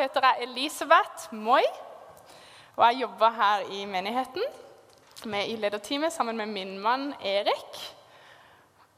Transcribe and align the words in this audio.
heter 0.00 0.26
jeg 0.26 0.48
Elisabeth 0.48 1.30
Moi. 1.32 1.62
Og 2.76 2.84
jeg 2.86 3.00
jobber 3.02 3.30
her 3.36 3.64
i 3.76 3.84
menigheten 3.84 4.44
med 5.28 5.48
i 5.48 5.56
lederteamet 5.60 6.12
sammen 6.12 6.36
med 6.36 6.46
min 6.46 6.78
mann 6.78 7.14
Erik. 7.20 7.80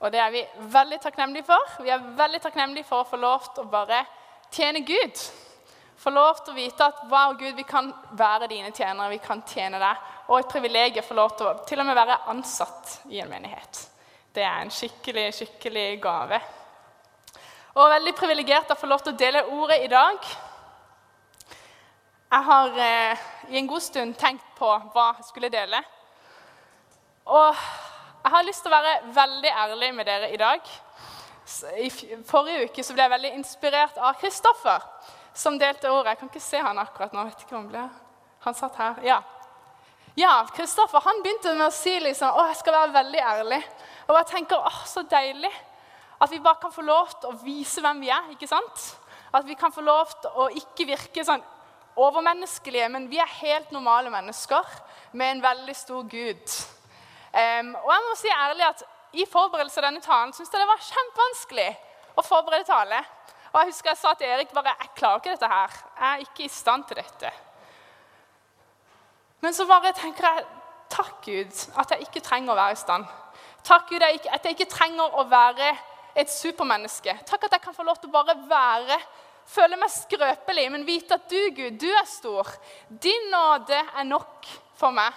Og 0.00 0.12
det 0.12 0.20
er 0.20 0.30
vi 0.30 0.42
veldig 0.58 1.00
takknemlige 1.02 1.46
for. 1.46 1.82
Vi 1.82 1.90
er 1.90 2.10
veldig 2.18 2.40
takknemlige 2.42 2.86
for 2.86 3.02
å 3.02 3.08
få 3.08 3.18
lov 3.22 3.46
til 3.54 3.64
å 3.64 3.70
bare 3.70 4.04
tjene 4.52 4.82
Gud. 4.86 5.20
Få 6.02 6.10
lov 6.10 6.40
til 6.42 6.54
å 6.54 6.58
vite 6.58 6.86
at 6.86 7.04
wow, 7.10 7.34
Gud, 7.38 7.54
vi 7.54 7.66
kan 7.66 7.92
være 8.18 8.48
dine 8.50 8.72
tjenere, 8.74 9.12
vi 9.12 9.20
kan 9.22 9.44
tjene 9.46 9.78
deg. 9.82 10.08
Og 10.28 10.40
et 10.40 10.50
privilegium 10.50 11.04
å 11.04 11.08
få 11.08 11.18
lov 11.18 11.36
til 11.38 11.50
å 11.50 11.54
til 11.68 11.82
og 11.82 11.86
med 11.86 11.98
være 11.98 12.18
ansatt 12.32 12.96
i 13.14 13.20
en 13.22 13.30
menighet. 13.30 13.84
Det 14.34 14.42
er 14.42 14.62
en 14.64 14.72
skikkelig, 14.72 15.28
skikkelig 15.36 15.86
gave. 16.02 16.40
Og 17.74 17.92
veldig 17.94 18.14
privilegert 18.16 18.72
å 18.72 18.78
få 18.78 18.90
lov 18.90 19.04
til 19.04 19.14
å 19.14 19.20
dele 19.20 19.46
ordet 19.54 19.78
i 19.84 19.92
dag. 19.92 20.32
Jeg 22.32 22.44
har 22.46 22.78
eh, 22.80 23.24
i 23.52 23.58
en 23.60 23.66
god 23.68 23.82
stund 23.84 24.14
tenkt 24.16 24.44
på 24.56 24.68
hva 24.94 25.10
jeg 25.18 25.26
skulle 25.26 25.50
dele. 25.52 25.82
Og 27.28 27.50
jeg 27.52 28.32
har 28.32 28.46
lyst 28.46 28.64
til 28.64 28.72
å 28.72 28.78
være 28.78 28.94
veldig 29.12 29.52
ærlig 29.64 29.90
med 29.98 30.08
dere 30.08 30.30
i 30.32 30.38
dag. 30.40 30.70
I 31.76 31.90
forrige 32.24 32.70
uke 32.70 32.86
ble 32.94 33.04
jeg 33.04 33.12
veldig 33.12 33.34
inspirert 33.36 34.00
av 34.00 34.16
Kristoffer, 34.22 34.88
som 35.36 35.60
delte 35.60 35.92
ordet. 35.92 36.14
Jeg 36.14 36.22
kan 36.22 36.32
ikke 36.32 36.44
se 36.46 36.64
han 36.64 36.80
akkurat 36.80 37.12
nå. 37.12 37.26
vet 37.28 37.44
ikke 37.44 37.58
om 37.60 37.68
ble. 37.68 37.84
Han 38.46 38.56
satt 38.56 38.80
her. 38.80 39.04
Ja. 39.04 39.20
Ja, 40.16 40.32
Kristoffer 40.56 41.04
han 41.04 41.20
begynte 41.20 41.52
med 41.52 41.68
å 41.68 41.78
si 41.82 41.98
liksom, 42.00 42.32
å, 42.32 42.48
jeg 42.48 42.62
skal 42.62 42.80
være 42.80 42.96
veldig 42.96 43.24
ærlig. 43.36 43.62
Og 44.08 44.16
jeg 44.22 44.30
tenker 44.32 44.56
å, 44.56 44.76
så 44.88 45.04
deilig 45.04 45.52
at 46.16 46.32
vi 46.32 46.40
bare 46.40 46.64
kan 46.64 46.72
få 46.72 46.88
lov 46.88 47.12
til 47.12 47.28
å 47.28 47.38
vise 47.44 47.84
hvem 47.84 48.06
vi 48.06 48.08
er. 48.08 48.32
ikke 48.32 48.48
sant? 48.48 48.92
At 49.36 49.44
vi 49.44 49.58
kan 49.58 49.74
få 49.74 49.84
lov 49.84 50.16
til 50.22 50.32
å 50.32 50.54
ikke 50.64 50.94
virke 50.96 51.28
sånn 51.28 51.44
overmenneskelige, 51.96 52.88
men 52.88 53.08
vi 53.10 53.18
er 53.20 53.38
helt 53.40 53.72
normale 53.72 54.10
mennesker 54.10 54.68
med 55.12 55.30
en 55.30 55.42
veldig 55.42 55.76
stor 55.76 56.02
Gud. 56.08 56.54
Um, 57.32 57.74
og 57.80 57.90
jeg 57.92 58.04
må 58.06 58.16
si 58.20 58.32
ærlig 58.32 58.66
at 58.68 58.84
I 59.12 59.24
forberedelse 59.28 59.80
av 59.80 59.86
denne 59.86 60.04
talen 60.04 60.32
syns 60.32 60.52
jeg 60.52 60.60
det 60.60 60.68
var 60.68 60.86
kjempevanskelig 60.88 61.68
å 62.16 62.24
forberede 62.24 62.68
tale. 62.68 63.00
Og 63.52 63.60
Jeg 63.60 63.68
husker 63.68 63.90
jeg 63.90 64.00
sa 64.00 64.14
til 64.16 64.32
Erik 64.32 64.52
bare, 64.56 64.72
jeg 64.80 64.94
klarer 64.96 65.20
ikke 65.20 65.34
dette 65.34 65.48
her. 65.48 65.74
Jeg 65.98 66.08
er 66.08 66.24
ikke 66.24 66.44
i 66.44 66.52
stand 66.52 66.84
til 66.88 66.96
dette. 66.96 67.32
Men 69.44 69.52
så 69.52 69.66
bare 69.68 69.92
tenker 69.96 70.28
jeg 70.28 70.44
takk, 70.92 71.18
Gud, 71.24 71.60
at 71.80 71.92
jeg 71.92 72.06
ikke 72.06 72.24
trenger 72.24 72.54
å 72.54 72.56
være 72.56 72.76
i 72.76 72.80
stand. 72.80 73.04
Takk, 73.64 73.88
Gud, 73.90 74.04
at 74.04 74.44
jeg 74.44 74.56
ikke 74.56 74.70
trenger 74.70 75.18
å 75.20 75.24
være 75.28 75.72
et 76.16 76.32
supermenneske. 76.32 77.14
Takk 77.28 77.46
at 77.48 77.56
jeg 77.56 77.64
kan 77.64 77.76
få 77.76 77.84
lov 77.86 78.00
til 78.00 78.10
å 78.10 78.16
bare 78.16 78.36
være, 78.48 78.98
føle 79.52 79.78
meg 79.80 79.92
skrøpelig, 79.92 80.68
men 80.72 80.86
vite 80.88 81.18
at 81.18 81.28
du, 81.30 81.40
Gud, 81.56 81.76
du 81.80 81.90
er 81.90 82.08
stor. 82.08 82.48
Din 82.88 83.28
nåde 83.32 83.78
er 83.78 84.08
nok 84.08 84.48
for 84.78 84.94
meg. 84.96 85.12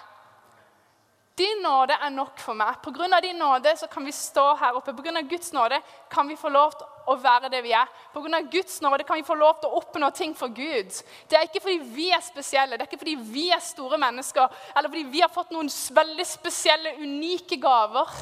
Din 1.36 1.60
nåde 1.60 1.98
er 2.00 2.12
nok 2.16 2.40
for 2.40 2.56
meg. 2.56 2.78
På 2.84 2.94
grunn 2.96 3.12
av 3.14 3.24
din 3.24 3.36
nåde 3.36 3.74
så 3.76 3.90
kan 3.92 4.06
vi 4.08 4.14
stå 4.16 4.54
her 4.56 4.78
oppe. 4.78 4.94
På 4.96 5.04
grunn 5.04 5.20
av 5.20 5.28
Guds 5.28 5.52
nåde 5.52 5.82
kan 6.12 6.28
vi 6.32 6.38
få 6.40 6.48
lov 6.54 6.78
til 6.80 7.12
å 7.12 7.16
være 7.20 7.50
det 7.52 7.60
vi 7.66 7.74
er. 7.76 7.90
På 8.14 8.22
grunn 8.24 8.38
av 8.38 8.48
Guds 8.52 8.78
nåde 8.82 9.04
kan 9.04 9.20
vi 9.20 9.26
få 9.28 9.36
lov 9.36 9.58
til 9.60 9.68
å 9.68 9.82
oppnå 9.82 10.10
ting 10.16 10.36
for 10.38 10.54
Gud. 10.56 10.96
Det 11.28 11.36
er 11.36 11.50
ikke 11.50 11.66
fordi 11.66 11.82
vi 11.98 12.08
er 12.16 12.24
spesielle, 12.24 12.78
det 12.78 12.86
er 12.86 12.90
ikke 12.90 13.04
fordi 13.04 13.18
vi 13.34 13.50
er 13.52 13.64
store 13.64 14.00
mennesker, 14.00 14.48
eller 14.78 14.94
fordi 14.94 15.04
vi 15.12 15.26
har 15.26 15.34
fått 15.34 15.52
noen 15.52 15.72
veldig 16.00 16.28
spesielle, 16.30 16.96
unike 17.04 17.60
gaver 17.60 18.16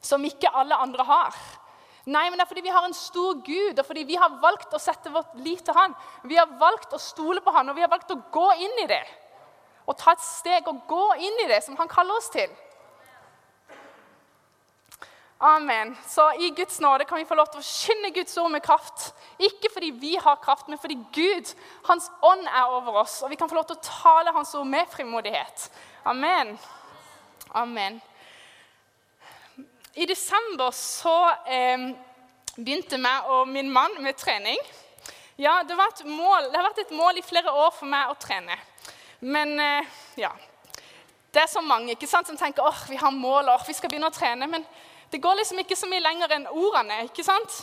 som 0.00 0.22
ikke 0.24 0.54
alle 0.62 0.78
andre 0.78 1.10
har. 1.10 1.42
Nei, 2.10 2.24
men 2.26 2.38
det 2.38 2.42
er 2.42 2.50
fordi 2.50 2.64
vi 2.64 2.72
har 2.74 2.86
en 2.86 2.96
stor 2.96 3.38
Gud, 3.46 3.78
og 3.78 3.86
fordi 3.86 4.02
vi 4.08 4.16
har 4.18 4.38
valgt 4.42 4.72
å 4.74 4.80
sette 4.82 5.12
vårt 5.14 5.36
lit 5.44 5.62
til 5.66 5.76
Han. 5.76 5.94
Vi 6.26 6.38
har 6.40 6.50
valgt 6.58 6.94
å 6.96 6.98
stole 7.02 7.42
på 7.44 7.52
Han, 7.54 7.70
og 7.70 7.76
vi 7.78 7.84
har 7.84 7.92
valgt 7.92 8.10
å 8.10 8.18
gå 8.34 8.48
inn 8.64 8.82
i 8.82 8.88
det. 8.90 9.04
Og 9.86 9.98
ta 9.98 10.16
et 10.16 10.24
steg 10.24 10.66
og 10.70 10.82
gå 10.90 11.04
inn 11.22 11.44
i 11.44 11.48
det 11.50 11.60
som 11.66 11.78
Han 11.78 11.90
kaller 11.90 12.18
oss 12.18 12.30
til. 12.34 12.50
Amen. 15.40 15.94
Så 16.08 16.26
i 16.42 16.50
Guds 16.50 16.80
nåde 16.80 17.06
kan 17.08 17.18
vi 17.18 17.24
få 17.24 17.38
lov 17.38 17.46
til 17.48 17.62
å 17.62 17.64
skynde 17.64 18.10
Guds 18.12 18.36
ord 18.42 18.50
med 18.52 18.64
kraft. 18.64 19.06
Ikke 19.40 19.70
fordi 19.72 19.88
vi 20.02 20.16
har 20.20 20.42
kraft, 20.42 20.68
men 20.68 20.82
fordi 20.82 20.98
Gud, 21.14 21.54
Hans 21.86 22.10
ånd, 22.20 22.44
er 22.44 22.74
over 22.74 23.00
oss. 23.00 23.22
Og 23.24 23.32
vi 23.32 23.38
kan 23.40 23.48
få 23.48 23.56
lov 23.56 23.70
til 23.70 23.78
å 23.78 23.86
tale 23.86 24.34
Hans 24.36 24.52
ord 24.58 24.68
med 24.68 24.90
frimodighet. 24.92 25.70
Amen. 26.04 26.58
Amen. 27.56 28.02
I 30.00 30.06
desember 30.06 30.70
så 30.72 31.14
eh, 31.44 31.90
begynte 32.56 32.96
jeg 32.96 33.24
og 33.28 33.48
min 33.48 33.68
mann 33.70 33.98
med 34.00 34.16
trening. 34.16 34.56
Ja, 35.36 35.58
det, 35.68 35.76
mål, 36.06 36.46
det, 36.48 36.56
har 36.56 36.64
vært 36.70 36.80
et 36.86 36.94
mål 36.96 37.18
i 37.20 37.24
flere 37.24 37.52
år 37.52 37.74
for 37.76 37.88
meg 37.88 38.08
å 38.08 38.16
trene. 38.16 38.56
Men 39.20 39.52
eh, 39.60 39.90
ja 40.16 40.30
Det 41.30 41.42
er 41.42 41.50
så 41.52 41.60
mange 41.60 41.92
ikke 41.92 42.08
sant, 42.08 42.26
som 42.26 42.38
tenker 42.40 42.64
åh, 42.64 42.80
vi 42.88 42.96
har 42.96 43.12
mål, 43.12 43.52
åh, 43.52 43.66
vi 43.68 43.76
skal 43.76 43.92
begynne 43.92 44.08
å 44.08 44.16
trene. 44.16 44.48
Men 44.48 44.64
det 45.12 45.20
går 45.20 45.36
liksom 45.42 45.60
ikke 45.60 45.76
så 45.76 45.88
mye 45.90 46.00
lenger 46.00 46.32
enn 46.32 46.48
ordene. 46.48 47.02
ikke 47.04 47.26
sant? 47.26 47.60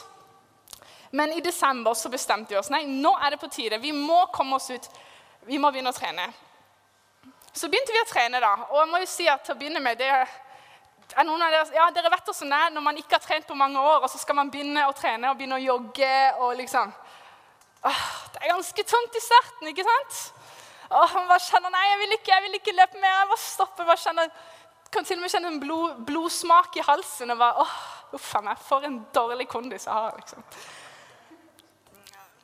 Men 1.10 1.34
i 1.34 1.42
desember 1.42 1.98
så 1.98 2.14
bestemte 2.14 2.54
vi 2.54 2.62
oss. 2.62 2.70
Nei, 2.70 2.86
nå 2.86 3.18
er 3.18 3.34
det 3.34 3.42
på 3.42 3.50
tide. 3.50 3.82
Vi 3.82 3.96
må 3.98 4.28
komme 4.30 4.62
oss 4.62 4.70
ut. 4.70 4.92
Vi 5.50 5.58
må 5.58 5.74
begynne 5.74 5.90
å 5.90 5.98
trene. 5.98 6.30
Så 7.50 7.66
begynte 7.66 7.98
vi 7.98 8.06
å 8.06 8.12
trene, 8.14 8.46
da. 8.46 8.54
Og 8.70 8.84
jeg 8.84 8.92
må 8.94 9.02
jo 9.02 9.10
si 9.10 9.26
at 9.26 9.42
til 9.42 9.58
å 9.58 9.58
begynne 9.58 9.82
med, 9.82 9.98
det 9.98 10.14
er 11.16 11.24
noen 11.24 11.42
av 11.42 11.54
dere, 11.54 11.76
ja, 11.78 11.86
dere 11.96 12.10
vet 12.12 12.28
hvordan 12.28 12.52
det 12.52 12.58
er 12.60 12.74
når 12.76 12.84
man 12.84 12.98
ikke 13.00 13.16
har 13.16 13.24
trent 13.24 13.48
på 13.48 13.56
mange 13.56 13.80
år, 13.80 14.02
og 14.04 14.10
så 14.12 14.20
skal 14.20 14.36
man 14.36 14.50
begynne 14.52 14.84
å 14.90 14.96
trene 14.98 15.30
og 15.32 15.38
begynne 15.40 15.60
å 15.60 15.64
jogge. 15.64 16.16
og 16.44 16.58
liksom... 16.60 16.92
Åh, 17.88 18.02
det 18.34 18.42
er 18.42 18.52
ganske 18.52 18.84
tungt 18.84 19.16
i 19.16 19.22
starten, 19.24 19.70
ikke 19.72 19.86
sant? 19.88 20.18
Åh, 20.90 21.14
man 21.14 21.30
bare 21.30 21.44
kjenner 21.46 21.72
Nei, 21.72 21.84
jeg 21.92 22.00
vil 22.02 22.16
ikke, 22.18 22.32
jeg 22.34 22.44
vil 22.46 22.58
ikke 22.60 22.76
løpe 22.76 23.00
mer. 23.00 23.14
Jeg 23.14 23.30
bare 23.32 23.44
stopper. 23.44 23.88
bare 23.88 24.04
kjenner, 24.04 24.32
Kan 24.92 25.04
til 25.04 25.18
og 25.20 25.26
med 25.26 25.32
kjenne 25.32 25.50
en 25.52 25.60
blod, 25.60 25.96
blodsmak 26.08 26.76
i 26.80 26.84
halsen. 26.88 27.32
og 27.32 27.38
bare, 27.38 27.64
åh, 27.64 27.78
Uff 28.16 28.36
a 28.36 28.42
meg, 28.42 28.60
for 28.64 28.84
en 28.88 29.02
dårlig 29.14 29.48
kondis 29.52 29.86
jeg 29.86 29.94
har. 29.94 30.14
liksom. 30.16 30.44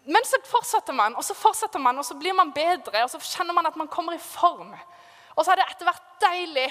Men 0.06 0.26
så 0.28 0.40
fortsetter 0.44 0.94
man, 0.94 1.16
og 1.16 1.24
så 1.24 1.34
fortsetter 1.34 1.80
man, 1.80 1.98
og 1.98 2.06
så 2.06 2.16
blir 2.20 2.36
man 2.36 2.52
bedre. 2.52 3.04
Og 3.04 3.10
så 3.10 3.20
kjenner 3.24 3.56
man 3.56 3.66
at 3.66 3.76
man 3.80 3.88
kommer 3.88 4.16
i 4.16 4.20
form. 4.20 4.74
Og 5.36 5.46
så 5.46 5.52
er 5.54 5.62
det 5.62 5.70
etter 5.72 5.88
hvert 5.88 6.10
deilig 6.22 6.68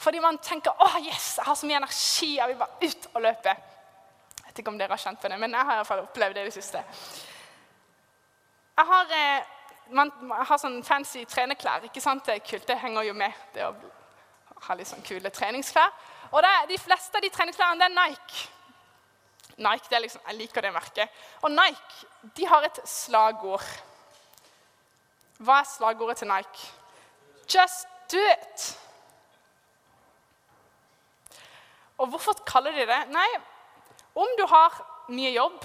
fordi 0.00 0.20
man 0.24 0.38
tenker 0.40 0.72
å 0.80 0.88
yes, 1.02 1.34
jeg 1.36 1.44
har 1.44 1.56
så 1.58 1.68
mye 1.68 1.76
energi, 1.76 2.30
jeg 2.38 2.48
vil 2.48 2.60
bare 2.60 2.88
ut 2.88 3.08
og 3.12 3.24
løpe. 3.26 3.52
Jeg 4.38 4.46
vet 4.46 4.62
ikke 4.62 4.72
om 4.72 4.78
dere 4.80 4.96
har 4.96 5.02
kjent 5.02 5.20
på 5.20 5.28
det, 5.28 5.38
men 5.38 5.52
jeg 5.52 5.66
har 5.68 5.76
i 5.76 5.80
hvert 5.82 5.90
fall 5.90 6.04
opplevd 6.06 6.38
det 6.38 6.44
i 6.46 6.48
det 6.48 6.54
siste. 6.54 6.80
Jeg 8.80 8.88
har, 8.88 9.12
eh, 9.12 9.50
man, 9.92 10.12
jeg 10.22 10.48
har 10.48 10.62
sånn 10.62 10.80
fancy 10.86 11.26
trenerklær. 11.28 11.84
ikke 11.84 12.00
sant? 12.00 12.24
Det 12.24 12.38
er 12.38 12.46
kult, 12.46 12.66
det 12.66 12.78
henger 12.80 13.10
jo 13.10 13.14
med 13.14 13.44
det 13.54 13.66
å 13.66 13.74
ha 14.68 14.74
litt 14.78 14.88
sånn 14.88 15.04
kule 15.04 15.30
treningsklær. 15.30 15.92
Og 16.32 16.40
det, 16.42 16.54
De 16.72 16.78
fleste 16.78 17.16
av 17.16 17.22
de 17.22 17.30
treningsklærne 17.30 17.78
det 17.80 17.90
er 17.90 17.96
Nike. 17.98 18.48
Nike, 19.60 19.88
det 19.90 19.96
er 19.96 20.06
liksom, 20.06 20.20
Jeg 20.26 20.36
liker 20.36 20.62
det 20.62 20.72
merket. 20.72 21.08
Og 21.42 21.50
Nike 21.50 22.30
de 22.36 22.46
har 22.46 22.64
et 22.64 22.80
slagord. 22.88 23.66
Hva 25.40 25.60
er 25.60 25.68
slagordet 25.76 26.22
til 26.22 26.28
Nike? 26.28 26.70
Just 27.48 27.86
do 28.12 28.20
it. 28.32 28.78
Og 32.00 32.08
hvorfor 32.08 32.36
kaller 32.48 32.72
de 32.72 32.86
det? 32.88 33.00
Nei, 33.12 33.28
om 34.16 34.36
du 34.38 34.46
har 34.48 34.76
mye 35.12 35.30
jobb, 35.34 35.64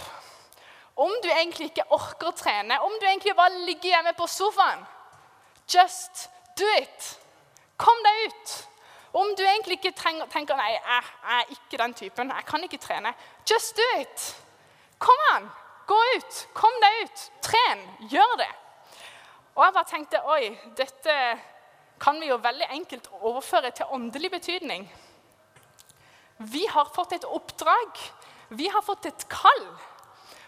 om 0.96 1.12
du 1.24 1.30
egentlig 1.32 1.70
ikke 1.72 1.88
orker 1.96 2.32
å 2.32 2.36
trene, 2.36 2.80
om 2.84 2.94
du 3.00 3.06
egentlig 3.08 3.36
bare 3.36 3.64
ligger 3.68 3.96
hjemme 3.96 4.14
på 4.18 4.28
sofaen 4.32 4.86
Just 5.66 6.30
do 6.60 6.66
it. 6.78 7.06
Kom 7.82 8.04
deg 8.06 8.28
ut. 8.28 8.52
Om 9.18 9.32
du 9.38 9.42
egentlig 9.42 9.80
ikke 9.80 9.96
trenger, 9.98 10.28
tenker 10.30 10.60
nei, 10.60 10.76
jeg, 10.76 10.84
jeg 11.24 11.40
er 11.40 11.54
ikke 11.56 11.80
den 11.82 11.96
typen, 11.98 12.34
jeg 12.36 12.46
kan 12.46 12.68
ikke 12.68 12.80
trene. 12.84 13.14
Just 13.50 13.80
do 13.80 13.88
it. 13.98 14.28
Kom 15.02 15.24
an. 15.32 15.50
Gå 15.88 15.98
ut. 16.18 16.44
Kom 16.54 16.78
deg 16.84 17.00
ut. 17.02 17.26
Tren. 17.48 17.82
Gjør 18.12 18.38
det. 18.44 18.52
Og 19.56 19.64
jeg 19.64 19.76
bare 19.80 19.90
tenkte 19.90 20.22
oi, 20.30 20.52
dette 20.78 21.18
kan 22.02 22.20
vi 22.22 22.30
jo 22.30 22.38
veldig 22.44 22.68
enkelt 22.76 23.10
overføre 23.22 23.72
til 23.72 23.90
åndelig 23.96 24.32
betydning. 24.36 24.86
Vi 26.38 26.66
har 26.68 26.86
fått 26.96 27.12
et 27.16 27.26
oppdrag. 27.26 28.00
Vi 28.50 28.68
har 28.68 28.82
fått 28.82 29.06
et 29.06 29.28
kall. 29.32 29.64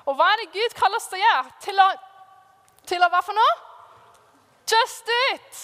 Og 0.08 0.16
hva 0.16 0.28
er 0.34 0.44
det 0.44 0.54
Gud 0.56 0.76
kaller 0.78 1.00
oss 1.00 1.08
til 1.12 1.20
å 1.20 1.24
gjøre? 1.24 1.56
Til 1.64 1.82
å, 1.84 1.88
til 2.88 3.04
å 3.04 3.10
hva 3.12 3.24
for 3.24 3.38
noe? 3.38 3.56
Just 4.68 5.12
it! 5.32 5.64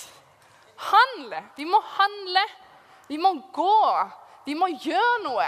Handle. 0.83 1.43
Vi 1.55 1.67
må 1.67 1.79
handle. 1.97 2.43
Vi 3.07 3.19
må 3.19 3.33
gå. 3.55 3.77
Vi 4.47 4.55
må 4.55 4.71
gjøre 4.73 5.21
noe. 5.23 5.47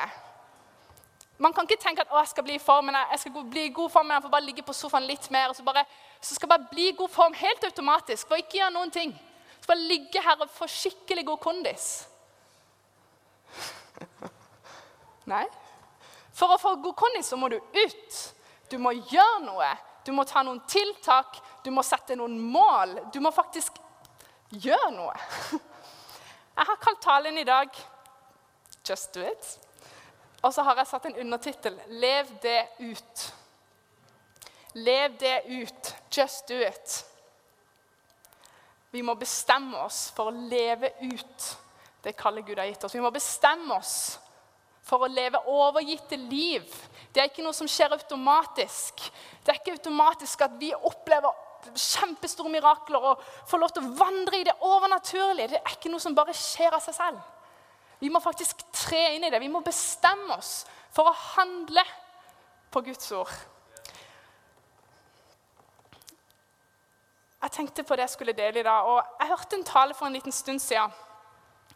Man 1.38 1.54
kan 1.54 1.68
ikke 1.68 1.82
tenke 1.84 2.06
at 2.06 2.12
å, 2.14 2.20
jeg 2.22 2.32
skal 2.32 2.46
bli 2.48 2.56
i 2.56 2.64
form, 2.64 2.94
jeg 2.96 3.20
skal 3.20 3.48
bli 3.52 3.66
i 3.68 3.74
god 3.76 3.92
form, 3.92 4.12
jeg 4.14 4.24
får 4.24 4.32
bare 4.32 4.46
ligge 4.46 4.64
på 4.64 4.76
sofaen 4.76 5.08
litt 5.08 5.26
mer. 5.36 5.50
og 5.52 5.58
Så, 5.58 5.66
bare, 5.68 5.84
så 6.22 6.36
skal 6.36 6.48
jeg 6.48 6.54
bare 6.54 6.70
bli 6.72 6.86
i 6.92 6.96
god 6.96 7.12
form 7.12 7.36
helt 7.36 7.68
automatisk 7.68 8.30
for 8.30 8.40
ikke 8.40 8.62
gjøre 8.62 8.76
noen 8.76 8.94
ting. 8.96 9.12
Så 9.60 9.68
bare 9.68 9.88
ligge 9.90 10.24
her 10.24 10.40
og 10.40 10.54
få 10.56 10.70
skikkelig 10.72 11.26
god 11.28 11.44
kondis. 11.44 11.90
Nei. 15.30 15.46
For 16.36 16.52
å 16.52 16.60
få 16.60 16.76
god 16.84 16.96
kondis 17.00 17.30
så 17.32 17.40
må 17.40 17.50
du 17.52 17.58
ut. 17.58 18.18
Du 18.70 18.78
må 18.82 18.92
gjøre 18.98 19.42
noe. 19.46 19.70
Du 20.06 20.12
må 20.14 20.26
ta 20.28 20.44
noen 20.46 20.62
tiltak. 20.70 21.40
Du 21.64 21.72
må 21.74 21.84
sette 21.86 22.18
noen 22.18 22.38
mål. 22.40 22.98
Du 23.14 23.22
må 23.24 23.32
faktisk 23.34 23.80
gjøre 24.52 24.92
noe. 24.94 25.16
Jeg 26.56 26.70
har 26.70 26.80
kalt 26.80 27.02
talen 27.04 27.38
i 27.38 27.48
dag 27.48 27.70
'Just 28.86 29.16
do 29.16 29.22
it'. 29.22 29.60
Og 30.44 30.54
så 30.54 30.62
har 30.62 30.76
jeg 30.78 30.88
satt 30.88 31.06
en 31.06 31.16
undertittel 31.24 31.80
'Lev 31.88 32.28
det 32.42 32.68
ut'. 32.80 33.34
Lev 34.74 35.18
det 35.20 35.42
ut. 35.48 35.96
Just 36.18 36.48
do 36.48 36.54
it. 36.54 37.06
Vi 38.92 39.02
må 39.02 39.16
bestemme 39.16 39.78
oss 39.78 40.12
for 40.16 40.30
å 40.30 40.48
leve 40.50 40.94
ut 41.02 41.48
det 42.04 42.14
kallet 42.16 42.46
Gud 42.46 42.60
har 42.60 42.70
gitt 42.70 42.84
oss. 42.84 42.96
Vi 42.96 43.02
må 43.04 43.10
bestemme 43.12 43.76
oss 43.76 44.20
for 44.86 45.06
å 45.06 45.10
leve 45.10 45.42
overgitte 45.50 46.18
liv. 46.20 46.66
Det 47.12 47.22
er 47.22 47.32
ikke 47.32 47.46
noe 47.46 47.56
som 47.58 47.70
skjer 47.70 47.96
automatisk. 47.96 49.02
Det 49.42 49.54
er 49.54 49.60
ikke 49.60 49.78
automatisk 49.80 50.46
at 50.46 50.58
vi 50.60 50.72
opplever 50.76 51.44
kjempestore 51.74 52.52
mirakler 52.54 53.08
og 53.10 53.24
får 53.50 53.62
lov 53.62 53.74
til 53.74 53.86
å 53.86 53.96
vandre 53.98 54.42
i 54.42 54.46
det 54.46 54.54
overnaturlige. 54.68 55.56
Det 55.56 55.62
er 55.62 55.78
ikke 55.78 55.92
noe 55.94 56.04
som 56.04 56.18
bare 56.18 56.36
skjer 56.38 56.78
av 56.78 56.84
seg 56.86 56.98
selv. 56.98 57.24
Vi 58.00 58.12
må 58.12 58.22
faktisk 58.22 58.62
tre 58.76 59.16
inn 59.16 59.26
i 59.26 59.32
det. 59.34 59.42
Vi 59.42 59.50
må 59.50 59.64
bestemme 59.66 60.36
oss 60.38 60.66
for 60.94 61.10
å 61.10 61.20
handle 61.36 61.82
på 62.72 62.84
Guds 62.86 63.12
ord. 63.16 63.32
Jeg 67.46 67.54
tenkte 67.54 67.86
på 67.86 67.96
det 67.96 68.08
jeg 68.08 68.16
skulle 68.16 68.34
dele 68.34 68.60
i 68.60 68.66
dag, 68.66 68.88
og 68.90 69.20
jeg 69.22 69.30
hørte 69.30 69.58
en 69.58 69.68
tale 69.68 69.94
for 69.94 70.10
en 70.10 70.16
liten 70.18 70.34
stund 70.34 70.62
siden 70.62 70.94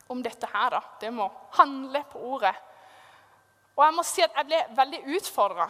om 0.10 0.22
dette 0.26 0.48
her. 0.50 0.70
da. 0.74 0.82
Det 1.02 1.12
må 1.14 1.30
handle 1.58 2.02
på 2.10 2.22
ordet. 2.34 2.56
Og 3.80 3.86
jeg 3.86 3.96
må 3.96 4.04
si 4.04 4.24
at 4.26 4.36
jeg 4.36 4.48
ble 4.50 4.58
veldig 4.76 5.00
utfordra. 5.16 5.70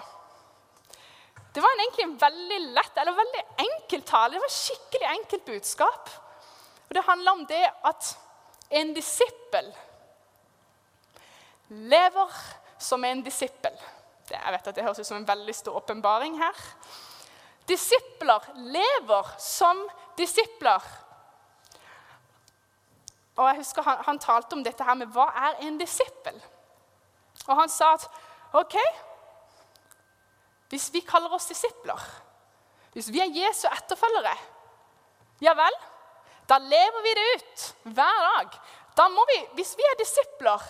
Det 1.53 1.61
var 1.61 1.75
egentlig 1.75 2.05
en 2.07 2.15
veldig 2.21 2.57
lett 2.73 2.97
eller 2.97 3.17
veldig 3.17 3.43
enkel 3.65 4.01
tale. 4.05 4.33
Det 4.33 4.41
var 4.41 4.49
et 4.49 4.55
skikkelig 4.55 5.09
enkelt 5.11 5.45
budskap. 5.45 6.09
Og 6.87 6.95
Det 6.97 7.05
handla 7.05 7.35
om 7.37 7.45
det 7.45 7.61
at 7.85 8.09
en 8.81 8.93
disippel 8.93 9.69
lever 11.69 12.41
som 12.81 13.05
en 13.05 13.21
disippel. 13.21 13.77
Jeg 14.29 14.53
vet 14.53 14.67
at 14.67 14.75
det 14.75 14.85
høres 14.85 14.99
ut 14.99 15.05
som 15.05 15.17
en 15.17 15.27
veldig 15.27 15.55
stor 15.55 15.77
åpenbaring 15.77 16.37
her. 16.41 16.65
Disipler 17.69 18.45
lever 18.73 19.33
som 19.37 19.85
disipler. 20.17 20.85
Og 23.37 23.47
jeg 23.47 23.61
husker 23.61 23.85
han, 23.85 24.01
han, 24.05 24.19
talte 24.19 24.57
om 24.57 24.63
dette 24.65 24.83
her 24.83 24.97
med 24.97 25.13
hva 25.13 25.29
er 25.49 25.61
en 25.67 25.77
disippel. 25.77 26.41
Og 27.47 27.55
han 27.61 27.69
sa 27.69 27.93
at 27.93 28.07
OK 28.53 28.75
Hvis 30.69 30.89
vi 30.93 30.99
kaller 31.01 31.33
oss 31.33 31.47
disipler, 31.49 32.01
hvis 32.93 33.09
vi 33.13 33.19
er 33.19 33.31
Jesu 33.33 33.67
etterfølgere, 33.69 34.35
ja 35.41 35.53
vel, 35.57 35.75
da 36.49 36.57
lever 36.57 37.01
vi 37.05 37.13
det 37.17 37.25
ut 37.35 37.65
hver 37.95 38.21
dag. 38.25 38.59
Da 38.97 39.07
må 39.09 39.25
vi, 39.29 39.37
Hvis 39.53 39.75
vi 39.77 39.85
er 39.85 39.97
disipler, 39.97 40.61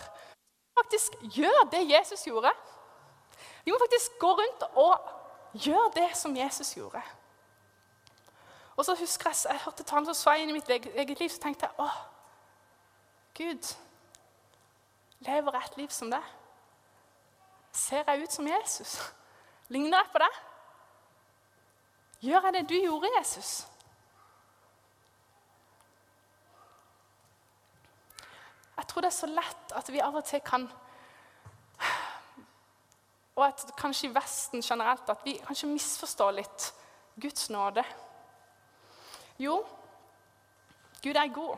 faktisk 0.78 1.16
gjøre 1.36 1.68
det 1.72 1.90
Jesus 1.90 2.24
gjorde. 2.24 2.52
Vi 3.64 3.72
må 3.72 3.78
faktisk 3.80 4.18
gå 4.18 4.32
rundt 4.32 4.62
og 4.72 4.98
gjøre 5.52 5.90
det 5.94 6.16
som 6.16 6.36
Jesus 6.36 6.74
gjorde. 6.74 7.02
Og 8.76 8.84
så 8.84 8.94
husker 8.94 9.30
Jeg 9.30 9.52
jeg 9.52 9.60
hørte 9.64 9.82
talen 9.82 10.06
som 10.06 10.14
svei 10.14 10.40
inn 10.42 10.50
i 10.50 10.52
mitt 10.52 10.68
eget 10.70 11.20
liv, 11.20 11.28
så 11.28 11.40
tenkte 11.40 11.66
jeg 11.66 11.74
åh, 11.78 11.96
Gud, 13.36 13.74
lever 15.20 15.52
jeg 15.52 15.64
et 15.64 15.76
liv 15.76 15.88
som 15.88 16.10
det? 16.10 16.22
Ser 17.72 18.04
jeg 18.06 18.22
ut 18.22 18.32
som 18.32 18.48
Jesus? 18.48 18.98
Ligner 19.72 19.98
jeg 19.98 20.12
på 20.12 20.22
deg? 20.22 20.38
Gjør 22.20 22.46
jeg 22.48 22.56
det 22.58 22.68
du 22.68 22.76
gjorde, 22.76 23.10
Jesus? 23.18 23.66
Jeg 28.76 28.86
tror 28.88 29.04
det 29.04 29.10
er 29.10 29.18
så 29.20 29.28
lett 29.28 29.72
at 29.76 29.88
vi 29.92 30.00
av 30.00 30.14
og 30.16 30.24
til 30.24 30.40
kan 30.44 30.66
Og 33.38 33.44
at 33.46 33.64
kanskje 33.78 34.08
i 34.08 34.14
Vesten 34.14 34.62
generelt 34.64 35.08
at 35.08 35.24
vi 35.24 35.38
kanskje 35.44 35.68
misforstår 35.70 36.32
litt 36.36 36.72
Guds 37.20 37.50
nåde. 37.52 37.84
Jo, 39.40 39.60
Gud 41.02 41.16
er 41.16 41.32
god. 41.32 41.56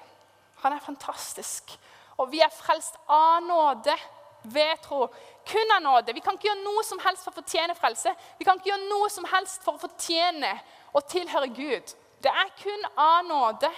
Han 0.62 0.72
er 0.72 0.84
fantastisk. 0.84 1.78
Og 2.16 2.30
vi 2.30 2.42
er 2.44 2.52
frelst 2.54 2.98
av 3.10 3.42
nåde 3.42 3.96
ved 4.42 4.80
tro. 4.82 5.06
Kun 5.46 5.72
av 5.76 5.82
nåde. 5.82 6.12
Vi 6.12 6.20
kan 6.20 6.36
ikke 6.36 6.48
gjøre 6.50 6.64
noe 6.64 6.82
som 6.86 7.00
helst 7.02 7.24
for 7.24 7.32
å 7.32 7.40
fortjene 7.40 7.76
frelse. 7.78 8.14
Vi 8.38 8.46
kan 8.46 8.58
ikke 8.58 8.72
gjøre 8.72 8.90
noe 8.90 9.10
som 9.10 9.26
helst 9.30 9.64
for 9.64 9.78
å 9.78 9.82
fortjene 9.82 10.52
å 10.92 11.02
tilhøre 11.06 11.50
Gud. 11.54 11.94
Det 12.22 12.30
er 12.30 12.52
kun 12.58 12.86
av 12.96 13.24
nåde. 13.26 13.70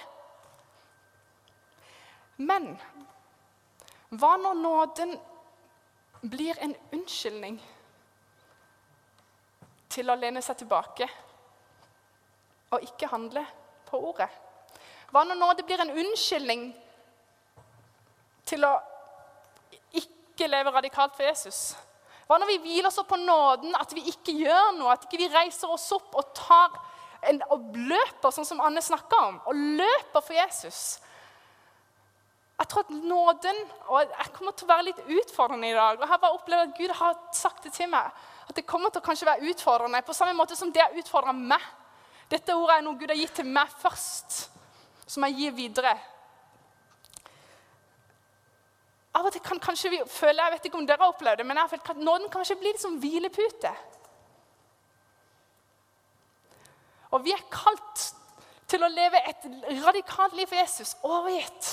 Men 2.37 2.73
hva 4.15 4.35
når 4.37 4.59
nåden 4.59 5.15
blir 6.25 6.57
en 6.61 6.75
unnskyldning 6.93 7.57
til 9.95 10.09
å 10.11 10.17
lene 10.19 10.41
seg 10.43 10.59
tilbake 10.59 11.07
og 12.75 12.83
ikke 12.83 13.09
handle 13.13 13.45
på 13.87 14.01
ordet? 14.11 14.29
Hva 15.13 15.23
når 15.23 15.39
nåde 15.39 15.65
blir 15.65 15.81
en 15.81 15.93
unnskyldning 15.95 16.67
til 18.45 18.65
å 18.67 18.73
ikke 20.35 20.51
leve 20.51 20.73
radikalt 20.75 21.15
for 21.15 21.25
Jesus? 21.25 21.71
Hva 22.25 22.37
når 22.41 22.49
vi 22.49 22.61
hviler 22.63 22.89
oss 22.89 22.99
opp 23.01 23.11
på 23.13 23.21
nåden, 23.21 23.75
at 23.77 23.91
vi 23.93 24.03
ikke 24.11 24.33
gjør 24.35 24.75
noe, 24.79 24.93
at 24.93 25.05
ikke 25.05 25.21
vi 25.21 25.31
reiser 25.31 25.71
oss 25.71 25.87
opp 25.93 26.15
og, 26.17 26.39
en, 27.25 27.41
og 27.53 27.75
løper, 27.77 28.33
sånn 28.33 28.47
som 28.47 28.63
Anne 28.65 28.81
snakka 28.83 29.19
om, 29.29 29.41
og 29.45 29.65
løper 29.81 30.25
for 30.25 30.37
Jesus? 30.37 30.97
Jeg 32.55 32.69
tror 32.71 32.85
at 32.85 32.91
nåden 33.03 33.57
Og 33.91 33.99
jeg 33.99 34.31
kommer 34.31 34.53
til 34.55 34.63
å 34.63 34.69
være 34.69 34.85
litt 34.87 34.99
utfordrende 35.11 35.67
i 35.67 35.75
dag. 35.75 35.97
Og 35.97 36.05
jeg 36.05 36.11
har 36.13 36.21
bare 36.21 36.37
opplevd 36.37 36.69
at 36.69 36.77
Gud 36.77 36.93
har 37.01 37.17
sagt 37.35 37.65
det 37.67 37.73
til 37.75 37.89
meg. 37.91 38.13
At 38.47 38.55
det 38.55 38.63
kommer 38.67 38.93
til 38.93 39.01
å 39.01 39.05
kanskje 39.05 39.27
være 39.27 39.51
utfordrende 39.51 39.99
på 40.07 40.15
samme 40.15 40.37
måte 40.37 40.55
som 40.55 40.71
det 40.71 40.83
har 40.83 40.95
utfordra 40.95 41.33
meg. 41.35 41.61
Dette 42.31 42.55
ordet 42.55 42.77
er 42.77 42.85
noe 42.85 42.97
Gud 42.97 43.11
har 43.11 43.19
gitt 43.19 43.35
til 43.41 43.49
meg 43.49 43.69
først, 43.81 44.37
som 45.05 45.27
jeg 45.27 45.35
gir 45.37 45.57
videre. 45.57 45.93
Av 49.15 49.23
og 49.23 49.31
til 49.31 49.43
kan 49.43 49.61
kanskje 49.63 49.93
vi 49.93 50.01
føle 50.11 50.43
Jeg 50.43 50.53
vet 50.55 50.65
ikke 50.67 50.79
om 50.79 50.87
dere 50.87 51.05
har 51.05 51.13
opplevd 51.13 51.39
det, 51.39 51.45
men 51.47 51.57
jeg 51.57 51.63
har 51.63 51.71
følt 51.71 52.03
nåden 52.03 52.31
kanskje 52.33 52.57
bli 52.59 52.73
litt 52.73 52.83
som 52.83 52.97
hvilepute. 52.99 53.71
Og 57.15 57.23
vi 57.23 57.31
er 57.31 57.45
kalt 57.51 58.09
til 58.67 58.83
å 58.83 58.91
leve 58.91 59.21
et 59.29 59.45
radikalt 59.85 60.35
liv 60.35 60.49
for 60.49 60.59
Jesus, 60.59 60.95
overgitt 61.05 61.69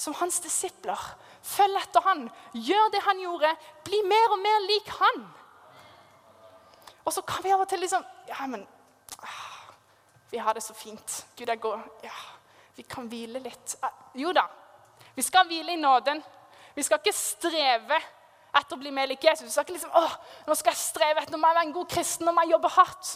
som 0.00 0.16
hans 0.22 0.40
disipler. 0.40 1.00
Følg 1.44 1.76
etter 1.82 2.04
han, 2.06 2.24
gjør 2.56 2.88
det 2.94 3.02
han 3.04 3.20
gjorde, 3.20 3.52
bli 3.84 4.00
mer 4.08 4.36
og 4.36 4.40
mer 4.40 4.64
lik 4.64 4.88
han. 4.96 5.22
Og 7.04 7.12
så 7.12 7.24
kan 7.26 7.44
vi 7.44 7.52
av 7.52 7.64
og 7.64 7.68
til 7.68 7.80
liksom 7.82 8.04
Ja, 8.28 8.46
men 8.46 8.66
ah, 9.24 9.72
Vi 10.30 10.38
har 10.38 10.54
det 10.54 10.62
så 10.62 10.74
fint. 10.74 11.26
Gud 11.36 11.48
er 11.48 11.56
god. 11.56 11.80
Ja, 12.04 12.16
vi 12.76 12.82
kan 12.82 13.08
hvile 13.10 13.40
litt. 13.42 13.76
Ah, 13.82 13.90
jo 14.14 14.32
da, 14.32 14.46
vi 15.16 15.22
skal 15.26 15.48
hvile 15.48 15.74
i 15.74 15.80
nåden. 15.80 16.22
Vi 16.80 16.86
skal 16.86 16.96
ikke 17.02 17.12
streve 17.12 17.98
etter 18.56 18.72
å 18.72 18.80
bli 18.80 18.88
mer 18.94 19.10
lik 19.10 19.24
Jesus. 19.26 19.44
Vi 19.44 19.52
skal 19.52 19.66
ikke 19.66 19.74
liksom, 19.76 19.92
åh, 20.00 20.14
nå 20.48 20.54
skal 20.56 20.72
jeg 20.72 20.80
streve 20.80 21.20
etter, 21.20 21.36
jeg 21.36 21.44
være 21.44 21.64
en 21.66 21.74
god 21.74 21.90
kristen, 21.92 22.24
nå 22.24 22.32
må 22.32 22.46
jeg 22.46 22.54
jobbe 22.54 22.70
hardt. 22.72 23.10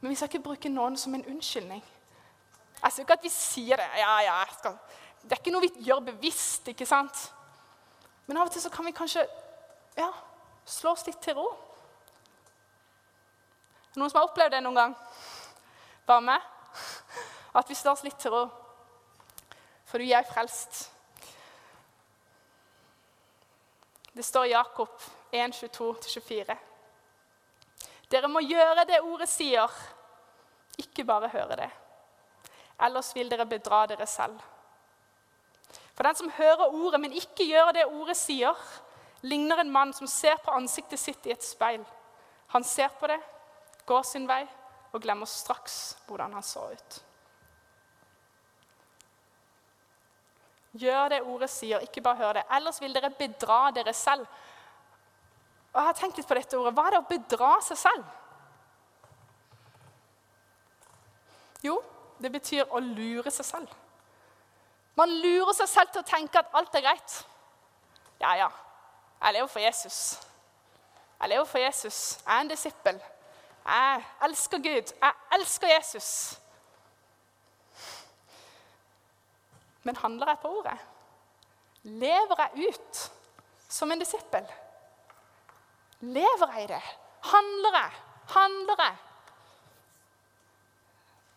Men 0.00 0.10
vi 0.10 0.16
skal 0.18 0.32
ikke 0.32 0.42
bruke 0.48 0.72
nåden 0.72 0.98
som 0.98 1.14
en 1.14 1.22
unnskyldning. 1.30 1.84
Jeg 2.80 2.92
sier 2.92 3.06
ikke 3.06 3.16
at 3.16 3.22
vi 3.24 3.30
sier 3.32 3.78
det. 3.78 3.86
Ja, 4.00 4.16
ja, 4.26 4.40
jeg 4.42 4.58
skal 4.58 4.74
det 5.24 5.32
er 5.32 5.40
ikke 5.40 5.52
noe 5.54 5.64
vi 5.64 5.86
gjør 5.86 6.02
bevisst, 6.04 6.66
ikke 6.68 6.84
sant? 6.84 7.20
Men 8.26 8.42
av 8.42 8.50
og 8.50 8.52
til 8.52 8.60
så 8.60 8.72
kan 8.72 8.84
vi 8.84 8.92
kanskje 8.96 9.22
ja, 9.96 10.10
slå 10.68 10.92
oss 10.92 11.06
litt 11.06 11.22
til 11.24 11.38
ro. 11.38 11.46
Noen 13.94 14.10
som 14.10 14.18
har 14.18 14.28
opplevd 14.28 14.52
det 14.58 14.60
noen 14.66 14.80
gang? 14.82 14.96
Bare 16.04 16.26
meg? 16.26 16.50
At 17.56 17.70
vi 17.70 17.78
slår 17.78 17.94
oss 17.96 18.04
litt 18.04 18.18
til 18.20 18.34
ro. 18.34 18.42
Fordi 19.88 20.10
jeg 20.10 20.20
er 20.20 20.28
frelst. 20.28 20.82
Det 24.14 24.22
står 24.22 24.46
i 24.46 24.50
Jakob 24.54 24.88
1, 25.30 25.54
22-24. 25.54 26.56
Dere 28.10 28.28
må 28.30 28.44
gjøre 28.46 28.84
det 28.86 29.00
ordet 29.02 29.26
sier, 29.26 29.70
ikke 30.78 31.06
bare 31.06 31.32
høre 31.32 31.56
det. 31.58 31.70
Ellers 32.86 33.10
vil 33.16 33.30
dere 33.30 33.46
bedra 33.46 33.84
dere 33.90 34.06
selv. 34.06 34.38
For 35.94 36.06
den 36.06 36.18
som 36.18 36.30
hører 36.36 36.70
ordet, 36.70 37.00
men 37.00 37.14
ikke 37.14 37.46
gjør 37.46 37.72
det 37.74 37.86
ordet 37.86 38.16
sier, 38.18 38.58
ligner 39.26 39.62
en 39.62 39.72
mann 39.74 39.94
som 39.94 40.06
ser 40.10 40.38
på 40.44 40.54
ansiktet 40.54 41.00
sitt 41.00 41.26
i 41.26 41.34
et 41.34 41.46
speil. 41.46 41.82
Han 42.54 42.64
ser 42.66 42.94
på 43.00 43.10
det, 43.10 43.18
går 43.86 44.06
sin 44.06 44.28
vei 44.30 44.44
og 44.92 45.02
glemmer 45.02 45.26
straks 45.26 45.96
hvordan 46.06 46.38
han 46.38 46.46
så 46.46 46.68
ut. 46.70 47.00
Gjør 50.74 51.12
det 51.12 51.22
ordet 51.22 51.50
sier, 51.52 51.82
ikke 51.86 52.02
bare 52.02 52.18
hør 52.18 52.32
det. 52.38 52.42
Ellers 52.56 52.80
vil 52.82 52.94
dere 52.94 53.12
bedra 53.14 53.70
dere 53.74 53.92
selv. 53.94 54.26
Og 55.72 55.78
jeg 55.80 55.86
har 55.86 55.96
tenkt 55.98 56.18
litt 56.18 56.28
på 56.28 56.38
dette 56.38 56.58
ordet. 56.58 56.74
Hva 56.74 56.86
er 56.86 56.96
det 56.96 57.02
å 57.02 57.08
bedra 57.08 57.52
seg 57.66 57.78
selv? 57.78 58.04
Jo, 61.64 61.78
det 62.22 62.30
betyr 62.34 62.68
å 62.70 62.82
lure 62.82 63.30
seg 63.32 63.46
selv. 63.46 63.80
Man 64.98 65.10
lurer 65.22 65.54
seg 65.56 65.70
selv 65.70 65.94
til 65.94 66.02
å 66.02 66.06
tenke 66.06 66.38
at 66.38 66.54
alt 66.54 66.74
er 66.78 66.84
greit. 66.84 67.16
Ja, 68.20 68.34
ja. 68.38 68.50
Jeg 69.22 69.38
lever 69.38 69.50
for 69.50 69.62
Jesus. 69.62 69.98
Jeg 71.20 71.32
lever 71.32 71.48
for 71.50 71.62
Jesus. 71.62 71.98
Jeg 72.26 72.34
er 72.36 72.44
en 72.44 72.50
disippel. 72.50 73.00
Jeg 73.64 74.04
elsker 74.28 74.58
Gud. 74.58 74.94
Jeg 75.00 75.38
elsker 75.38 75.70
Jesus. 75.72 76.10
Men 79.84 79.96
handler 80.00 80.32
jeg 80.32 80.42
på 80.42 80.52
ordet? 80.58 80.76
Lever 81.84 82.40
jeg 82.40 82.68
ut 82.68 83.00
som 83.68 83.92
en 83.92 84.00
disippel? 84.00 84.46
Lever 86.00 86.54
jeg 86.54 86.64
i 86.64 86.70
det? 86.72 86.82
Handler 87.30 87.76
jeg? 87.78 87.98
Handler 88.34 88.80
jeg? 88.84 88.96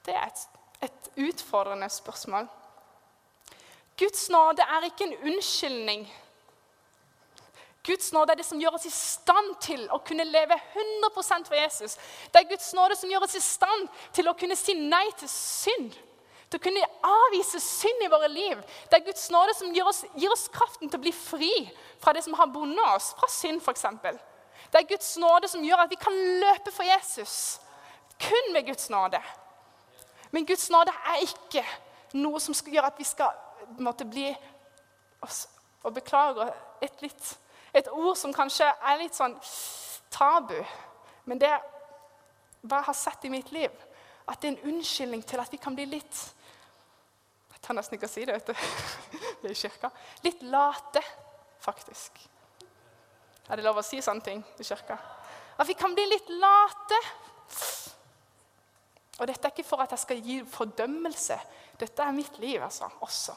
Det 0.08 0.16
er 0.16 0.30
et, 0.32 0.46
et 0.88 1.10
utfordrende 1.28 1.90
spørsmål. 1.92 2.48
Guds 4.00 4.30
nåde 4.30 4.62
er 4.62 4.88
ikke 4.88 5.04
en 5.04 5.18
unnskyldning. 5.32 6.08
Guds 7.88 8.14
nåde 8.14 8.32
er 8.32 8.40
det 8.40 8.46
som 8.46 8.60
gjør 8.60 8.76
oss 8.76 8.86
i 8.86 8.92
stand 8.94 9.54
til 9.64 9.86
å 9.96 10.00
kunne 10.04 10.28
leve 10.28 10.56
100% 10.56 11.48
for 11.48 11.56
Jesus. 11.56 11.96
Det 12.32 12.42
er 12.42 12.50
Guds 12.50 12.74
nåde 12.76 12.98
som 13.00 13.12
gjør 13.12 13.26
oss 13.28 13.38
i 13.40 13.44
stand 13.44 13.88
til 14.16 14.28
å 14.28 14.36
kunne 14.38 14.58
si 14.60 14.76
nei 14.78 15.06
til 15.20 15.32
synd. 15.32 15.96
Til 16.48 16.60
å 16.60 16.64
kunne 16.64 16.88
avvise 17.04 17.60
synd 17.60 18.06
i 18.06 18.10
våre 18.12 18.30
liv. 18.32 18.60
Det 18.88 19.00
er 19.00 19.06
Guds 19.06 19.26
nåde 19.34 19.56
som 19.58 19.74
gir 19.76 19.88
oss, 19.88 20.04
gir 20.16 20.32
oss 20.32 20.48
kraften 20.54 20.88
til 20.88 21.00
å 21.00 21.04
bli 21.04 21.12
fri 21.12 21.52
fra 22.00 22.14
det 22.16 22.24
som 22.24 22.38
har 22.40 22.48
bundet 22.54 22.84
oss, 22.94 23.12
fra 23.20 23.28
synd 23.32 23.60
f.eks. 23.60 23.84
Det 24.72 24.80
er 24.80 24.88
Guds 24.88 25.10
nåde 25.20 25.50
som 25.52 25.64
gjør 25.64 25.84
at 25.84 25.92
vi 25.92 26.00
kan 26.00 26.16
løpe 26.44 26.72
for 26.72 26.88
Jesus. 26.88 27.60
Kun 28.20 28.54
ved 28.54 28.66
Guds 28.70 28.90
nåde. 28.90 29.20
Men 30.32 30.48
Guds 30.48 30.70
nåde 30.72 30.96
er 31.12 31.26
ikke 31.28 31.64
noe 32.18 32.40
som 32.44 32.56
skal 32.56 32.78
gjøre 32.78 32.94
at 32.94 33.00
vi 33.00 33.08
skal 33.08 33.80
måtte 33.84 34.08
bli 34.08 34.30
Og 35.84 35.94
beklager 35.94 36.52
et, 36.82 37.02
litt, 37.02 37.38
et 37.74 37.88
ord 37.92 38.16
som 38.18 38.34
kanskje 38.34 38.68
er 38.68 39.00
litt 39.02 39.16
sånn 39.16 39.36
tabu. 40.14 40.58
Men 41.26 41.40
det 41.42 41.52
hva 42.68 42.82
jeg 42.82 42.88
har 42.90 42.98
sett 42.98 43.26
i 43.26 43.32
mitt 43.32 43.52
liv, 43.56 43.72
at 44.28 44.42
det 44.42 44.50
er 44.50 44.56
en 44.56 44.74
unnskyldning 44.74 45.24
til 45.28 45.40
at 45.40 45.52
vi 45.52 45.60
kan 45.62 45.76
bli 45.76 45.86
litt 45.90 46.22
Tør 47.68 47.76
nesten 47.76 47.98
ikke 47.98 48.08
å 48.08 48.12
si 48.12 48.24
det, 48.24 48.38
vet 48.38 48.48
du. 48.48 48.54
Det 49.42 49.50
er 49.50 49.54
i 49.54 49.60
kirka. 49.60 49.90
Litt 50.24 50.44
late, 50.48 51.02
faktisk. 51.62 52.22
Er 53.48 53.60
det 53.60 53.66
lov 53.66 53.82
å 53.82 53.84
si 53.84 54.00
sånne 54.04 54.24
ting 54.24 54.40
i 54.40 54.66
kirka? 54.66 54.96
At 55.60 55.68
vi 55.68 55.76
kan 55.76 55.92
bli 55.96 56.06
litt 56.08 56.32
late. 56.32 57.00
Og 59.18 59.28
dette 59.28 59.50
er 59.50 59.52
ikke 59.52 59.68
for 59.68 59.84
at 59.84 59.92
jeg 59.92 60.04
skal 60.06 60.24
gi 60.24 60.40
fordømmelse. 60.48 61.38
Dette 61.82 62.08
er 62.08 62.16
mitt 62.16 62.40
liv 62.40 62.64
altså, 62.64 62.88
også. 63.04 63.36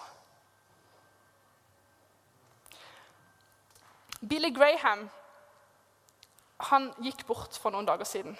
Billy 4.20 4.52
Graham 4.54 5.08
han 6.70 6.90
gikk 7.02 7.24
bort 7.26 7.56
for 7.56 7.72
noen 7.72 7.88
dager 7.88 8.06
siden. 8.06 8.36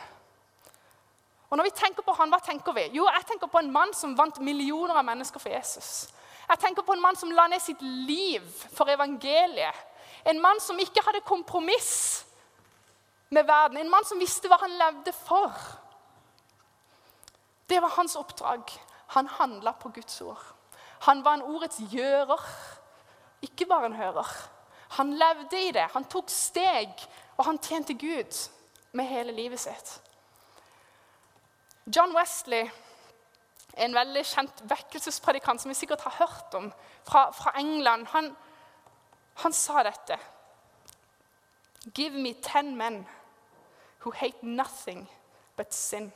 Og 1.50 1.58
når 1.58 1.66
vi 1.66 1.74
tenker 1.74 2.06
på 2.06 2.14
han, 2.14 2.30
hva 2.30 2.38
tenker 2.44 2.74
vi? 2.76 2.86
Jo, 2.94 3.08
jeg 3.10 3.26
tenker 3.26 3.50
på 3.50 3.58
en 3.58 3.72
mann 3.74 3.92
som 3.96 4.14
vant 4.18 4.38
millioner 4.44 4.94
av 4.94 5.06
mennesker 5.06 5.42
for 5.42 5.50
Jesus. 5.50 6.08
Jeg 6.50 6.58
tenker 6.62 6.86
på 6.86 6.94
en 6.94 7.02
mann 7.02 7.18
som 7.18 7.30
la 7.34 7.48
ned 7.50 7.62
sitt 7.62 7.82
liv 7.82 8.44
for 8.74 8.90
evangeliet. 8.90 9.86
En 10.30 10.40
mann 10.42 10.60
som 10.62 10.78
ikke 10.78 11.02
hadde 11.06 11.22
kompromiss 11.26 12.24
med 13.30 13.46
verden. 13.46 13.78
En 13.78 13.90
mann 13.90 14.06
som 14.06 14.18
visste 14.18 14.50
hva 14.50 14.60
han 14.62 14.78
levde 14.78 15.14
for. 15.14 15.54
Det 17.70 17.78
var 17.82 17.94
hans 17.96 18.16
oppdrag. 18.18 18.70
Han 19.14 19.26
handla 19.26 19.72
på 19.72 19.90
Guds 19.94 20.20
ord. 20.22 20.42
Han 21.06 21.24
var 21.24 21.38
en 21.38 21.46
ordets 21.48 21.80
gjører, 21.90 22.42
ikke 23.42 23.66
bare 23.66 23.88
en 23.88 23.96
hører. 23.96 24.28
Han 24.98 25.14
levde 25.18 25.62
i 25.68 25.70
det. 25.72 25.86
Han 25.94 26.04
tok 26.04 26.30
steg, 26.30 26.90
og 27.38 27.46
han 27.46 27.58
tjente 27.58 27.94
Gud 27.94 28.36
med 28.92 29.08
hele 29.08 29.32
livet 29.32 29.62
sitt. 29.62 29.94
John 31.96 32.14
Wesley, 32.14 32.70
en 33.76 33.94
veldig 33.94 34.22
kjent 34.26 34.62
vekkelsespredikant 34.68 35.62
som 35.62 35.70
vi 35.70 35.78
sikkert 35.78 36.04
har 36.04 36.18
hørt 36.18 36.54
om, 36.54 36.68
fra, 37.08 37.30
fra 37.32 37.52
England, 37.58 38.06
han, 38.12 38.36
han 39.42 39.52
sa 39.52 39.82
dette. 39.82 40.18
Give 41.94 42.14
me 42.14 42.34
ten 42.42 42.76
men 42.76 43.06
who 44.00 44.12
hate 44.12 44.42
nothing 44.42 45.08
but 45.56 45.74
sin. 45.74 46.12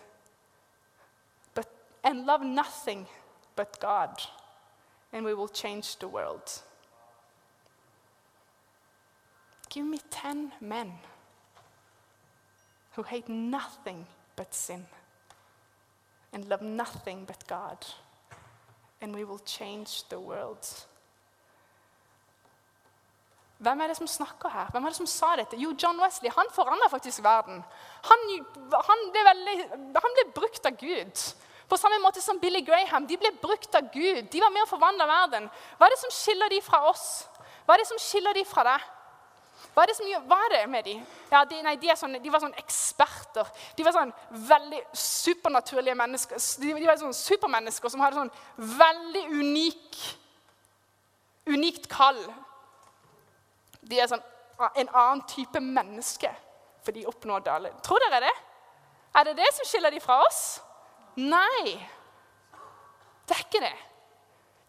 But, 1.54 1.68
and 2.02 2.26
love 2.26 2.44
nothing 2.44 3.08
but 3.56 3.80
God. 3.80 4.20
And 5.12 5.24
we 5.24 5.34
will 5.34 5.48
change 5.48 5.98
the 5.98 6.08
world. 6.08 6.62
Give 9.70 9.86
me 9.86 9.98
ten 10.10 10.52
men 10.60 10.92
who 12.96 13.02
hate 13.02 13.28
nothing 13.28 14.06
but 14.36 14.54
sin 14.54 14.86
and 16.34 16.44
love 16.48 16.62
nothing 16.62 17.26
but 17.26 17.46
God, 17.46 17.78
and 19.00 19.14
we 19.14 19.24
will 19.24 19.40
change 19.46 20.04
the 20.08 20.18
world. 20.18 20.66
Hvem 23.58 23.80
er 23.80 23.86
det 23.86 23.96
som 23.96 24.06
snakker 24.06 24.48
her? 24.48 24.70
Hvem 24.70 24.84
er 24.84 24.88
det 24.88 24.96
som 24.96 25.06
sa 25.06 25.36
dette? 25.36 25.56
Jo, 25.56 25.74
John 25.82 26.00
Wesley. 26.02 26.30
Han 26.36 26.50
forandra 26.52 26.88
faktisk 26.90 27.22
verden. 27.22 27.62
Han, 28.10 28.24
han, 28.88 29.04
ble 29.14 29.22
veldig, 29.28 29.54
han, 30.04 30.16
ble 30.18 30.24
brukt 30.34 30.66
av 30.66 30.76
Gud. 30.80 31.22
På 31.68 31.76
samme 31.80 32.00
måte 32.02 32.20
som 32.20 32.40
Billy 32.40 32.60
Graham. 32.66 33.06
De 33.06 33.16
ble 33.16 33.30
brukt 33.42 33.74
av 33.74 33.88
Gud. 33.94 34.26
De 34.32 34.42
var 34.42 34.52
med 34.52 34.66
å 34.66 34.68
forvandle 34.68 35.06
verden. 35.08 35.48
Hva 35.78 35.86
er 35.86 35.94
det 35.94 36.02
som 36.02 36.12
skiller 36.12 36.52
de 36.52 36.60
fra 36.66 36.82
oss? 36.90 37.06
Hva 37.64 37.76
er 37.76 37.84
det 37.84 37.88
som 37.88 38.02
skiller 38.02 38.36
de 38.36 38.44
fra 38.44 38.66
deg? 38.68 38.90
Hva 39.74 39.82
er 39.82 39.90
det, 39.90 39.96
som, 39.98 40.10
hva 40.30 40.38
er 40.46 40.52
det 40.54 40.62
med 40.70 40.86
de? 40.86 40.94
Ja, 41.32 41.42
de, 41.50 41.58
nei, 41.66 41.74
de, 41.82 41.90
sånne, 41.98 42.20
de, 42.22 42.30
var 42.30 42.44
sånne 42.44 42.60
eksperter. 42.62 43.48
De 43.74 43.86
var 43.86 43.96
sånn 43.96 44.12
veldig 44.48 44.80
supernaturlige 44.94 45.98
mennesker. 45.98 46.42
De, 46.62 46.74
de 46.78 46.86
var 46.86 47.00
sånne 47.00 47.18
supermennesker 47.18 47.90
som 47.92 48.04
hadde 48.04 48.22
sånn 48.22 48.34
veldig 48.78 49.24
unik, 49.40 50.02
unikt 51.50 51.90
kall 51.92 52.22
de 53.88 54.00
er 54.00 54.08
sånn, 54.08 54.22
en 54.80 54.90
annen 54.90 55.22
type 55.28 55.60
menneske, 55.60 56.30
for 56.84 56.96
de 56.96 57.06
oppnådde 57.08 57.52
alle. 57.52 57.72
Tror 57.84 58.02
dere 58.06 58.22
det? 58.26 58.34
Er 59.14 59.28
det 59.28 59.36
det 59.38 59.50
som 59.56 59.68
skiller 59.68 59.94
de 59.94 60.00
fra 60.02 60.20
oss? 60.24 60.40
Nei. 61.20 61.74
Det 63.24 63.36
er 63.36 63.44
ikke 63.44 63.62
det. 63.62 63.76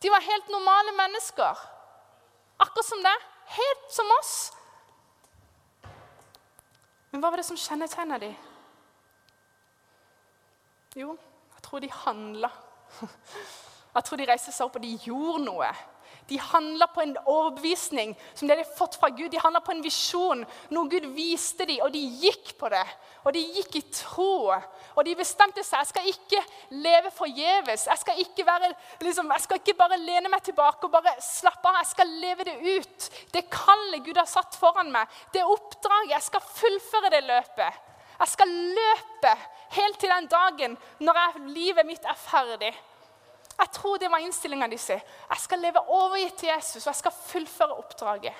De 0.03 0.11
var 0.13 0.23
helt 0.23 0.51
normale 0.53 0.93
mennesker. 0.97 1.63
Akkurat 2.61 2.87
som 2.87 3.01
det. 3.03 3.15
Helt 3.55 3.87
som 3.93 4.11
oss. 4.19 4.35
Men 7.15 7.21
hva 7.23 7.29
var 7.31 7.39
det 7.39 7.45
som 7.47 7.55
kjennetegna 7.55 8.17
de? 8.19 8.27
Jo, 10.99 11.13
jeg 11.55 11.61
tror 11.63 11.79
de 11.79 11.89
handla. 12.03 12.49
Jeg 13.95 14.03
tror 14.03 14.19
de 14.19 14.27
reiste 14.27 14.51
seg 14.51 14.67
opp, 14.67 14.79
og 14.79 14.83
de 14.83 14.95
gjorde 15.07 15.43
noe. 15.45 15.69
De 16.29 16.39
handla 16.41 16.87
på 16.89 17.03
en 17.03 17.13
overbevisning 17.29 18.15
som 18.33 18.47
de 18.47 18.55
hadde 18.55 18.75
fått 18.77 18.95
fra 18.97 19.11
Gud. 19.13 19.29
De 19.31 19.41
handla 19.41 19.61
på 19.61 19.75
en 19.75 19.83
visjon, 19.85 20.41
noe 20.73 20.89
Gud 20.89 21.05
viste 21.13 21.67
dem, 21.69 21.83
og 21.85 21.91
de 21.93 22.01
gikk 22.23 22.55
på 22.59 22.69
det. 22.73 22.83
Og 23.23 23.35
de 23.35 23.43
gikk 23.59 23.77
i 23.77 23.83
tro. 23.93 24.49
Og 24.95 25.01
de 25.05 25.13
bestemte 25.17 25.63
seg 25.65 25.83
jeg 25.83 25.91
skal 25.91 26.09
ikke 26.09 26.41
leve 26.81 27.11
forgjeves. 27.13 27.85
Jeg, 27.91 28.01
skal 28.01 28.21
ikke 28.23 28.57
liksom, 29.05 29.29
jeg 29.35 29.45
skal 29.45 29.61
ikke 29.61 29.77
bare 29.77 30.01
lene 30.01 30.31
meg 30.33 30.41
tilbake 30.45 30.87
og 30.87 30.95
bare 30.95 31.13
slappe 31.23 31.69
av. 31.69 31.77
Jeg 31.83 31.91
skal 31.93 32.15
leve 32.23 32.47
det 32.49 32.57
ut. 32.73 33.09
Det 33.35 33.45
kallet 33.53 34.05
Gud 34.07 34.17
har 34.17 34.29
satt 34.29 34.57
foran 34.57 34.89
meg, 34.95 35.21
det 35.35 35.45
oppdraget. 35.45 36.15
Jeg 36.15 36.27
skal 36.31 36.49
fullføre 36.55 37.13
det 37.13 37.21
løpet. 37.29 37.85
Jeg 38.15 38.31
skal 38.31 38.49
løpe 38.49 39.31
helt 39.75 39.97
til 39.99 40.11
den 40.11 40.27
dagen 40.31 40.77
når 41.03 41.21
jeg, 41.21 41.47
livet 41.53 41.87
mitt 41.87 42.05
er 42.07 42.17
ferdig. 42.17 42.73
Jeg 43.59 43.71
tror 43.71 43.97
det 43.97 44.11
var 44.11 44.23
innstillinga 44.23 44.67
deres. 44.67 44.89
Jeg 44.89 45.39
skal 45.39 45.59
leve 45.59 45.79
overgitt 45.89 46.35
til 46.35 46.49
Jesus, 46.49 46.83
og 46.83 46.91
jeg 46.91 46.95
skal 46.95 47.11
fullføre 47.11 47.77
oppdraget. 47.79 48.33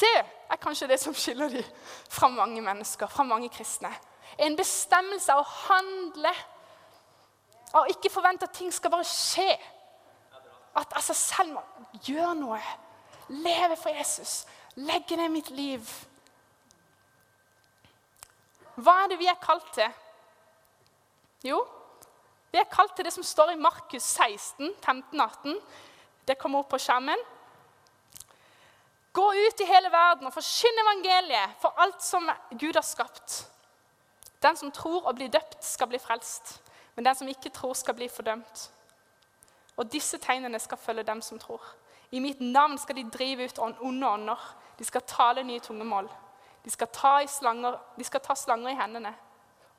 Det 0.00 0.16
er 0.50 0.56
kanskje 0.56 0.88
det 0.88 1.00
som 1.00 1.14
skiller 1.14 1.48
dem 1.48 1.64
fra 2.08 2.28
mange 2.28 2.62
mennesker, 2.62 3.06
fra 3.06 3.22
mange 3.22 3.48
kristne. 3.48 3.92
En 4.38 4.56
bestemmelse 4.56 5.32
av 5.32 5.42
å 5.42 5.50
handle. 5.68 6.32
Og 7.78 7.90
ikke 7.92 8.10
forvente 8.10 8.48
at 8.48 8.56
ting 8.56 8.72
skal 8.74 8.90
bare 8.90 9.06
skje. 9.06 9.52
At 10.76 10.94
altså, 10.96 11.14
selv 11.14 11.52
må 11.54 11.62
gjør 12.06 12.34
noe. 12.38 12.60
Leve 13.28 13.76
for 13.76 13.94
Jesus. 13.94 14.46
Legge 14.74 15.16
ned 15.16 15.28
mitt 15.28 15.50
liv. 15.50 15.90
Hva 18.80 19.02
er 19.02 19.12
det 19.12 19.20
vi 19.20 19.28
er 19.28 19.38
kalt 19.42 19.68
til? 19.74 19.92
Jo, 21.44 21.60
vi 22.50 22.58
er 22.58 22.70
kalt 22.70 22.96
til 22.96 23.06
det 23.06 23.12
som 23.14 23.26
står 23.26 23.52
i 23.52 23.60
Markus 23.60 24.02
16, 24.02 24.72
15-18. 24.82 25.60
Det 26.26 26.38
kommer 26.38 26.62
opp 26.62 26.70
på 26.72 26.80
skjermen. 26.82 27.20
Gå 29.12 29.26
ut 29.34 29.60
i 29.60 29.66
hele 29.66 29.90
verden 29.90 30.26
og 30.26 30.34
forkynn 30.34 30.82
evangeliet 30.84 31.56
for 31.62 31.78
alt 31.82 32.02
som 32.02 32.28
Gud 32.58 32.74
har 32.74 32.86
skapt. 32.86 33.44
Den 34.42 34.56
som 34.56 34.72
tror 34.72 35.06
og 35.06 35.14
blir 35.14 35.28
døpt, 35.28 35.64
skal 35.64 35.90
bli 35.90 35.98
frelst. 35.98 36.60
Men 36.94 37.04
den 37.04 37.14
som 37.14 37.28
ikke 37.28 37.50
tror, 37.54 37.74
skal 37.74 37.94
bli 37.94 38.08
fordømt. 38.08 38.70
Og 39.76 39.92
disse 39.92 40.18
tegnene 40.18 40.58
skal 40.58 40.78
følge 40.78 41.02
dem 41.02 41.22
som 41.22 41.38
tror. 41.38 41.62
I 42.10 42.18
mitt 42.18 42.40
navn 42.40 42.78
skal 42.78 42.96
de 42.96 43.10
drive 43.10 43.44
ut 43.44 43.58
onde 43.58 44.08
ånder. 44.08 44.56
De 44.78 44.84
skal 44.84 45.02
tale 45.06 45.42
nye 45.42 45.60
tungemål. 45.60 46.08
De 46.64 46.70
skal, 46.70 46.88
ta 46.92 47.26
slanger, 47.26 47.78
de 47.96 48.04
skal 48.04 48.20
ta 48.20 48.34
slanger 48.34 48.70
i 48.70 48.78
hendene. 48.78 49.14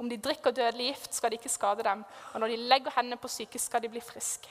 Om 0.02 0.10
de 0.10 0.18
drikker 0.18 0.52
dødelig 0.52 0.88
gift, 0.88 1.14
skal 1.14 1.30
de 1.30 1.38
ikke 1.38 1.50
skade 1.54 1.84
dem. 1.86 2.02
Og 2.34 2.42
når 2.42 2.50
de 2.50 2.62
legger 2.72 2.94
hendene 2.96 3.22
på 3.22 3.30
syke, 3.30 3.60
skal 3.62 3.84
de 3.84 3.90
bli 3.94 4.02
friske. 4.02 4.50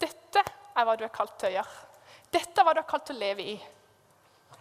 Dette 0.00 0.42
er 0.44 0.84
hva 0.84 0.96
du 1.00 1.06
er 1.06 1.14
kalt 1.14 1.38
til 1.40 1.48
å 1.48 1.54
gjøre. 1.54 1.78
Dette 2.36 2.60
er 2.60 2.66
hva 2.66 2.74
du 2.76 2.82
er 2.82 2.90
kalt 2.90 3.06
til 3.08 3.16
å 3.16 3.22
leve 3.22 3.46
i. 3.54 3.54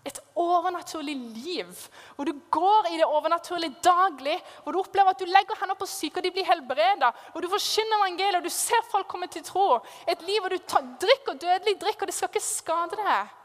Et 0.07 0.21
overnaturlig 0.39 1.17
liv 1.43 1.73
hvor 2.15 2.29
du 2.29 2.31
går 2.55 2.87
i 2.93 3.01
det 3.01 3.09
overnaturlige 3.09 3.83
daglig. 3.83 4.37
Hvor 4.63 4.77
du 4.77 4.79
opplever 4.79 5.11
at 5.11 5.19
du 5.19 5.27
legger 5.27 5.59
hendene 5.59 5.75
på 5.81 5.89
syke, 5.91 6.21
og 6.21 6.29
de 6.29 6.33
blir 6.37 6.47
helbreda. 6.47 7.11
Hvor 7.33 7.43
du 7.43 7.49
forkynner 7.51 7.99
evangeliet, 7.99 8.39
og 8.39 8.47
du 8.47 8.55
ser 8.61 8.87
folk 8.93 9.11
komme 9.11 9.27
til 9.27 9.43
tro. 9.43 9.67
Et 10.07 10.23
liv 10.23 10.39
hvor 10.39 10.55
du 10.55 10.63
tar, 10.63 10.87
drikker 11.03 11.35
dødelig 11.43 11.75
drikk, 11.83 11.99
og 11.99 12.13
det 12.13 12.15
skal 12.15 12.31
ikke 12.31 12.45
skade 12.47 13.03
deg. 13.03 13.37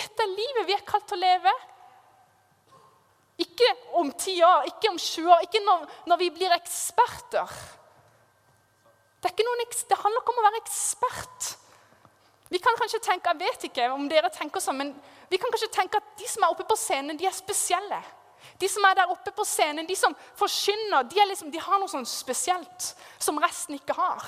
Dette 0.00 0.24
er 0.24 0.36
livet 0.40 0.72
vi 0.72 0.78
er 0.80 0.88
kalt 0.88 1.04
til 1.12 1.20
å 1.20 1.24
leve. 1.26 1.56
Ikke 3.40 3.66
om 3.98 4.12
ti 4.18 4.36
år, 4.46 4.68
ikke 4.70 4.92
om 4.92 4.98
20 4.98 5.32
år, 5.34 5.42
ikke 5.46 5.62
når, 5.64 5.86
når 6.06 6.20
vi 6.20 6.30
blir 6.36 6.54
eksperter. 6.54 7.50
Det, 9.24 9.32
noen, 9.40 9.64
det, 9.64 9.98
handler 9.98 10.20
ikke 10.20 10.34
om 10.34 10.40
å 10.42 10.46
være 10.46 10.60
ekspert. 10.60 11.48
Vi 12.52 12.60
kan 12.62 12.76
kanskje 12.78 13.00
tenke, 13.02 13.32
Jeg 13.32 13.40
vet 13.40 13.64
ikke 13.70 13.88
om 13.90 14.04
dere 14.08 14.30
tenker 14.30 14.62
sånn, 14.62 14.78
men 14.78 14.92
vi 15.30 15.40
kan 15.40 15.50
kanskje 15.50 15.72
tenke 15.74 15.98
at 15.98 16.12
de 16.20 16.28
som 16.30 16.44
er 16.44 16.52
oppe 16.52 16.66
på 16.68 16.76
scenen, 16.78 17.18
de 17.18 17.26
er 17.26 17.34
spesielle. 17.34 18.00
De 18.60 18.68
som 18.70 18.84
er 18.86 19.00
der 19.00 19.10
oppe 19.10 19.32
på 19.34 19.46
scenen, 19.48 19.88
de 19.88 19.96
som 19.98 20.14
forkynner, 20.38 21.08
de, 21.10 21.22
liksom, 21.30 21.50
de 21.50 21.62
har 21.62 21.80
noe 21.80 21.90
sånn 21.90 22.06
spesielt 22.06 22.90
som 23.18 23.40
resten 23.42 23.80
ikke 23.80 23.96
har. 23.98 24.22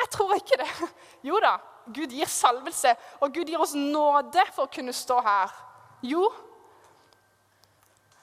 Jeg 0.00 0.12
tror 0.16 0.34
ikke 0.38 0.58
det. 0.62 0.70
Jo 1.28 1.36
da, 1.44 1.58
Gud 1.92 2.14
gir 2.16 2.28
salvelse, 2.30 2.94
og 3.20 3.34
Gud 3.34 3.50
gir 3.52 3.60
oss 3.60 3.76
nåde 3.76 4.42
for 4.54 4.64
å 4.64 4.72
kunne 4.72 4.94
stå 4.96 5.20
her. 5.22 5.52
Jo, 6.08 6.24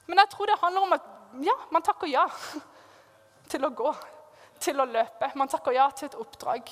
men 0.07 0.21
jeg 0.23 0.31
tror 0.31 0.49
det 0.49 0.59
handler 0.61 0.87
om 0.87 0.95
at 0.95 1.07
ja, 1.43 1.55
man 1.71 1.83
takker 1.85 2.09
ja 2.09 2.25
til 3.51 3.67
å 3.67 3.73
gå, 3.75 3.91
til 4.63 4.79
å 4.79 4.87
løpe. 4.87 5.31
Man 5.39 5.51
takker 5.51 5.75
ja 5.75 5.89
til 5.95 6.09
et 6.09 6.17
oppdrag. 6.19 6.71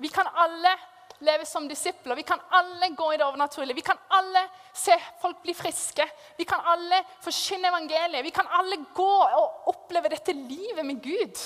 Vi 0.00 0.08
kan 0.12 0.28
alle 0.44 0.72
leve 1.20 1.44
som 1.46 1.66
disipler. 1.68 2.16
Vi 2.16 2.24
kan 2.28 2.40
alle 2.56 2.88
gå 2.96 3.12
i 3.12 3.16
det 3.20 3.26
overnaturlige. 3.26 3.76
Vi 3.76 3.84
kan 3.84 3.98
alle 4.16 4.46
se 4.72 4.96
folk 5.20 5.42
bli 5.42 5.54
friske. 5.56 6.06
Vi 6.36 6.46
kan 6.48 6.64
alle 6.72 7.02
forkynne 7.20 7.68
evangeliet. 7.68 8.24
Vi 8.24 8.32
kan 8.32 8.48
alle 8.60 8.80
gå 8.96 9.10
og 9.24 9.68
oppleve 9.72 10.12
dette 10.12 10.32
livet 10.36 10.86
med 10.86 11.02
Gud. 11.04 11.42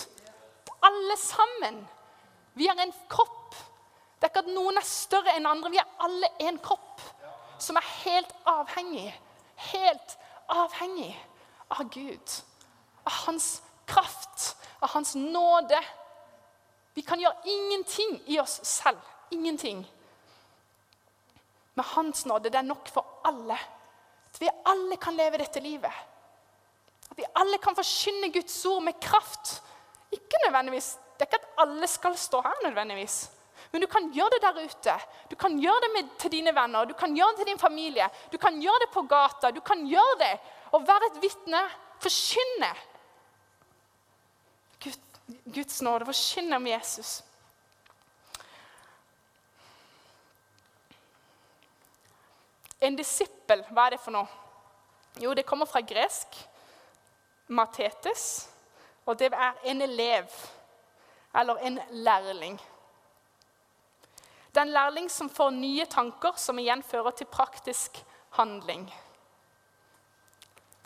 Alle 0.86 1.16
sammen. 1.18 1.82
Vi 2.54 2.68
er 2.70 2.78
en 2.78 2.94
kropp. 3.10 3.56
Det 4.18 4.28
er 4.28 4.32
ikke 4.32 4.46
at 4.46 4.54
noen 4.54 4.78
er 4.78 4.86
større 4.86 5.34
enn 5.34 5.50
andre. 5.50 5.72
Vi 5.74 5.82
er 5.82 6.06
alle 6.06 6.30
en 6.46 6.62
kropp 6.62 7.02
som 7.64 7.78
er 7.80 7.90
helt 8.04 8.32
avhengig, 8.48 9.08
helt 9.72 10.16
avhengig 10.52 11.12
av 11.68 11.88
Gud. 11.90 12.36
Av 13.04 13.12
hans 13.26 13.62
kraft, 13.86 14.56
av 14.80 14.92
hans 14.94 15.14
nåde. 15.14 15.80
Vi 16.94 17.02
kan 17.02 17.20
gjøre 17.20 17.48
ingenting 17.50 18.20
i 18.26 18.38
oss 18.40 18.60
selv. 18.68 19.00
Ingenting. 19.30 19.82
Med 21.74 21.84
hans 21.84 22.26
nåde, 22.26 22.50
det 22.50 22.60
er 22.60 22.68
nok 22.68 22.88
for 22.92 23.20
alle. 23.26 23.56
At 24.30 24.40
vi 24.40 24.50
alle 24.66 24.96
kan 24.96 25.16
leve 25.16 25.40
dette 25.42 25.62
livet. 25.62 26.02
At 27.10 27.18
vi 27.18 27.26
alle 27.38 27.58
kan 27.62 27.76
forkynne 27.76 28.32
Guds 28.34 28.56
ord 28.66 28.82
med 28.82 29.00
kraft. 29.02 29.62
Ikke 30.12 30.46
nødvendigvis, 30.46 30.98
Det 31.14 31.22
er 31.22 31.26
ikke 31.26 31.46
at 31.46 31.62
alle 31.62 31.86
skal 31.86 32.16
stå 32.18 32.40
her 32.42 32.68
nødvendigvis. 32.68 33.30
Men 33.74 33.82
du 33.82 33.88
kan 33.90 34.04
gjøre 34.14 34.30
det 34.30 34.42
der 34.42 34.58
ute. 34.62 34.92
Du 35.30 35.34
kan 35.34 35.56
gjøre 35.58 35.80
det 35.82 35.88
med, 35.94 36.10
til 36.22 36.30
dine 36.30 36.52
venner, 36.54 36.84
du 36.86 36.94
kan 36.94 37.16
gjøre 37.16 37.32
det 37.34 37.40
til 37.40 37.48
din 37.48 37.58
familie. 37.58 38.04
Du 38.32 38.36
kan 38.38 38.60
gjøre 38.62 38.84
det 38.84 38.90
på 38.94 39.02
gata. 39.02 39.48
Du 39.50 39.60
kan 39.60 39.80
gjøre 39.86 40.18
det 40.20 40.34
og 40.70 40.84
være 40.86 41.08
et 41.08 41.16
vitne. 41.22 41.62
Forkynne 41.98 42.68
Gud, 44.84 45.00
Guds 45.54 45.82
nåde. 45.82 46.06
Forkynne 46.06 46.56
om 46.56 46.66
Jesus. 46.66 47.24
En 52.80 52.94
disippel, 52.96 53.64
hva 53.72 53.88
er 53.88 53.96
det 53.96 53.98
for 54.04 54.14
noe? 54.14 54.28
Jo, 55.18 55.32
det 55.34 55.46
kommer 55.48 55.66
fra 55.66 55.82
gresk. 55.82 56.38
Matetes. 57.48 58.46
Og 59.06 59.18
det 59.18 59.32
er 59.32 59.58
en 59.66 59.82
elev 59.82 60.30
eller 61.34 61.58
en 61.66 61.80
lærling. 61.90 62.60
Det 64.54 64.60
er 64.60 64.68
en 64.68 64.76
lærling 64.76 65.08
som 65.10 65.26
får 65.30 65.50
nye 65.50 65.84
tanker, 65.90 66.36
som 66.38 66.58
igjen 66.62 66.82
fører 66.86 67.10
til 67.18 67.26
praktisk 67.26 67.96
handling. 68.36 68.84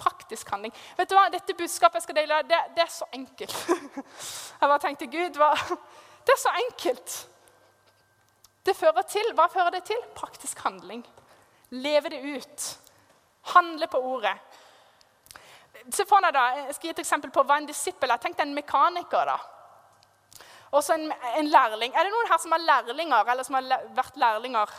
Praktisk 0.00 0.48
handling. 0.48 0.72
Vet 0.96 1.10
du 1.10 1.16
hva? 1.18 1.26
Dette 1.28 1.56
budskapet 1.58 2.00
jeg 2.00 2.06
skal 2.06 2.16
dele, 2.16 2.38
det, 2.48 2.60
det 2.76 2.84
er 2.86 2.92
så 2.94 3.04
enkelt. 3.12 3.56
Jeg 4.60 4.70
bare 4.70 4.78
tenkte, 4.86 5.08
Gud, 5.12 5.36
hva? 5.36 5.50
det 6.24 6.32
er 6.32 6.40
så 6.40 6.54
enkelt. 6.62 7.18
Det 8.64 8.76
fører 8.76 9.04
til, 9.10 9.34
Hva 9.36 9.50
fører 9.52 9.76
det 9.76 9.84
til? 9.90 10.00
Praktisk 10.16 10.64
handling. 10.64 11.04
Leve 11.70 12.08
det 12.08 12.22
ut. 12.24 12.70
Handle 13.52 13.86
på 13.86 14.00
ordet. 14.14 14.34
Se 15.92 16.08
for 16.08 16.24
deg 16.24 16.32
da, 16.34 16.46
Jeg 16.64 16.74
skal 16.74 16.88
gi 16.88 16.96
et 16.96 17.04
eksempel 17.04 17.30
på 17.36 17.44
hva 17.44 17.60
en 17.60 17.68
disippel 17.68 18.10
er. 18.10 18.20
Tenk 18.22 18.40
deg 18.40 18.48
en 18.48 18.56
mekaniker. 18.56 19.28
da. 19.28 19.38
Og 20.70 20.84
så 20.84 20.94
en, 20.98 21.08
en, 21.36 21.48
lærling. 21.48 21.94
Er 21.94 22.04
det 22.04 22.12
noen 22.12 22.28
her 22.28 22.40
som 22.42 22.52
er 22.52 22.64
lærlinger, 22.64 23.32
eller 23.32 23.46
som 23.46 23.56
har 23.56 23.88
vært 23.96 24.20
lærlinger? 24.20 24.72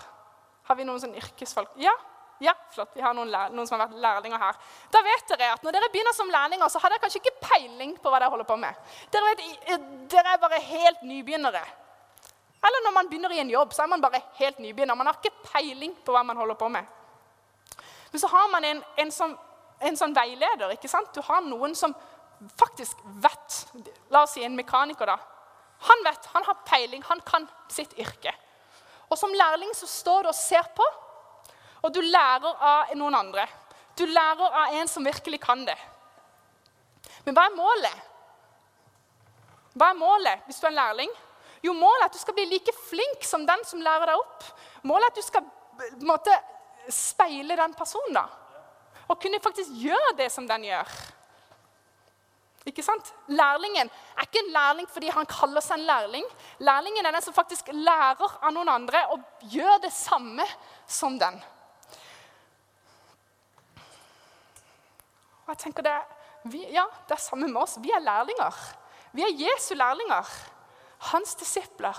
Har 0.69 0.77
vi 0.77 0.85
noen 0.85 1.01
sånn 1.01 1.17
yrkesfolk? 1.17 1.73
Ja? 1.81 1.93
Ja, 2.39 2.53
flott. 2.71 2.93
Vi 2.95 3.01
har 3.03 3.15
noen, 3.17 3.31
noen, 3.51 3.67
som 3.67 3.75
har 3.75 3.87
vært 3.87 3.99
lærlinger 3.99 4.39
her. 4.39 4.59
Da 4.93 5.01
vet 5.03 5.33
dere 5.33 5.49
at 5.57 5.63
Når 5.65 5.75
dere 5.75 5.89
begynner 5.91 6.15
som 6.15 6.29
lærlinger, 6.31 6.69
så 6.71 6.79
har 6.79 6.93
dere 6.93 7.03
kanskje 7.03 7.19
ikke 7.23 7.41
peiling 7.41 7.97
på 7.99 8.11
hva 8.11 8.21
dere 8.21 8.31
holder 8.31 8.47
på 8.47 8.55
med. 8.61 8.93
Dere, 9.11 9.33
vet, 9.33 9.89
dere 10.13 10.35
er 10.35 10.43
bare 10.43 10.61
helt 10.69 11.01
nybegynnere. 11.09 11.63
Eller 12.59 12.85
når 12.85 12.95
man 12.95 13.09
begynner 13.09 13.33
i 13.35 13.41
en 13.41 13.51
jobb, 13.51 13.73
så 13.73 13.83
er 13.83 13.91
man 13.91 14.01
bare 14.03 14.21
helt 14.39 14.59
nybegynner. 14.59 14.95
Man 14.95 15.09
har 15.09 15.19
ikke 15.19 15.49
peiling 15.51 15.97
på 16.05 16.15
hva 16.15 16.23
man 16.27 16.39
holder 16.39 16.59
på 16.59 16.69
med. 16.71 16.95
Men 18.11 18.23
så 18.23 18.27
har 18.27 18.47
man 18.51 18.65
en, 18.65 18.81
en, 19.03 19.11
sånn, 19.11 19.35
en 19.81 19.99
sånn 19.99 20.15
veileder. 20.15 20.71
ikke 20.75 20.91
sant? 20.91 21.11
Du 21.15 21.21
har 21.25 21.43
noen 21.45 21.75
som 21.75 21.95
faktisk 22.59 23.03
vet. 23.23 23.59
La 24.13 24.23
oss 24.23 24.37
si 24.37 24.43
en 24.43 24.55
mekaniker, 24.55 25.11
da. 25.11 25.17
Han 25.87 26.03
vet, 26.03 26.25
han 26.33 26.43
har 26.43 26.57
peiling, 26.67 27.03
han 27.07 27.21
kan 27.25 27.47
sitt 27.71 27.93
yrke. 27.99 28.33
Og 29.09 29.17
Som 29.17 29.33
lærling 29.33 29.71
så 29.73 29.87
står 29.87 30.23
du 30.23 30.29
og 30.29 30.35
ser 30.35 30.67
på, 30.75 30.85
og 31.81 31.93
du 31.95 32.01
lærer 32.03 32.59
av 32.59 32.91
noen 32.99 33.15
andre. 33.15 33.45
Du 33.95 34.05
lærer 34.05 34.59
av 34.63 34.75
en 34.75 34.87
som 34.87 35.05
virkelig 35.05 35.39
kan 35.41 35.63
det. 35.65 35.77
Men 37.25 37.35
hva 37.35 37.47
er 37.47 37.55
målet? 37.55 38.05
Hva 39.79 39.91
er 39.91 39.99
målet 39.99 40.45
hvis 40.47 40.59
du 40.59 40.67
er 40.67 40.73
en 40.73 40.81
lærling? 40.81 41.11
Jo, 41.63 41.73
Målet 41.75 42.05
er 42.05 42.07
at 42.07 42.15
du 42.15 42.21
skal 42.21 42.35
bli 42.37 42.45
like 42.47 42.73
flink 42.87 43.25
som 43.27 43.43
den 43.47 43.63
som 43.67 43.81
lærer 43.83 44.11
deg 44.11 44.21
opp. 44.21 44.45
Målet 44.87 45.09
er 45.09 45.11
at 45.11 45.19
du 45.19 45.25
skal 45.25 46.05
måte, 46.07 46.35
speile 46.91 47.57
den 47.59 47.73
personen. 47.75 48.15
da. 48.15 48.25
Og 49.09 49.19
kunne 49.19 49.41
faktisk 49.43 49.73
gjøre 49.81 50.15
det 50.17 50.29
som 50.31 50.47
den 50.47 50.69
gjør. 50.69 50.93
Ikke 52.69 52.83
sant? 52.85 53.13
Lærlingen 53.33 53.89
er 53.89 54.27
ikke 54.27 54.43
en 54.43 54.51
lærling 54.53 54.89
fordi 54.91 55.09
han 55.13 55.29
kaller 55.29 55.63
seg 55.65 55.79
en 55.79 55.87
lærling. 55.87 56.27
Lærlingen 56.61 57.05
er 57.05 57.15
den 57.15 57.25
som 57.25 57.35
faktisk 57.35 57.71
lærer 57.73 58.35
av 58.37 58.53
noen 58.53 58.69
andre 58.69 59.05
og 59.15 59.23
gjør 59.49 59.81
det 59.85 59.91
samme 59.95 60.45
som 60.85 61.17
den. 61.21 61.39
Og 65.47 65.55
jeg 65.55 65.63
tenker 65.65 65.87
det, 65.87 65.97
vi, 66.45 66.61
ja, 66.75 66.85
det 67.07 67.17
er 67.17 67.23
samme 67.23 67.49
med 67.49 67.57
oss. 67.61 67.79
Vi 67.81 67.91
er 67.91 68.05
lærlinger. 68.05 68.55
Vi 69.17 69.25
er 69.25 69.37
Jesu 69.47 69.73
lærlinger. 69.73 70.29
Hans 71.09 71.33
disipler. 71.39 71.97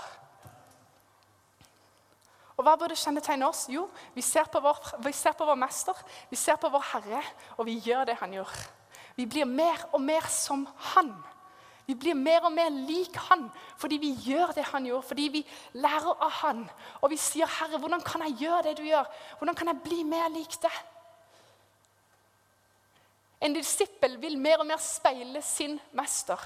Og 2.55 2.63
Hva 2.63 2.77
burde 2.77 2.95
kjennetegne 2.95 3.47
oss? 3.47 3.65
Jo, 3.73 3.87
vi 4.15 4.23
ser, 4.23 4.47
vår, 4.53 4.79
vi 5.03 5.11
ser 5.17 5.33
på 5.33 5.47
vår 5.49 5.57
mester, 5.57 5.97
vi 6.29 6.37
ser 6.37 6.59
på 6.61 6.69
vår 6.69 6.83
Herre, 6.91 7.23
og 7.57 7.65
vi 7.65 7.79
gjør 7.81 8.05
det 8.05 8.19
han 8.21 8.35
gjør. 8.37 8.53
Vi 9.15 9.25
blir 9.25 9.45
mer 9.45 9.83
og 9.91 10.01
mer 10.01 10.27
som 10.29 10.67
han. 10.93 11.11
Vi 11.85 11.95
blir 11.95 12.15
mer 12.15 12.45
og 12.47 12.53
mer 12.53 12.69
lik 12.69 13.17
han 13.27 13.49
fordi 13.79 13.97
vi 13.99 14.11
gjør 14.23 14.53
det 14.55 14.63
han 14.69 14.85
gjorde, 14.85 15.07
fordi 15.07 15.27
vi 15.33 15.41
lærer 15.73 16.13
av 16.13 16.31
han. 16.31 16.69
Og 17.01 17.09
vi 17.09 17.17
sier, 17.17 17.45
'Herre, 17.45 17.77
hvordan 17.77 18.01
kan 18.01 18.21
jeg 18.21 18.37
gjøre 18.39 18.63
det 18.63 18.77
du 18.77 18.83
gjør? 18.83 19.05
Hvordan 19.37 19.55
kan 19.55 19.67
jeg 19.67 19.81
bli 19.83 20.03
mer 20.03 20.29
lik 20.29 20.61
deg?' 20.61 20.85
En 23.41 23.53
disippel 23.53 24.21
vil 24.21 24.37
mer 24.37 24.59
og 24.59 24.65
mer 24.65 24.77
speile 24.77 25.41
sin 25.41 25.79
mester. 25.91 26.37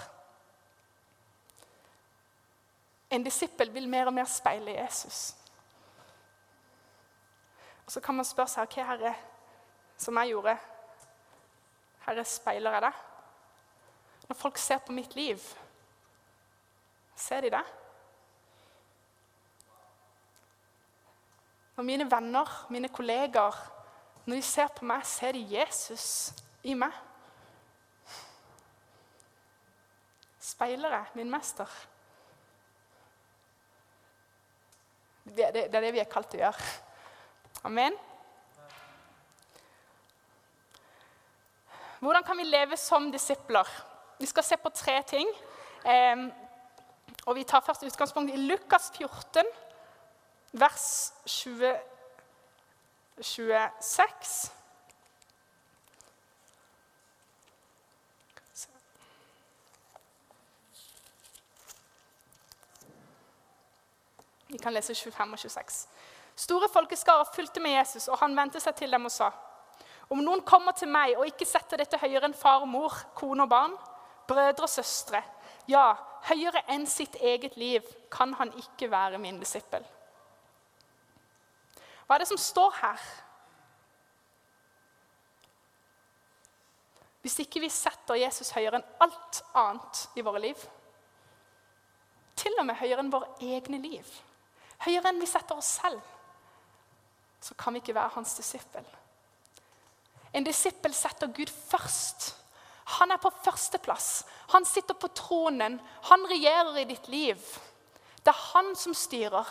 En 3.09 3.23
disippel 3.23 3.73
vil 3.73 3.89
mer 3.89 4.05
og 4.05 4.13
mer 4.13 4.25
speile 4.25 4.71
Jesus. 4.71 5.35
Og 7.85 7.91
Så 7.91 7.99
kan 7.99 8.15
man 8.15 8.25
spørre 8.25 8.47
seg 8.47 8.67
hva 8.67 8.83
Herre, 8.83 9.15
som 9.97 10.17
jeg 10.17 10.29
gjorde 10.29 10.57
Herre, 12.05 12.25
speiler 12.29 12.75
jeg 12.77 12.85
deg? 12.85 12.99
Når 14.29 14.37
folk 14.37 14.57
ser 14.61 14.81
på 14.81 14.93
mitt 14.93 15.15
liv, 15.17 15.41
ser 17.15 17.45
de 17.45 17.51
det? 17.53 17.63
Når 21.75 21.83
mine 21.83 22.07
venner, 22.11 22.51
mine 22.69 22.89
kollegaer, 22.89 23.57
når 24.25 24.39
de 24.39 24.45
ser 24.45 24.71
på 24.73 24.85
meg, 24.87 25.03
ser 25.05 25.35
de 25.35 25.43
Jesus 25.57 26.07
i 26.63 26.73
meg? 26.77 26.93
Speiler 30.39 30.93
jeg 30.93 31.19
min 31.19 31.29
mester? 31.29 31.69
Det, 35.25 35.49
det, 35.53 35.67
er 35.73 35.81
det 35.81 35.93
vi 35.93 36.01
er 36.03 36.09
kalt 36.09 36.29
til 36.31 36.43
å 36.43 36.45
gjøre. 36.45 36.73
Amen. 37.65 37.97
Hvordan 41.99 42.23
kan 42.23 42.37
vi 42.37 42.43
leve 42.43 42.77
som 42.77 43.11
disipler? 43.11 43.67
Vi 44.19 44.25
skal 44.25 44.43
se 44.43 44.57
på 44.57 44.69
tre 44.69 45.03
ting. 45.07 45.27
Og 47.25 47.35
Vi 47.35 47.43
tar 47.43 47.59
først 47.59 47.83
utgangspunkt 47.83 48.33
i 48.33 48.37
Lukas 48.37 48.91
14, 48.97 49.45
vers 50.51 51.13
20, 51.25 51.75
26. 53.21 54.51
Vi 64.47 64.57
kan 64.57 64.73
lese 64.73 64.95
25 64.95 65.33
og 65.33 65.39
26. 65.39 65.87
Store 66.35 66.69
folkeskarer 66.73 67.23
fulgte 67.35 67.59
med 67.59 67.71
Jesus, 67.71 68.07
og 68.07 68.17
han 68.17 68.37
vendte 68.37 68.59
seg 68.59 68.75
til 68.75 68.91
dem 68.91 69.05
og 69.05 69.11
sa.: 69.11 69.29
Om 70.09 70.21
noen 70.21 70.43
kommer 70.45 70.75
til 70.77 70.91
meg 70.91 71.15
og 71.17 71.25
ikke 71.27 71.47
setter 71.49 71.81
dette 71.81 71.99
høyere 72.01 72.29
enn 72.29 72.37
far 72.37 72.61
og 72.61 72.69
mor, 72.69 72.93
kone 73.17 73.45
og 73.45 73.49
barn, 73.49 73.73
brødre 74.27 74.67
og 74.67 74.69
søstre, 74.71 75.21
ja, 75.69 75.95
høyere 76.29 76.61
enn 76.73 76.85
sitt 76.89 77.17
eget 77.21 77.57
liv, 77.57 77.85
kan 78.11 78.33
han 78.37 78.53
ikke 78.61 78.89
være 78.91 79.19
min 79.21 79.39
disippel. 79.41 79.85
Hva 82.05 82.15
er 82.15 82.21
det 82.21 82.29
som 82.29 82.41
står 82.41 82.73
her? 82.81 83.05
Hvis 87.25 87.39
ikke 87.41 87.63
vi 87.63 87.71
setter 87.73 88.19
Jesus 88.21 88.51
høyere 88.53 88.77
enn 88.77 88.89
alt 89.01 89.41
annet 89.57 90.03
i 90.13 90.25
våre 90.25 90.43
liv, 90.43 90.59
til 92.37 92.53
og 92.61 92.67
med 92.67 92.77
høyere 92.77 93.01
enn 93.01 93.09
våre 93.13 93.31
egne 93.41 93.79
liv, 93.81 94.05
høyere 94.85 95.09
enn 95.09 95.21
vi 95.23 95.29
setter 95.29 95.57
oss 95.57 95.71
selv, 95.79 96.03
så 97.41 97.57
kan 97.57 97.73
vi 97.73 97.81
ikke 97.81 97.97
være 97.97 98.13
hans 98.17 98.35
disippel. 98.37 98.85
En 100.35 100.43
disippel 100.43 100.93
setter 100.93 101.31
Gud 101.31 101.51
først. 101.69 102.33
Han 102.99 103.11
er 103.11 103.21
på 103.21 103.31
førsteplass. 103.43 104.25
Han 104.51 104.65
sitter 104.67 104.97
på 104.99 105.07
tronen. 105.15 105.79
Han 106.09 106.27
regjerer 106.29 106.81
i 106.81 106.89
ditt 106.89 107.07
liv. 107.07 107.39
Det 108.19 108.33
er 108.33 108.43
han 108.51 108.73
som 108.75 108.93
styrer. 108.93 109.47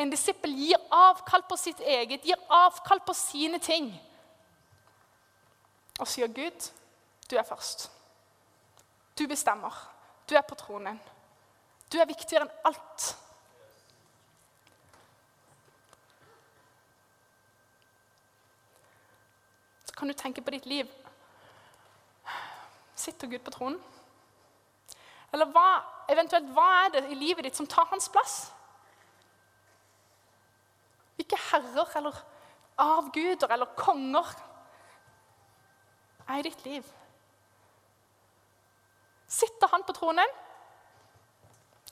En 0.00 0.10
disippel 0.10 0.54
gir 0.56 0.80
avkall 0.90 1.44
på 1.48 1.58
sitt 1.60 1.80
eget, 1.80 2.24
gir 2.24 2.40
avkall 2.50 3.02
på 3.04 3.14
sine 3.14 3.60
ting. 3.62 3.92
Og 6.00 6.08
sier, 6.08 6.26
'Gud, 6.26 6.70
du 7.30 7.36
er 7.36 7.42
først. 7.46 7.90
Du 9.18 9.26
bestemmer. 9.26 9.74
Du 10.30 10.34
er 10.34 10.42
på 10.42 10.54
tronen. 10.54 11.00
Du 11.92 11.98
er 11.98 12.08
viktigere 12.10 12.48
enn 12.48 12.72
alt.' 12.72 13.14
Kan 19.96 20.08
du 20.08 20.14
tenke 20.14 20.42
på 20.42 20.50
ditt 20.50 20.66
liv. 20.66 20.90
Sitter 22.94 23.26
Gud 23.26 23.42
på 23.44 23.50
tronen? 23.50 23.80
Eller 25.34 25.50
hva, 25.50 25.68
eventuelt, 26.10 26.50
hva 26.54 26.68
er 26.84 26.92
det 26.94 27.08
i 27.10 27.18
livet 27.18 27.44
ditt 27.46 27.56
som 27.58 27.66
tar 27.66 27.88
hans 27.90 28.08
plass? 28.08 28.36
Hvilke 31.16 31.38
herrer 31.50 31.96
eller 31.98 32.20
avguder 32.78 33.50
eller 33.54 33.74
konger 33.78 34.34
er 36.28 36.38
i 36.38 36.46
ditt 36.46 36.64
liv? 36.66 36.86
Sitter 39.26 39.70
han 39.70 39.82
på 39.86 39.92
tronen? 39.92 40.38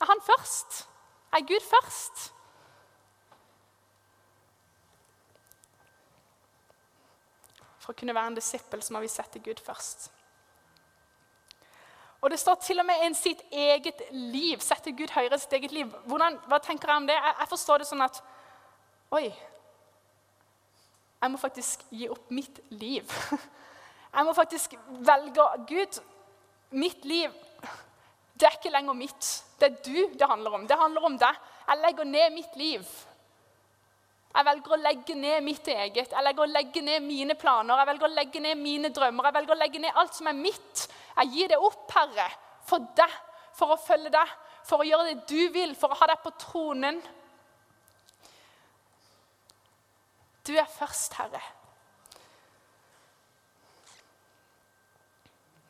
Er 0.01 0.05
han 0.05 0.23
først? 0.23 0.87
Er 1.33 1.47
Gud 1.47 1.63
først? 1.67 2.32
For 7.83 7.91
å 7.91 7.99
kunne 7.99 8.15
være 8.15 8.31
en 8.31 8.37
disippel 8.37 8.83
så 8.83 8.95
må 8.95 9.03
vi 9.03 9.11
sette 9.11 9.41
Gud 9.43 9.59
først. 9.59 10.07
Og 12.23 12.31
det 12.31 12.39
står 12.39 12.55
til 12.63 12.79
og 12.79 12.85
med 12.87 13.01
en 13.03 13.15
sitt 13.19 13.41
eget 13.51 13.99
liv. 14.11 14.61
Sette 14.63 14.93
Gud 14.95 15.11
høyere 15.11 15.39
sitt 15.39 15.57
eget 15.57 15.73
liv. 15.75 15.89
Hvordan, 16.07 16.37
hva 16.47 16.61
tenker 16.63 16.87
jeg 16.87 17.01
om 17.01 17.07
det? 17.09 17.17
Jeg, 17.17 17.35
jeg 17.41 17.51
forstår 17.51 17.83
det 17.83 17.89
sånn 17.89 18.05
at 18.05 18.21
Oi. 19.13 19.27
Jeg 21.23 21.31
må 21.31 21.37
faktisk 21.37 21.83
gi 21.91 22.07
opp 22.11 22.31
mitt 22.33 22.63
liv. 22.71 23.11
Jeg 24.13 24.27
må 24.27 24.33
faktisk 24.37 24.75
velge 25.07 25.45
Gud, 25.65 25.95
mitt 26.77 27.05
liv 27.09 27.31
Det 28.37 28.45
er 28.45 28.57
ikke 28.59 28.69
lenger 28.69 28.93
mitt. 28.93 29.29
Det 29.57 29.69
er 29.71 29.79
du 29.85 30.17
det 30.19 30.27
handler 30.29 30.57
om. 30.59 30.67
Det 30.69 30.77
handler 30.77 31.07
om 31.07 31.15
deg. 31.17 31.39
Jeg 31.67 31.81
legger 31.81 32.09
ned 32.09 32.35
mitt 32.35 32.57
liv. 32.59 32.83
Jeg 34.33 34.45
velger 34.47 34.73
å 34.73 34.79
legge 34.81 35.15
ned 35.17 35.43
mitt 35.45 35.67
eget. 35.69 36.13
Jeg 36.15 36.25
velger 36.25 36.41
å 36.41 36.49
legge 36.49 36.81
ned 36.81 37.03
mine 37.05 37.35
planer, 37.37 37.77
jeg 37.77 37.89
velger 37.91 38.07
å 38.07 38.15
legge 38.15 38.41
ned 38.41 38.57
mine 38.57 38.89
drømmer. 38.93 39.27
Jeg 39.29 39.37
velger 39.37 39.53
å 39.53 39.59
legge 39.59 39.81
ned 39.83 39.99
alt 40.01 40.17
som 40.17 40.29
er 40.31 40.37
mitt. 40.37 40.85
Jeg 41.19 41.33
gir 41.35 41.53
det 41.53 41.59
opp, 41.61 41.85
Herre, 41.93 42.25
for 42.65 42.87
deg, 42.97 43.17
for 43.53 43.75
å 43.75 43.77
følge 43.77 44.09
deg, 44.15 44.31
for 44.65 44.81
å 44.81 44.87
gjøre 44.87 45.11
det 45.11 45.27
du 45.29 45.53
vil, 45.53 45.75
for 45.77 45.93
å 45.93 45.99
ha 45.99 46.09
deg 46.09 46.23
på 46.23 46.33
tronen. 46.41 46.97
Du 50.43 50.55
er 50.57 50.67
først, 50.79 51.13
Herre. 51.19 51.43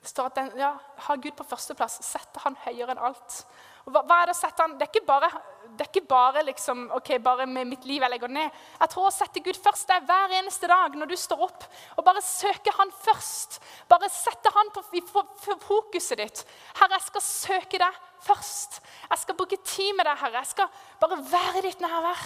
Det 0.04 0.12
står 0.12 0.32
at 0.32 0.40
den, 0.40 0.56
ja, 0.60 0.74
Ha 1.08 1.16
Gud 1.16 1.36
på 1.36 1.46
førsteplass. 1.48 2.00
Sette 2.04 2.42
han 2.44 2.56
høyere 2.64 2.96
enn 2.96 3.06
alt. 3.12 3.44
Hva, 3.84 4.00
hva, 4.00 4.22
er 4.22 4.30
Det 4.30 4.36
å 4.36 4.40
sette 4.40 4.64
han? 4.64 4.78
Det 4.80 4.86
er 4.86 4.92
ikke 4.94 5.08
bare, 5.08 5.30
det 5.76 5.84
er 5.84 5.90
ikke 5.90 6.08
bare, 6.08 6.44
liksom, 6.48 6.86
ok, 6.96 7.10
bare 7.24 7.48
med 7.50 7.68
mitt 7.68 7.88
liv 7.88 8.04
jeg 8.04 8.14
legger 8.14 8.32
ned. 8.32 8.62
Jeg 8.80 8.92
tror 8.94 9.10
å 9.10 9.12
sette 9.12 9.42
Gud 9.44 9.60
først 9.60 9.90
det 9.90 9.98
er 9.98 10.06
hver 10.08 10.36
eneste 10.40 10.70
dag 10.72 10.96
når 10.96 11.12
du 11.12 11.16
står 11.20 11.44
opp. 11.48 11.66
Og 11.98 12.06
bare 12.08 12.24
søke 12.24 12.72
Han 12.78 12.94
først. 13.04 13.60
Bare 13.92 14.08
sette 14.14 14.54
Han 14.56 14.72
på, 14.76 14.86
på 15.12 15.58
fokuset 15.66 16.22
ditt. 16.22 16.46
Herre, 16.80 16.96
jeg 16.96 17.08
skal 17.10 17.26
søke 17.28 17.82
deg 17.84 18.00
først. 18.24 18.80
Jeg 19.10 19.24
skal 19.26 19.38
bruke 19.40 19.60
tid 19.68 19.92
med 19.98 20.08
deg, 20.08 20.18
Herre. 20.22 20.46
Jeg 20.46 20.54
skal 20.54 20.72
bare 21.04 21.20
være 21.34 21.66
ditt 21.68 21.84
nærvær. 21.84 22.24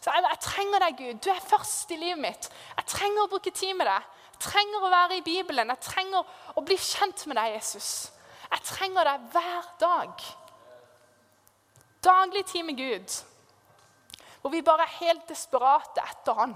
Så 0.00 0.12
jeg, 0.12 0.24
jeg 0.28 0.40
trenger 0.44 0.84
deg, 0.84 0.96
Gud. 1.02 1.20
Du 1.24 1.30
er 1.32 1.44
først 1.52 1.92
i 1.92 2.00
livet 2.00 2.20
mitt. 2.20 2.48
Jeg 2.76 2.88
trenger 2.92 3.24
å 3.24 3.30
bruke 3.32 3.52
tid 3.52 3.76
med 3.76 3.88
deg. 3.88 4.08
Jeg 4.34 4.40
trenger 4.48 4.84
å 4.84 4.92
være 4.92 5.20
i 5.20 5.24
Bibelen. 5.24 5.72
Jeg 5.72 5.84
trenger 5.84 6.32
å 6.56 6.64
bli 6.64 6.76
kjent 6.80 7.26
med 7.28 7.38
deg, 7.40 7.58
Jesus. 7.58 7.90
Jeg 8.48 8.66
trenger 8.68 9.08
deg 9.08 9.28
hver 9.32 9.68
dag. 9.80 10.26
Daglig 12.04 12.44
tid 12.46 12.64
med 12.64 12.76
Gud. 12.76 13.24
Hvor 14.40 14.50
vi 14.50 14.62
bare 14.62 14.84
er 14.84 14.98
helt 15.00 15.28
desperate 15.28 16.02
etter 16.04 16.36
Han. 16.36 16.54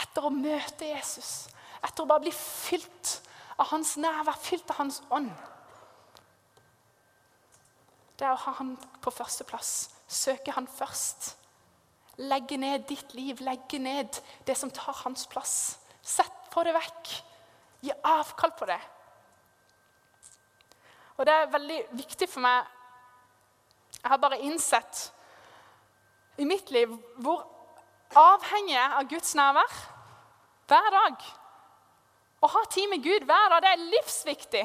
Etter 0.00 0.26
å 0.26 0.32
møte 0.34 0.88
Jesus. 0.90 1.48
Etter 1.84 2.02
å 2.02 2.10
bare 2.10 2.24
bli 2.24 2.32
fylt 2.34 3.20
av 3.60 3.70
Hans 3.70 3.94
nærvær, 4.00 4.38
fylt 4.42 4.70
av 4.72 4.80
Hans 4.82 5.02
ånd. 5.10 5.30
Det 8.18 8.26
er 8.26 8.34
å 8.34 8.42
ha 8.42 8.56
Han 8.58 8.74
på 9.02 9.12
førsteplass. 9.14 9.90
Søke 10.10 10.52
Han 10.56 10.66
først. 10.66 11.36
Legge 12.20 12.58
ned 12.60 12.84
ditt 12.88 13.14
liv, 13.14 13.38
legge 13.40 13.78
ned 13.80 14.18
det 14.46 14.56
som 14.58 14.70
tar 14.70 14.92
hans 15.04 15.24
plass. 15.30 15.78
Sett 16.02 16.50
på 16.52 16.64
det 16.66 16.74
vekk. 16.76 17.12
Gi 17.80 17.94
avkall 18.04 18.52
på 18.58 18.68
det. 18.68 18.80
Og 21.16 21.24
det 21.28 21.32
er 21.32 21.54
veldig 21.54 21.78
viktig 21.96 22.28
for 22.28 22.44
meg 22.44 22.68
jeg 24.02 24.10
har 24.10 24.20
bare 24.20 24.40
innsett 24.40 25.10
i 26.40 26.46
mitt 26.48 26.70
liv 26.72 26.92
hvor 27.20 27.44
avhengig 28.16 28.74
jeg 28.74 28.96
av 28.96 29.08
Guds 29.10 29.34
nærvær 29.38 29.76
hver 30.70 30.94
dag. 30.94 31.26
Å 32.40 32.48
ha 32.48 32.62
tid 32.72 32.88
med 32.88 33.04
Gud 33.04 33.26
hver 33.28 33.52
dag, 33.52 33.60
det 33.64 33.74
er 33.74 33.88
livsviktig. 33.92 34.64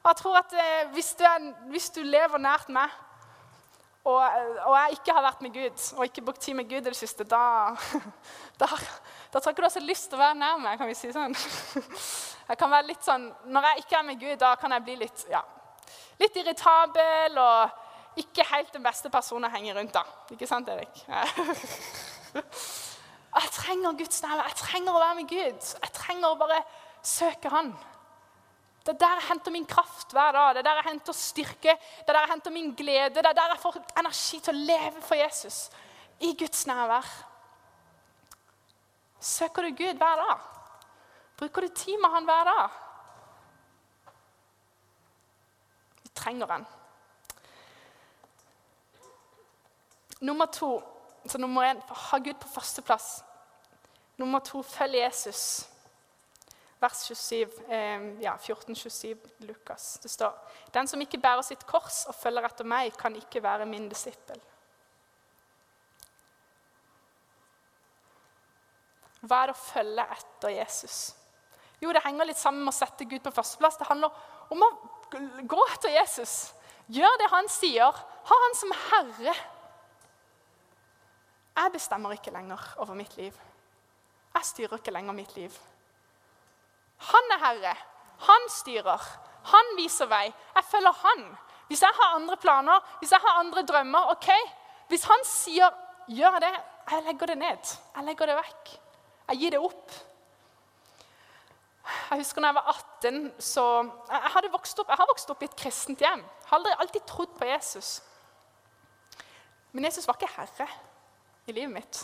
Jeg 0.00 0.16
tror 0.16 0.38
at 0.40 0.52
eh, 0.56 0.88
hvis, 0.94 1.12
du 1.18 1.24
er, 1.28 1.50
hvis, 1.68 1.90
du 1.92 2.00
lever 2.06 2.40
nært 2.40 2.70
meg, 2.72 2.88
og, 4.08 4.16
og, 4.16 4.72
jeg 4.78 4.96
ikke 4.96 5.12
har 5.12 5.26
vært 5.26 5.42
med 5.44 5.52
Gud 5.52 5.82
og 5.98 6.06
ikke 6.06 6.22
brukt 6.24 6.40
tid 6.40 6.56
med 6.56 6.70
Gud 6.70 6.80
i 6.80 6.88
det 6.88 6.96
siste, 6.96 7.26
da, 7.28 7.74
da, 8.62 8.68
da 8.70 9.42
tror 9.42 9.50
jeg 9.50 9.58
ikke 9.58 9.60
du 9.60 9.68
har 9.68 9.74
så 9.74 9.84
lyst 9.84 10.08
til 10.08 10.16
å 10.16 10.22
være 10.22 10.38
nær 10.40 10.62
meg. 10.62 10.80
kan 10.80 10.88
vi 10.88 10.96
si 10.96 11.12
sånn. 11.12 11.36
Jeg 12.50 12.58
kan 12.58 12.72
være 12.72 12.88
litt 12.88 13.04
sånn, 13.06 13.28
Når 13.46 13.66
jeg 13.68 13.82
ikke 13.84 13.94
er 13.94 14.06
med 14.08 14.16
Gud, 14.18 14.38
da 14.40 14.48
kan 14.58 14.72
jeg 14.74 14.82
bli 14.82 14.94
litt, 15.04 15.20
ja, 15.30 15.38
litt 16.18 16.38
irritabel 16.40 17.36
og 17.38 17.76
ikke 18.18 18.46
helt 18.50 18.72
den 18.74 18.82
beste 18.82 19.10
personen 19.10 19.46
å 19.46 19.52
henge 19.54 19.74
rundt. 19.76 19.94
da. 19.94 20.02
Ikke 20.34 20.48
sant, 20.48 20.68
Erik? 20.68 21.04
Jeg 23.30 23.50
trenger 23.54 23.94
Guds 23.94 24.22
nærvær. 24.24 24.48
Jeg 24.48 24.58
trenger 24.58 24.96
å 24.96 25.00
være 25.00 25.16
med 25.20 25.28
Gud. 25.30 25.68
Jeg 25.84 25.92
trenger 25.94 26.32
å 26.32 26.38
bare 26.40 26.58
søke 27.06 27.52
Han. 27.54 27.70
Det 28.80 28.94
er 28.94 28.98
der 28.98 29.18
jeg 29.20 29.28
henter 29.28 29.52
min 29.52 29.66
kraft 29.68 30.12
hver 30.16 30.32
dag. 30.32 30.54
Det 30.54 30.62
er 30.62 30.66
der 30.66 30.78
jeg 30.80 30.88
henter 30.88 31.14
styrke, 31.14 31.74
det 31.76 32.08
er 32.08 32.16
der 32.16 32.24
jeg 32.24 32.32
henter 32.32 32.54
min 32.54 32.70
glede. 32.74 33.14
Det 33.14 33.26
er 33.28 33.36
der 33.36 33.52
jeg 33.52 33.60
får 33.60 33.76
energi 34.00 34.40
til 34.40 34.56
å 34.56 34.62
leve 34.70 35.02
for 35.04 35.20
Jesus. 35.20 35.58
I 36.24 36.32
Guds 36.40 36.64
nærvær. 36.66 37.10
Søker 39.20 39.68
du 39.68 39.76
Gud 39.76 40.00
hver 40.00 40.22
dag? 40.24 40.48
Bruker 41.36 41.68
du 41.68 41.74
tid 41.76 42.00
med 42.00 42.10
Han 42.10 42.24
hver 42.28 42.50
dag? 42.50 42.78
Vi 46.02 46.12
trenger 46.16 46.56
Han. 46.56 46.66
Nummer 50.20 50.46
to 50.46 50.80
så 51.26 51.38
nummer 51.38 51.62
én 51.68 51.80
ha 51.88 52.18
Gud 52.18 52.38
på 52.40 52.48
førsteplass. 52.48 53.22
Nummer 54.16 54.40
to 54.44 54.62
følg 54.62 54.96
Jesus. 54.96 55.68
Vers 56.80 57.02
27, 57.04 57.50
eh, 57.68 58.22
ja, 58.22 58.36
14-27 58.36 59.18
Lukas. 59.38 59.98
Det 60.02 60.10
står 60.10 60.32
Den 60.72 60.88
som 60.88 61.00
ikke 61.00 61.20
bærer 61.20 61.42
sitt 61.42 61.66
kors 61.66 62.06
og 62.08 62.14
følger 62.14 62.46
etter 62.48 62.64
meg, 62.64 62.96
kan 62.96 63.16
ikke 63.16 63.42
være 63.42 63.66
min 63.66 63.88
disippel. 63.88 64.40
Hva 69.20 69.42
er 69.42 69.50
det 69.50 69.56
å 69.56 69.60
følge 69.60 70.06
etter 70.16 70.54
Jesus? 70.56 71.14
Jo, 71.80 71.92
det 71.92 72.02
henger 72.04 72.28
litt 72.28 72.40
sammen 72.40 72.64
med 72.64 72.72
å 72.72 72.78
sette 72.78 73.04
Gud 73.04 73.20
på 73.24 73.32
førsteplass. 73.32 73.76
Det 73.76 73.88
handler 73.88 74.16
om 74.52 74.64
å 74.64 74.70
gå 75.44 75.66
etter 75.74 75.92
Jesus. 75.92 76.54
Gjør 76.88 77.20
det 77.20 77.28
han 77.32 77.48
sier. 77.52 77.92
Ha 78.30 78.38
han 78.44 78.56
som 78.56 78.72
herre. 78.86 79.34
Jeg 81.56 81.72
bestemmer 81.72 82.12
ikke 82.14 82.32
lenger 82.34 82.74
over 82.76 82.94
mitt 82.94 83.16
liv. 83.16 83.36
Jeg 84.34 84.44
styrer 84.44 84.78
ikke 84.78 84.94
lenger 84.94 85.12
mitt 85.12 85.34
liv. 85.36 85.52
Han 87.10 87.34
er 87.34 87.44
herre. 87.44 87.74
Han 88.26 88.48
styrer. 88.52 89.06
Han 89.50 89.76
viser 89.76 90.08
vei. 90.10 90.26
Jeg 90.54 90.64
følger 90.70 90.92
han. 91.04 91.24
Hvis 91.70 91.82
jeg 91.82 91.96
har 91.96 92.16
andre 92.16 92.36
planer, 92.36 92.80
hvis 92.98 93.12
jeg 93.12 93.20
har 93.24 93.40
andre 93.40 93.62
drømmer 93.66 94.12
ok. 94.14 94.28
Hvis 94.88 95.04
han 95.04 95.24
sier 95.24 95.70
'gjør 96.08 96.38
det', 96.42 96.60
jeg 96.90 97.02
legger 97.02 97.26
det 97.26 97.38
ned. 97.38 97.64
Jeg 97.96 98.04
legger 98.04 98.26
det 98.26 98.36
vekk. 98.36 98.80
Jeg 99.28 99.38
gir 99.38 99.50
det 99.50 99.58
opp. 99.58 99.90
Jeg 102.10 102.18
husker 102.18 102.40
når 102.40 102.48
jeg 102.48 102.54
var 102.54 102.68
18, 102.68 103.32
så 103.38 103.64
jeg, 104.10 104.30
hadde 104.34 104.52
vokst 104.52 104.78
opp, 104.78 104.88
jeg 104.88 104.96
har 104.96 105.06
vokst 105.10 105.30
opp 105.30 105.42
i 105.42 105.44
et 105.44 105.56
kristent 105.56 105.98
hjem. 105.98 106.20
Jeg 106.20 106.48
har 106.48 106.58
aldri 106.58 106.72
alltid 106.78 107.06
trodd 107.06 107.32
på 107.38 107.44
Jesus. 107.44 108.02
Men 109.72 109.84
Jesus 109.84 110.06
var 110.08 110.18
ikke 110.18 110.34
herre 110.36 110.68
i 111.50 111.56
livet 111.58 111.74
mitt. 111.74 112.00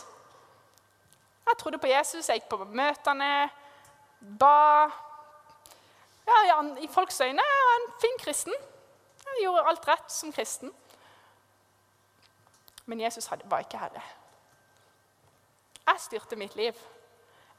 Jeg 1.47 1.57
trodde 1.59 1.79
på 1.79 1.87
Jesus, 1.87 2.29
jeg 2.29 2.41
gikk 2.41 2.49
på 2.51 2.65
møtene, 2.75 3.49
ba 4.39 4.55
ja, 6.27 6.57
I 6.83 6.87
folks 6.91 7.21
øyne 7.21 7.43
jeg 7.43 7.67
var 7.69 7.77
en 7.77 7.93
fin 8.01 8.17
kristen. 8.19 8.53
Jeg 9.23 9.43
gjorde 9.43 9.63
alt 9.69 9.87
rett 9.87 10.11
som 10.11 10.33
kristen. 10.33 10.73
Men 12.85 13.01
Jesus 13.01 13.29
var 13.31 13.63
ikke 13.63 13.79
herre. 13.79 14.03
Jeg 15.87 16.03
styrte 16.03 16.35
mitt 16.35 16.55
liv. 16.55 16.73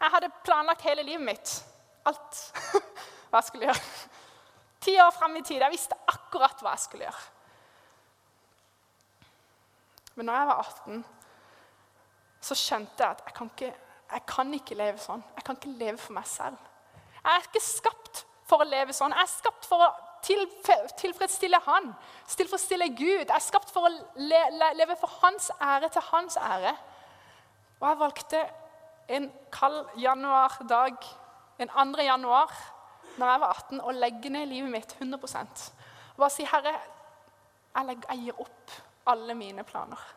Jeg 0.01 0.11
hadde 0.11 0.31
planlagt 0.45 0.85
hele 0.85 1.03
livet 1.03 1.25
mitt. 1.25 1.65
Alt 2.05 2.43
hva 3.31 3.41
jeg 3.41 3.49
skulle 3.49 3.69
gjøre. 3.69 3.83
Ti 4.81 4.95
år 5.01 5.11
fram 5.17 5.37
i 5.37 5.43
tid. 5.43 5.61
Jeg 5.61 5.73
visste 5.73 5.97
akkurat 6.09 6.61
hva 6.63 6.77
jeg 6.77 6.85
skulle 6.85 7.09
gjøre. 7.09 7.25
Men 10.15 10.27
når 10.27 10.35
jeg 10.35 10.47
var 10.47 10.63
18, 10.83 11.05
så 12.49 12.57
skjønte 12.57 13.03
jeg 13.03 13.17
at 13.17 13.23
jeg 13.27 13.37
kan 13.37 13.53
ikke, 13.53 13.71
jeg 14.09 14.25
kan 14.29 14.53
ikke 14.57 14.77
leve 14.79 15.01
sånn. 15.03 15.23
Jeg 15.37 15.45
kan 15.45 15.59
ikke 15.59 15.79
leve 15.81 16.01
for 16.01 16.17
meg 16.17 16.29
selv. 16.29 16.69
Jeg 17.19 17.33
er 17.35 17.49
ikke 17.49 17.65
skapt 17.65 18.23
for 18.49 18.65
å 18.65 18.69
leve 18.69 18.95
sånn. 18.97 19.13
Jeg 19.17 19.27
er 19.27 19.33
skapt 19.33 19.69
for 19.69 19.85
å 19.85 19.89
tilfredsstille 20.99 21.61
Han, 21.67 21.93
tilfredsstille 22.33 22.89
Gud. 22.97 23.27
Jeg 23.29 23.35
er 23.37 23.45
skapt 23.45 23.71
for 23.73 23.89
å 23.89 23.93
leve 24.19 24.97
for 25.01 25.13
Hans 25.23 25.51
ære, 25.61 25.91
til 25.93 26.05
Hans 26.11 26.39
ære. 26.41 26.75
Og 27.79 27.89
jeg 27.89 28.01
valgte 28.01 28.43
en 29.19 29.29
kald 29.55 29.93
januardag, 30.01 30.97
en 31.59 31.73
2. 31.75 32.03
januar, 32.03 32.53
når 33.19 33.33
jeg 33.33 33.43
var 33.43 33.61
18, 33.65 33.83
å 33.83 33.95
legge 33.97 34.31
ned 34.31 34.47
livet 34.51 34.71
mitt 34.71 34.95
100 35.01 35.19
Og 35.19 36.19
bare 36.19 36.31
si, 36.31 36.45
'Herre, 36.45 36.75
jeg, 37.75 37.85
legger, 37.87 38.09
jeg 38.11 38.25
gir 38.25 38.41
opp 38.41 38.71
alle 39.07 39.35
mine 39.35 39.65
planer.' 39.65 40.15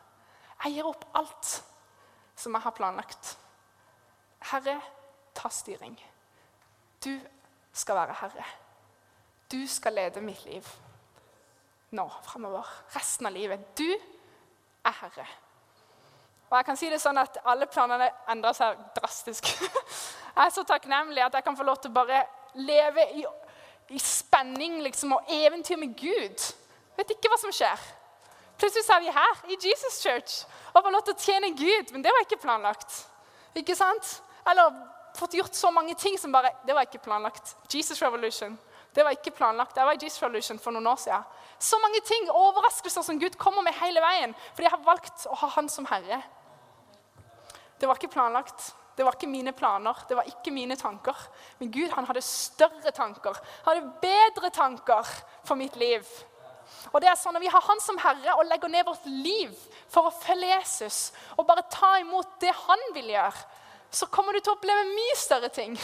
Jeg 0.64 0.74
gir 0.74 0.86
opp 0.86 1.04
alt 1.14 1.64
som 2.42 2.56
jeg 2.58 2.64
har 2.64 2.74
planlagt. 2.76 3.36
Herre, 4.50 4.80
ta 5.34 5.50
styring. 5.52 5.96
Du 7.04 7.14
skal 7.72 8.02
være 8.02 8.16
herre. 8.20 8.46
Du 9.52 9.60
skal 9.68 9.94
lede 9.94 10.20
mitt 10.24 10.44
liv 10.44 10.66
nå 11.92 12.08
framover. 12.24 12.66
Resten 12.94 13.28
av 13.28 13.32
livet. 13.32 13.64
Du 13.76 13.88
er 13.88 14.94
herre. 15.02 15.26
Og 16.50 16.56
jeg 16.58 16.66
kan 16.68 16.76
si 16.76 16.88
det 16.92 17.00
sånn 17.00 17.20
at 17.20 17.38
Alle 17.48 17.68
planene 17.68 18.10
endrer 18.32 18.56
seg 18.56 18.80
drastisk. 18.96 19.48
Jeg 20.32 20.48
er 20.48 20.52
så 20.54 20.62
takknemlig 20.64 21.20
at 21.20 21.34
jeg 21.36 21.44
kan 21.44 21.56
få 21.58 21.64
lov 21.68 21.76
til 21.82 21.90
å 21.90 21.96
bare 21.98 22.22
leve 22.56 23.02
i, 23.20 23.24
i 23.92 23.98
spenning 24.00 24.78
liksom, 24.80 25.12
og 25.12 25.28
eventyr 25.28 25.76
med 25.76 25.92
Gud. 25.92 26.46
Vet 26.96 27.12
ikke 27.12 27.28
hva 27.28 27.36
som 27.36 27.52
skjer. 27.52 27.82
Plutselig 28.56 28.88
er 28.94 29.02
vi 29.04 29.12
her 29.12 29.42
i 29.52 29.58
Jesus 29.60 29.98
Church 30.00 30.38
og 30.72 30.84
få 30.84 30.90
lov 30.90 31.04
til 31.06 31.14
å 31.14 31.20
tjene 31.20 31.52
Gud. 31.56 31.92
Men 31.92 32.04
det 32.04 32.12
var 32.14 32.24
ikke 32.24 32.40
planlagt. 32.42 32.98
Ikke 33.58 33.76
sant? 33.76 34.18
Eller 34.48 34.72
fått 35.16 35.36
gjort 35.36 35.56
så 35.56 35.70
mange 35.70 35.94
ting 35.94 36.16
som 36.18 36.32
bare 36.32 36.54
Det 36.66 36.74
var 36.74 36.86
ikke 36.88 37.02
planlagt. 37.04 37.56
Jesus 37.72 38.02
Revolution. 38.02 38.58
Det 38.94 39.04
var 39.04 39.16
ikke 39.16 39.32
planlagt. 39.36 39.76
Jeg 39.76 39.86
var 39.86 39.96
i 39.96 40.02
Jesus 40.02 40.22
Revolution 40.22 40.58
for 40.58 40.72
noen 40.72 40.86
år 40.86 41.00
siden. 41.00 41.24
Så 41.58 41.78
mange 41.80 42.00
ting, 42.04 42.28
overraskelser 42.30 43.04
som 43.06 43.20
Gud 43.20 43.38
kommer 43.40 43.62
med 43.62 43.76
hele 43.80 44.00
veien. 44.04 44.34
Fordi 44.52 44.68
jeg 44.68 44.74
har 44.74 44.84
valgt 44.84 45.26
å 45.30 45.38
ha 45.44 45.48
Han 45.56 45.68
som 45.68 45.86
Herre. 45.88 46.22
Det 47.80 47.88
var 47.88 47.98
ikke 47.98 48.12
planlagt. 48.12 48.72
Det 48.96 49.04
var 49.04 49.16
ikke 49.16 49.30
mine 49.30 49.52
planer, 49.56 49.96
det 50.08 50.16
var 50.16 50.28
ikke 50.28 50.52
mine 50.52 50.76
tanker. 50.76 51.16
Men 51.58 51.70
Gud 51.72 51.94
han 51.94 52.04
hadde 52.04 52.20
større 52.24 52.92
tanker, 52.92 53.38
han 53.64 53.78
hadde 53.78 53.92
bedre 54.02 54.50
tanker 54.52 55.08
for 55.48 55.56
mitt 55.56 55.76
liv. 55.80 56.04
Og 56.90 57.00
det 57.02 57.10
er 57.10 57.18
sånn 57.18 57.36
Når 57.36 57.44
vi 57.44 57.50
har 57.52 57.64
Han 57.68 57.82
som 57.82 57.98
Herre 58.02 58.36
og 58.38 58.48
legger 58.48 58.72
ned 58.72 58.86
vårt 58.88 59.04
liv 59.06 59.52
for 59.92 60.08
å 60.08 60.14
følge 60.14 60.50
Jesus 60.50 61.12
og 61.36 61.46
bare 61.48 61.64
ta 61.70 61.94
imot 62.00 62.40
det 62.42 62.52
han 62.66 62.82
vil 62.96 63.12
gjøre, 63.12 63.44
så 63.92 64.08
kommer 64.08 64.32
du 64.32 64.40
til 64.40 64.54
å 64.54 64.56
oppleve 64.56 64.88
mye 64.88 65.16
større 65.20 65.52
ting. 65.52 65.76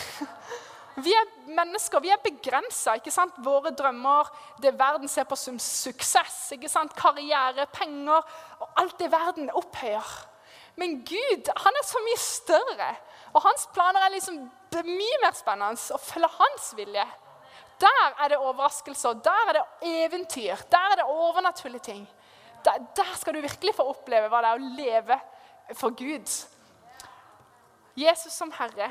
Vi 0.99 1.13
er 1.15 1.29
mennesker, 1.55 2.01
vi 2.03 2.11
er 2.11 2.19
begrensa. 2.19 2.97
Våre 3.45 3.71
drømmer, 3.71 4.27
det 4.59 4.73
verden 4.79 5.07
ser 5.07 5.29
på 5.31 5.37
som 5.39 5.59
suksess, 5.63 6.49
ikke 6.57 6.71
sant? 6.71 6.97
karriere, 6.99 7.69
penger 7.71 8.19
og 8.59 8.81
alt 8.83 8.97
det 8.99 9.11
verden 9.13 9.53
opphøyer. 9.55 10.09
Men 10.79 10.99
Gud 11.07 11.53
han 11.63 11.79
er 11.79 11.87
så 11.87 12.03
mye 12.03 12.19
større, 12.23 12.91
og 13.31 13.45
hans 13.47 13.69
planer 13.75 14.09
er 14.09 14.15
liksom 14.17 14.41
mye 14.89 15.23
mer 15.23 15.39
spennende 15.39 15.95
å 15.95 16.03
følge 16.03 16.31
hans 16.39 16.73
vilje. 16.79 17.07
Der 17.81 18.15
er 18.25 18.29
det 18.29 18.39
overraskelser, 18.39 19.21
der 19.23 19.49
er 19.49 19.59
det 19.59 19.65
eventyr, 19.87 20.57
der 20.71 20.93
er 20.93 20.97
det 20.97 21.05
overnaturlige 21.05 21.81
ting. 21.81 22.09
Der, 22.65 22.79
der 22.97 23.17
skal 23.17 23.35
du 23.35 23.41
virkelig 23.41 23.75
få 23.75 23.87
oppleve 23.93 24.29
hva 24.29 24.41
det 24.43 24.51
er 24.51 24.59
å 24.59 24.71
leve 24.79 25.19
for 25.79 25.95
Gud. 25.95 26.33
Jesus 27.99 28.33
som 28.33 28.51
Herre. 28.55 28.91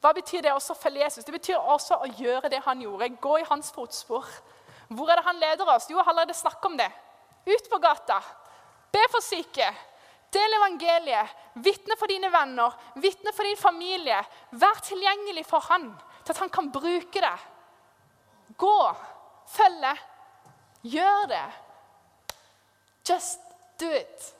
Hva 0.00 0.12
betyr 0.14 0.44
det 0.44 0.52
også 0.54 0.74
å 0.74 0.78
følge 0.78 1.02
Jesus? 1.02 1.24
Det 1.26 1.34
betyr 1.34 1.58
også 1.58 1.98
å 2.02 2.10
gjøre 2.18 2.50
det 2.52 2.60
han 2.66 2.82
gjorde. 2.82 3.08
Gå 3.22 3.38
i 3.40 3.48
hans 3.48 3.72
fotspor. 3.74 4.26
Hvor 4.88 5.10
er 5.10 5.18
det 5.18 5.26
han 5.26 5.40
leder 5.40 5.70
oss? 5.72 5.88
Jo, 5.90 5.98
jeg 5.98 6.04
har 6.04 6.12
allerede 6.12 6.36
snakket 6.36 6.68
om 6.68 6.76
det. 6.78 6.90
Ut 7.46 7.70
på 7.70 7.80
gata. 7.82 8.20
Be 8.94 9.02
for 9.10 9.24
syke. 9.24 9.66
Del 10.34 10.58
evangeliet. 10.58 11.32
Vitne 11.64 11.96
for 11.98 12.10
dine 12.10 12.30
venner, 12.30 12.74
vitne 13.00 13.32
for 13.32 13.48
din 13.48 13.58
familie. 13.58 14.18
Vær 14.60 14.82
tilgjengelig 14.84 15.46
for 15.48 15.64
han, 15.70 15.88
til 16.26 16.34
at 16.34 16.42
han 16.42 16.50
kan 16.50 16.70
bruke 16.74 17.22
det. 17.22 17.36
Gå, 18.58 18.78
følge, 19.48 19.92
gjør 20.82 21.28
det. 21.30 21.44
Just 23.08 23.40
do 23.80 23.90
it. 23.94 24.32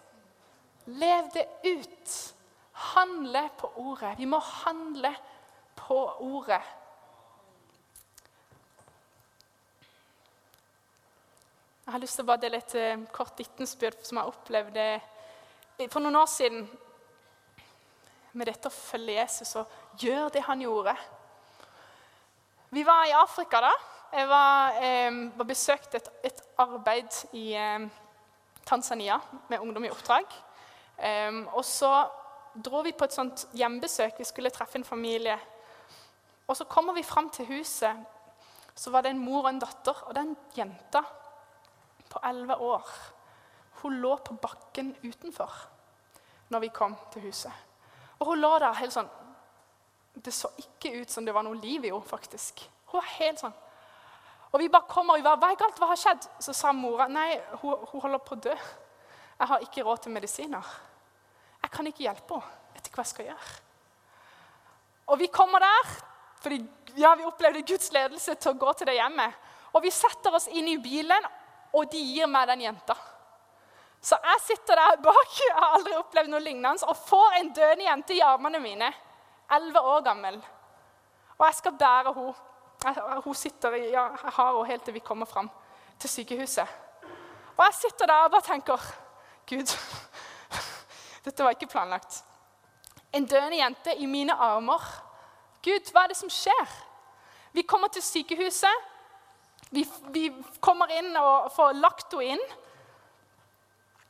Lev 0.87 1.31
det 1.35 1.46
ut. 1.64 2.16
Handle 2.72 3.49
på 3.59 3.72
ordet. 3.77 4.18
Vi 4.18 4.25
må 4.25 4.38
handle 4.38 5.14
på 5.77 6.01
ordet. 6.20 6.62
Jeg 11.87 11.92
har 11.92 12.03
lyst 12.03 12.18
til 12.18 12.27
å 12.27 12.27
bare 12.27 12.42
dele 12.42 12.59
et 12.59 12.72
eh, 12.75 13.03
kort 13.14 13.38
vitnesbyrd 13.38 14.01
som 14.03 14.18
jeg 14.18 14.33
opplevde 14.33 14.87
for 15.92 16.03
noen 16.03 16.18
år 16.18 16.27
siden 16.27 16.64
med 18.35 18.49
dette 18.51 18.66
å 18.66 18.75
følge 18.75 19.20
Jesus 19.20 19.55
og 19.61 20.01
gjøre 20.03 20.33
det 20.35 20.42
han 20.49 20.64
gjorde. 20.64 20.96
Vi 22.70 22.83
var 22.87 23.05
i 23.07 23.12
Afrika 23.12 23.61
da, 23.61 23.72
Jeg 24.12 24.29
var, 24.29 24.70
eh, 24.83 25.38
var 25.38 25.44
besøkt 25.44 25.94
et, 25.94 26.09
et 26.24 26.40
arbeid 26.59 27.14
i 27.33 27.55
eh, 27.55 27.88
Tanzania 28.66 29.18
med 29.48 29.59
Ungdom 29.59 29.85
i 29.85 29.90
oppdrag. 29.90 30.24
Eh, 30.98 31.44
og 31.52 31.64
så 31.64 32.09
dro 32.64 32.81
vi 32.83 32.92
på 32.92 33.05
et 33.05 33.12
sånt 33.12 33.46
hjembesøk. 33.55 34.18
Vi 34.18 34.24
skulle 34.24 34.50
treffe 34.50 34.79
en 34.79 34.85
familie. 34.85 35.38
Og 36.48 36.57
så 36.57 36.64
kommer 36.64 36.94
vi 36.94 37.02
fram 37.02 37.31
til 37.31 37.46
huset. 37.46 37.96
Så 38.74 38.90
var 38.90 39.02
det 39.02 39.11
en 39.11 39.24
mor 39.24 39.44
og 39.44 39.50
en 39.50 39.61
datter. 39.62 40.02
Og 40.07 40.14
den 40.14 40.37
jenta 40.57 41.02
på 42.11 42.18
elleve 42.24 42.57
år 42.57 42.90
hun 43.83 44.00
lå 44.00 44.16
på 44.16 44.35
bakken 44.35 44.96
utenfor 45.05 45.52
når 46.48 46.61
vi 46.61 46.68
kom 46.68 46.96
til 47.12 47.22
huset. 47.22 47.52
Og 48.18 48.26
hun 48.26 48.40
lå 48.40 48.59
der 48.59 48.79
helt 48.81 48.94
sånn 48.94 49.11
Det 50.16 50.33
så 50.33 50.48
ikke 50.61 50.94
ut 51.02 51.12
som 51.12 51.24
det 51.26 51.35
var 51.37 51.44
noe 51.44 51.59
liv 51.61 51.85
i 51.85 51.92
henne, 51.92 52.09
faktisk. 52.09 52.64
Hun 52.90 53.00
var 53.00 53.14
helt 53.18 53.42
sånn. 53.42 53.55
Og 54.52 54.62
vi 54.62 54.70
bare 54.72 54.88
kommer 54.88 55.16
og 55.16 55.20
vi 55.20 55.26
bare, 55.26 55.40
Hva 55.42 55.52
er 55.52 55.61
galt? 55.61 55.79
Hva 55.81 55.90
har 55.90 56.00
skjedd? 56.00 56.26
Så 56.40 56.55
sa 56.57 56.72
mora 56.72 57.09
nei, 57.12 57.35
hun, 57.61 57.87
hun 57.90 58.05
holder 58.07 58.22
på 58.24 58.37
å 58.37 58.42
dø. 58.48 58.55
Jeg 59.37 59.50
har 59.50 59.64
ikke 59.64 59.85
råd 59.85 60.05
til 60.05 60.14
medisiner. 60.14 60.74
Jeg 61.61 61.72
kan 61.74 61.88
ikke 61.90 62.07
hjelpe 62.07 62.38
henne. 62.38 62.61
Jeg 62.66 62.79
vet 62.79 62.88
ikke 62.88 63.00
hva 63.00 63.05
jeg 63.05 63.12
skal 63.12 63.29
gjøre. 63.31 63.57
Og 65.07 65.18
vi 65.20 65.29
kommer 65.33 65.62
der, 65.62 65.90
fordi 66.42 66.61
ja, 66.98 67.12
vi 67.14 67.26
opplevde 67.29 67.62
Guds 67.68 67.92
ledelse 67.94 68.35
til 68.35 68.55
å 68.55 68.59
gå 68.59 68.72
til 68.79 68.88
det 68.88 68.96
hjemmet. 68.96 69.37
Og 69.76 69.85
vi 69.85 69.92
setter 69.92 70.35
oss 70.35 70.48
inn 70.48 70.68
i 70.72 70.79
bilen, 70.81 71.29
og 71.76 71.90
de 71.92 72.00
gir 72.00 72.31
meg 72.31 72.48
den 72.48 72.64
jenta. 72.64 72.96
Så 74.00 74.16
jeg 74.22 74.42
sitter 74.44 74.79
der 74.79 75.00
bak, 75.02 75.37
jeg 75.40 75.55
har 75.57 75.76
aldri 75.76 75.96
opplevd 75.98 76.33
noe 76.33 76.42
lignende, 76.42 76.87
og 76.87 76.96
får 77.09 77.40
en 77.40 77.52
døende 77.57 77.88
jente 77.88 78.16
i 78.16 78.22
armene 78.24 78.61
mine. 78.62 78.90
Elleve 79.52 79.80
år 79.80 80.00
gammel. 80.02 80.40
Og 81.38 81.46
jeg 81.46 81.54
skal 81.54 81.78
bære 81.78 82.14
henne. 82.14 83.20
Hun 83.24 83.35
sitter 83.35 83.74
i, 83.74 83.80
ja, 83.90 84.02
jeg 84.22 84.32
har 84.32 84.52
henne 84.52 84.66
helt 84.66 84.85
til 84.85 84.94
vi 84.94 84.98
kommer 85.04 85.26
fram 85.26 85.50
til 85.98 86.11
sykehuset. 86.11 86.68
Og 87.56 87.64
jeg 87.64 87.74
sitter 87.74 88.06
der 88.06 88.24
og 88.24 88.30
bare 88.30 88.42
tenker 88.44 88.80
Gud, 89.48 89.70
dette 91.24 91.44
var 91.44 91.50
ikke 91.50 91.66
planlagt. 91.66 92.24
En 93.12 93.26
døende 93.26 93.56
jente 93.56 93.94
i 93.96 94.06
mine 94.06 94.35
armer. 94.35 94.82
Gud, 95.64 95.92
hva 95.92 96.04
er 96.04 96.12
det 96.12 96.18
som 96.18 96.30
skjer? 96.30 96.74
Vi 97.52 97.62
kommer 97.62 97.88
til 97.88 98.02
sykehuset. 98.02 98.82
Vi, 99.70 99.87
vi 100.12 100.28
kommer 100.61 100.90
inn 100.98 101.16
og 101.16 101.52
får 101.54 101.78
lagt 101.78 102.12
henne 102.12 102.35
inn. 102.37 102.42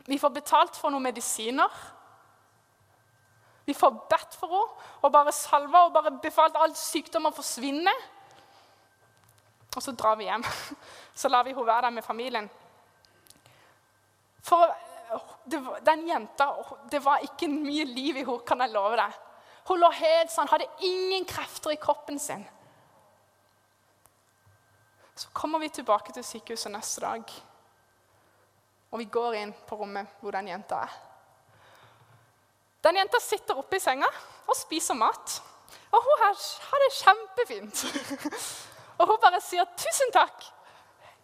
Vi 0.07 0.19
får 0.19 0.35
betalt 0.35 0.77
for 0.77 0.91
noen 0.91 1.07
medisiner. 1.07 1.71
Vi 3.67 3.75
får 3.75 3.97
bedt 4.11 4.37
for 4.39 4.53
henne 4.53 4.91
og 5.03 5.13
bare 5.13 5.35
salva 5.35 5.87
og 5.87 5.95
bare 5.97 6.13
befalt 6.23 6.57
all 6.59 6.75
sykdom 6.79 7.27
å 7.27 7.35
forsvinne. 7.35 7.93
Og 9.77 9.83
så 9.83 9.93
drar 9.93 10.17
vi 10.17 10.29
hjem. 10.29 10.45
Så 11.21 11.29
lar 11.33 11.45
vi 11.45 11.55
henne 11.55 11.67
være 11.67 11.89
der 11.89 11.95
med 11.97 12.05
familien. 12.05 12.49
For 14.47 14.71
det, 15.45 15.61
den 15.87 16.05
jenta 16.09 16.51
Det 16.91 17.01
var 17.05 17.25
ikke 17.25 17.49
mye 17.49 17.85
liv 17.85 18.17
i 18.21 18.25
henne, 18.25 18.45
kan 18.47 18.63
jeg 18.63 18.75
love 18.75 18.99
deg. 19.01 19.23
Hun 19.67 19.83
lå 19.83 19.91
helt 19.99 20.31
sånn, 20.31 20.49
hadde 20.51 20.69
ingen 20.87 21.27
krefter 21.27 21.75
i 21.75 21.81
kroppen 21.83 22.21
sin. 22.23 22.45
Så 25.17 25.33
kommer 25.35 25.59
vi 25.59 25.73
tilbake 25.73 26.13
til 26.13 26.25
sykehuset 26.25 26.71
neste 26.71 27.03
dag. 27.03 27.35
Og 28.93 29.01
vi 29.01 29.09
går 29.11 29.41
inn 29.41 29.55
på 29.67 29.79
rommet 29.81 30.21
hvor 30.21 30.37
den 30.37 30.53
jenta 30.53 30.85
er. 30.85 30.97
Den 32.85 32.97
jenta 32.97 33.21
sitter 33.21 33.59
oppe 33.59 33.79
i 33.79 33.83
senga 33.83 34.09
og 34.47 34.57
spiser 34.57 34.99
mat. 34.99 35.39
Og 35.95 36.03
hun 36.03 36.23
har 36.25 36.83
det 36.83 36.91
kjempefint. 36.99 37.85
og 38.99 39.09
hun 39.11 39.23
bare 39.23 39.41
sier 39.41 39.65
'tusen 39.77 40.13
takk'. 40.15 40.51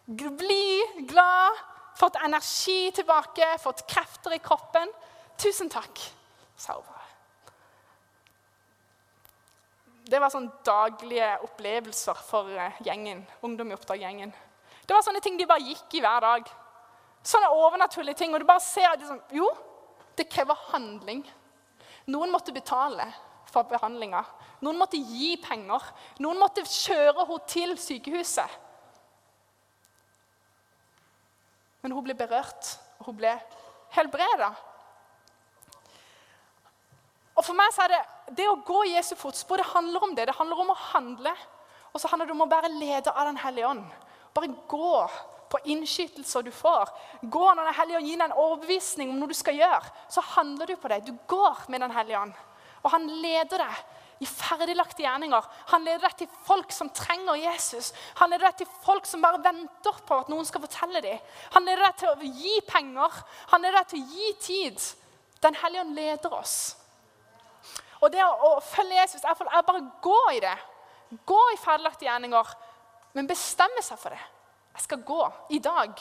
Bli 0.07 1.05
glad, 1.07 1.59
fått 1.95 2.17
energi 2.25 2.91
tilbake, 2.91 3.57
fått 3.59 3.85
krefter 3.87 4.33
i 4.35 4.41
kroppen. 4.43 4.89
'Tusen 5.37 5.69
takk', 5.69 6.01
sa 6.57 6.73
hun 6.73 6.83
bare. 6.87 6.99
Det 10.03 10.19
var 10.19 10.29
sånn 10.29 10.49
daglige 10.67 11.29
opplevelser 11.45 12.17
for 12.27 12.49
eh, 12.59 12.81
gjengen, 12.83 13.23
ungdom 13.41 13.71
i 13.71 13.75
oppdrag-gjengen. 13.77 14.33
Det 14.83 14.95
var 14.95 15.05
sånne 15.05 15.21
ting 15.23 15.37
de 15.39 15.47
bare 15.47 15.63
gikk 15.63 15.95
i 15.95 16.01
hver 16.03 16.19
dag. 16.25 16.49
Sånne 17.23 17.53
overnaturlige 17.55 18.19
ting. 18.19 18.33
Og 18.35 18.43
du 18.43 18.45
bare 18.45 18.63
ser 18.63 18.89
at 18.89 18.99
liksom, 18.99 19.21
jo, 19.31 19.47
det 20.17 20.27
krever 20.29 20.59
handling. 20.73 21.23
Noen 22.11 22.31
måtte 22.33 22.55
betale 22.55 23.05
for 23.47 23.67
behandlinga. 23.69 24.23
Noen 24.63 24.79
måtte 24.79 24.99
gi 24.99 25.35
penger. 25.43 25.85
Noen 26.23 26.39
måtte 26.41 26.65
kjøre 26.67 27.23
henne 27.23 27.39
til 27.47 27.75
sykehuset. 27.79 28.59
Men 31.83 31.91
hun 31.91 32.05
ble 32.05 32.15
berørt, 32.15 32.77
og 32.99 33.09
hun 33.11 33.17
ble 33.19 33.33
helbreda. 33.95 34.53
Og 37.33 37.43
for 37.43 37.57
meg 37.57 37.73
så 37.75 37.83
er 37.85 37.95
det, 37.95 38.01
det 38.39 38.47
å 38.47 38.59
gå 38.65 38.83
i 38.87 38.93
Jesu 38.93 39.15
fotspor 39.19 39.59
det 39.59 39.71
handler 39.73 40.05
om 40.05 40.13
det. 40.15 40.29
Det 40.29 40.37
handler 40.37 40.63
om 40.63 40.71
å 40.71 40.81
handle. 40.93 41.33
Og 41.91 42.01
så 42.01 42.09
handler 42.11 42.29
det 42.29 42.35
om 42.35 42.45
å 42.45 42.49
være 42.49 42.71
leder 42.71 43.11
av 43.11 43.27
Den 43.29 43.41
hellige 43.41 43.69
ånd. 43.69 43.85
Bare 44.33 44.53
gå 44.69 44.93
på 45.53 45.61
innskytelser 45.69 46.45
du 46.45 46.51
får. 46.51 46.89
Gå 47.21 47.43
når 47.53 47.69
Den 47.69 47.77
hellige 47.77 47.99
ånd 47.99 48.09
gir 48.09 48.21
deg 48.21 48.25
en 48.31 48.39
overbevisning 48.43 49.11
om 49.13 49.19
noe 49.21 49.29
du 49.29 49.37
skal 49.37 49.59
gjøre, 49.59 49.91
så 50.09 50.23
handler 50.33 50.69
du 50.71 50.75
på 50.81 50.89
det. 50.89 51.03
Du 51.05 51.13
går 51.29 51.67
med 51.69 51.85
Den 51.85 51.93
hellige 51.93 52.19
ånd. 52.19 52.33
Og 52.83 52.91
han 52.91 53.05
leder 53.21 53.61
deg 53.63 54.23
i 54.23 54.27
ferdiglagte 54.27 55.03
gjerninger. 55.03 55.45
Han 55.71 55.85
leder 55.85 56.07
deg 56.07 56.17
til 56.23 56.35
folk 56.47 56.73
som 56.75 56.89
trenger 56.95 57.39
Jesus. 57.39 57.91
Han 58.19 58.31
leder 58.31 58.49
deg 58.49 58.63
til 58.63 58.71
folk 58.83 59.07
som 59.07 59.23
bare 59.23 59.41
venter 59.43 60.01
på 60.07 60.19
at 60.19 60.31
noen 60.31 60.47
skal 60.47 60.63
fortelle 60.65 61.01
dem. 61.03 61.21
Han 61.55 61.67
leder 61.67 61.85
deg 61.87 61.97
til 62.01 62.11
å 62.11 62.31
gi 62.43 62.57
penger. 62.67 63.23
Han 63.53 63.63
leder 63.63 63.79
deg 63.79 63.91
til 63.93 64.03
å 64.03 64.17
gi 64.17 64.33
tid. 64.47 64.85
Den 65.43 65.59
hellige 65.59 65.85
ånd 65.85 65.97
leder 65.97 66.37
oss. 66.39 66.57
Og 68.03 68.11
det 68.11 68.23
å, 68.23 68.57
følge 68.67 68.99
Jesus 68.99 69.23
er 69.23 69.63
bare 69.63 69.79
å 69.79 69.89
gå 70.03 70.19
i 70.35 70.43
det. 70.43 70.55
Gå 71.27 71.39
i 71.53 71.59
ferdiglagte 71.61 72.07
gjerninger, 72.07 72.55
men 73.13 73.29
bestemme 73.29 73.83
seg 73.85 73.99
for 74.01 74.15
det. 74.15 74.32
Jeg 74.73 74.81
skal 74.81 75.03
gå. 75.03 75.31
I 75.49 75.59
dag 75.59 75.93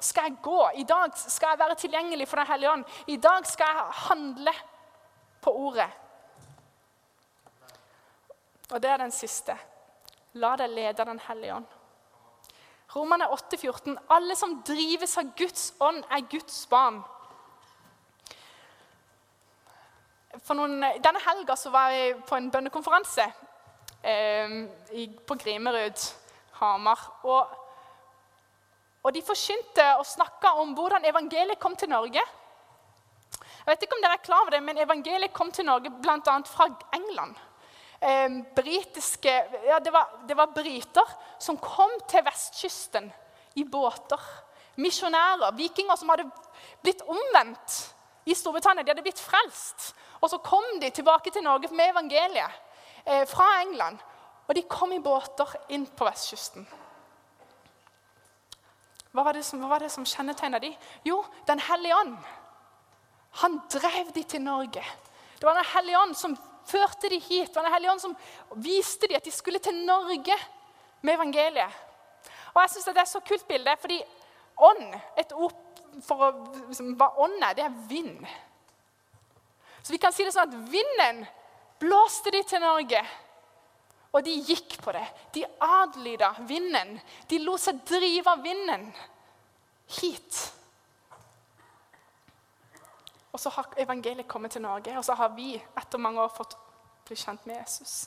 skal 0.00 0.22
jeg 0.28 0.38
gå. 0.42 0.70
I 0.74 0.82
dag 0.82 1.12
skal 1.16 1.48
jeg 1.48 1.58
være 1.58 1.74
tilgjengelig 1.74 2.28
for 2.28 2.36
Den 2.36 2.46
hellige 2.46 2.72
ånd. 2.72 2.84
I 3.06 3.16
dag 3.16 3.46
skal 3.46 3.66
jeg 3.66 3.84
handle 4.08 4.52
på 5.40 5.50
ordet. 5.50 5.90
Og 8.72 8.82
det 8.82 8.90
er 8.90 8.96
den 8.96 9.12
siste. 9.12 9.56
La 10.34 10.56
deg 10.56 10.70
lede 10.70 11.04
Den 11.04 11.20
hellige 11.28 11.54
ånd. 11.54 11.66
Romerne 12.96 13.26
8,14. 13.26 13.96
Alle 14.10 14.36
som 14.36 14.62
drives 14.66 15.18
av 15.18 15.32
Guds 15.36 15.72
ånd, 15.80 16.04
er 16.10 16.28
Guds 16.30 16.66
barn. 16.70 17.02
Noen, 20.54 20.84
denne 21.02 21.22
helga 21.24 21.56
var 21.70 21.90
jeg 21.94 22.16
på 22.26 22.36
en 22.36 22.50
bønnekonferanse 22.50 23.26
eh, 24.02 24.54
på 25.26 25.36
Grimerud, 25.42 26.06
Hamar. 26.60 27.02
Og 27.22 27.63
og 29.04 29.12
de 29.12 29.22
forkynte 29.22 29.84
og 29.98 30.06
snakka 30.08 30.54
om 30.62 30.72
hvordan 30.76 31.04
evangeliet 31.04 31.60
kom 31.60 31.76
til 31.76 31.92
Norge. 31.92 32.22
Jeg 33.64 33.72
vet 33.72 33.84
ikke 33.86 33.96
om 33.96 34.02
dere 34.04 34.16
er 34.18 34.24
klar 34.24 34.42
over 34.44 34.52
det, 34.52 34.62
men 34.62 34.78
Evangeliet 34.78 35.32
kom 35.32 35.50
til 35.52 35.64
Norge 35.64 35.88
bl.a. 35.88 36.34
fra 36.44 36.66
England. 36.92 37.36
Eh, 38.00 38.34
britiske, 38.56 39.32
ja, 39.64 39.78
det, 39.80 39.92
var, 39.92 40.10
det 40.28 40.36
var 40.36 40.52
briter 40.52 41.14
som 41.40 41.56
kom 41.56 41.94
til 42.08 42.24
vestkysten 42.26 43.08
i 43.56 43.64
båter. 43.64 44.20
Misjonærer, 44.76 45.56
vikinger 45.56 45.96
som 45.96 46.12
hadde 46.12 46.28
blitt 46.82 47.00
omvendt 47.08 47.78
i 48.28 48.36
Storbritannia. 48.36 48.84
De 48.84 48.92
hadde 48.92 49.06
blitt 49.06 49.22
frelst. 49.22 49.94
Og 50.20 50.28
så 50.28 50.42
kom 50.44 50.66
de 50.80 50.92
tilbake 50.92 51.32
til 51.32 51.44
Norge 51.46 51.72
med 51.72 51.94
evangeliet 51.94 52.60
eh, 53.06 53.24
fra 53.28 53.48
England. 53.62 53.96
Og 54.44 54.56
de 54.56 54.68
kom 54.68 54.92
i 54.92 55.00
båter 55.00 55.56
inn 55.72 55.86
på 55.88 56.04
vestkysten. 56.04 56.68
Hva 59.14 59.22
var 59.22 59.36
det 59.36 59.44
som, 59.46 59.62
var 59.70 59.84
som 59.88 60.06
kjennetegna 60.06 60.58
de? 60.58 60.72
Jo, 61.06 61.22
Den 61.46 61.60
hellige 61.62 61.96
ånd. 61.96 62.16
Han 63.42 63.60
drev 63.70 64.10
de 64.14 64.22
til 64.22 64.42
Norge. 64.42 64.82
Det 65.38 65.46
var 65.46 65.54
Den 65.54 65.70
hellige 65.74 66.00
ånd 66.00 66.16
som 66.16 66.36
førte 66.66 67.08
de 67.08 67.18
hit. 67.18 67.48
Det 67.48 67.56
var 67.56 67.62
Den 67.62 67.72
hellige 67.72 67.92
ånd 67.92 68.00
som 68.00 68.16
viste 68.56 69.06
de 69.06 69.16
at 69.16 69.24
de 69.24 69.30
skulle 69.30 69.58
til 69.58 69.74
Norge 69.86 70.36
med 71.02 71.14
evangeliet. 71.14 71.70
Og 72.54 72.62
jeg 72.62 72.70
synes 72.70 72.84
Det 72.84 72.96
er 72.96 73.04
så 73.04 73.20
kult 73.20 73.48
bilde, 73.48 73.76
fordi 73.80 74.02
ånd 74.58 74.94
et 75.18 75.32
ord 75.32 75.54
for 76.02 76.16
å, 76.16 76.30
liksom, 76.68 76.94
Hva 76.98 77.12
ånd 77.18 77.42
er, 77.42 77.54
det 77.54 77.64
er 77.64 77.80
vind. 77.88 78.26
Så 79.82 79.92
vi 79.92 79.98
kan 79.98 80.12
si 80.12 80.24
det 80.24 80.32
sånn 80.34 80.48
at 80.48 80.70
vinden 80.72 81.26
blåste 81.78 82.30
de 82.32 82.42
til 82.42 82.62
Norge. 82.62 83.02
Og 84.14 84.22
de 84.22 84.34
gikk 84.46 84.76
på 84.82 84.92
det. 84.94 85.04
De 85.34 85.42
adlyda 85.60 86.30
vinden. 86.46 86.98
De 87.28 87.40
lot 87.42 87.60
seg 87.60 87.80
drive 87.88 88.30
av 88.30 88.42
vinden 88.44 88.86
hit. 90.00 90.42
Og 93.34 93.40
så 93.40 93.50
har 93.50 93.72
evangeliet 93.82 94.28
kommet 94.30 94.54
til 94.54 94.62
Norge, 94.62 94.94
og 94.94 95.04
så 95.04 95.16
har 95.18 95.32
vi 95.34 95.56
etter 95.58 95.98
mange 95.98 96.22
år 96.22 96.30
fått 96.30 96.54
bli 97.04 97.16
kjent 97.18 97.46
med 97.46 97.58
Jesus. 97.58 98.06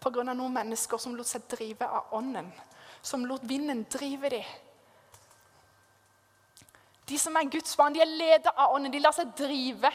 Pga. 0.00 0.22
noen 0.32 0.52
mennesker 0.52 0.98
som 0.98 1.14
lot 1.16 1.28
seg 1.28 1.44
drive 1.48 1.86
av 1.86 2.14
ånden. 2.16 2.52
som 3.02 3.26
lot 3.26 3.42
vinden 3.44 3.84
drive 3.92 4.28
dem. 4.30 4.44
De 7.04 7.18
som 7.18 7.36
er 7.36 7.50
Guds 7.52 7.76
barn, 7.76 7.92
de 7.92 8.00
er 8.00 8.08
ledet 8.08 8.52
av 8.56 8.72
ånden. 8.72 8.92
De 8.92 8.98
lar 8.98 9.12
seg 9.12 9.34
drive. 9.36 9.90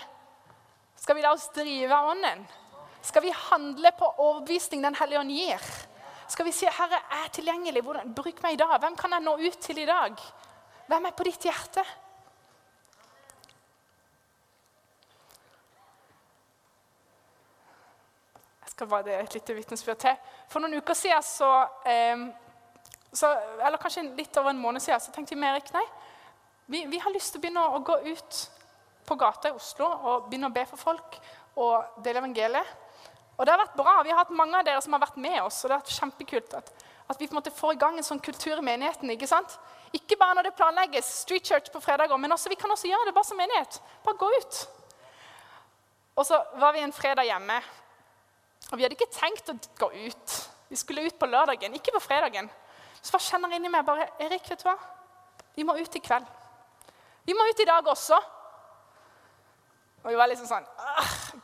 Skal 0.95 1.15
vi 1.15 1.21
la 1.21 1.31
oss 1.33 1.49
drive 1.55 1.95
av 1.95 2.11
ånden? 2.11 2.45
Skal 3.01 3.23
vi 3.23 3.31
handle 3.31 3.91
på 3.97 4.13
overbevisning 4.17 4.83
Den 4.83 4.95
hellige 4.95 5.19
ånd 5.19 5.31
gir? 5.31 5.71
Skal 6.29 6.45
vi 6.45 6.51
si 6.51 6.65
'Herre, 6.65 6.99
jeg 7.11 7.25
er 7.25 7.29
tilgjengelig. 7.33 7.81
Hvordan, 7.83 8.13
bruk 8.15 8.43
meg 8.43 8.53
i 8.53 8.55
dag.' 8.55 8.79
Hvem 8.79 8.95
kan 8.95 9.11
jeg 9.11 9.21
nå 9.21 9.37
ut 9.37 9.57
til 9.57 9.77
i 9.77 9.85
dag? 9.85 10.15
Hvem 10.87 11.05
er 11.05 11.11
på 11.11 11.23
ditt 11.23 11.43
hjerte? 11.43 11.83
Jeg 18.61 18.69
skal 18.69 18.87
bare 18.87 19.03
det 19.03 19.19
et 19.19 19.33
lite 19.33 19.53
vitnesbyrd 19.53 19.97
til. 19.97 20.15
For 20.49 20.59
noen 20.59 20.77
uker 20.77 20.93
siden 20.93 21.23
så, 21.23 21.67
eh, 21.85 22.17
så, 23.13 23.37
Eller 23.65 23.77
kanskje 23.77 24.15
litt 24.15 24.37
over 24.37 24.49
en 24.49 24.61
måned 24.61 24.81
siden 24.81 24.99
så 24.99 25.11
tenkte 25.11 25.35
vi 25.35 25.41
med 25.41 25.49
Erik 25.49 25.73
nei, 25.73 25.85
vi, 26.67 26.85
vi, 26.85 26.97
har 26.97 27.11
lyst 27.11 27.31
til 27.33 27.39
å 27.39 27.41
begynne 27.41 27.65
å 27.65 27.79
gå 27.79 27.97
ut 28.05 28.49
på 29.05 29.15
gata 29.15 29.49
i 29.49 29.51
Oslo 29.51 29.85
og 29.85 30.29
begynne 30.29 30.47
å 30.47 30.53
be 30.53 30.65
for 30.65 30.77
folk 30.77 31.19
og 31.55 32.03
dele 32.03 32.19
evangeliet. 32.19 32.88
Og 33.39 33.45
det 33.47 33.53
har 33.53 33.61
vært 33.61 33.77
bra. 33.79 33.95
Vi 34.03 34.11
har 34.11 34.19
hatt 34.19 34.35
mange 34.35 34.59
av 34.59 34.65
dere 34.67 34.81
som 34.83 34.93
har 34.95 35.01
vært 35.05 35.19
med 35.23 35.37
oss. 35.41 35.63
og 35.63 35.69
det 35.69 35.77
har 35.77 35.83
vært 35.85 35.95
kjempekult 35.95 36.55
at, 36.59 36.71
at 37.09 37.21
vi 37.21 37.27
på 37.27 37.31
en 37.31 37.39
måte 37.39 37.53
får 37.55 37.77
i 37.77 37.79
gang 37.79 37.97
en 37.97 38.05
sånn 38.05 38.19
kultur 38.19 38.59
i 38.59 38.65
menigheten. 38.67 39.13
Ikke 39.15 39.29
sant? 39.31 39.55
Ikke 39.95 40.17
bare 40.19 40.35
når 40.37 40.49
det 40.49 40.57
planlegges 40.59 41.07
Street 41.23 41.47
Church 41.47 41.71
på 41.71 41.81
fredager, 41.81 42.19
men 42.19 42.35
også, 42.35 42.51
vi 42.51 42.59
kan 42.59 42.71
også 42.71 42.91
gjøre 42.91 43.07
det 43.07 43.15
bare 43.15 43.29
som 43.29 43.39
menighet. 43.39 43.79
Bare 44.03 44.19
gå 44.19 44.29
ut. 44.35 44.59
Og 46.19 46.27
så 46.27 46.41
var 46.59 46.75
vi 46.75 46.83
en 46.83 46.93
fredag 46.93 47.29
hjemme, 47.29 47.61
og 48.69 48.77
vi 48.77 48.83
hadde 48.83 48.97
ikke 48.97 49.13
tenkt 49.13 49.49
å 49.49 49.55
gå 49.79 49.87
ut. 50.09 50.33
Vi 50.69 50.77
skulle 50.77 51.05
ut 51.07 51.15
på 51.17 51.29
lørdagen, 51.29 51.73
ikke 51.73 51.95
på 51.95 52.03
fredagen. 52.03 52.49
Så 52.99 53.15
bare 53.15 53.23
kjenner 53.23 53.55
inni 53.55 53.71
meg 53.71 53.87
bare 53.87 54.09
Erik, 54.21 54.43
vet 54.51 54.61
du 54.61 54.67
hva? 54.67 54.75
Vi 55.55 55.63
må 55.65 55.77
ut 55.79 55.95
i 55.95 56.03
kveld. 56.03 56.27
Vi 57.25 57.33
må 57.33 57.47
ut 57.47 57.63
i 57.63 57.67
dag 57.69 57.87
også. 57.87 58.19
Og 60.03 60.11
vi 60.11 60.19
var 60.19 60.29
liksom 60.29 60.51
sånn 60.51 60.67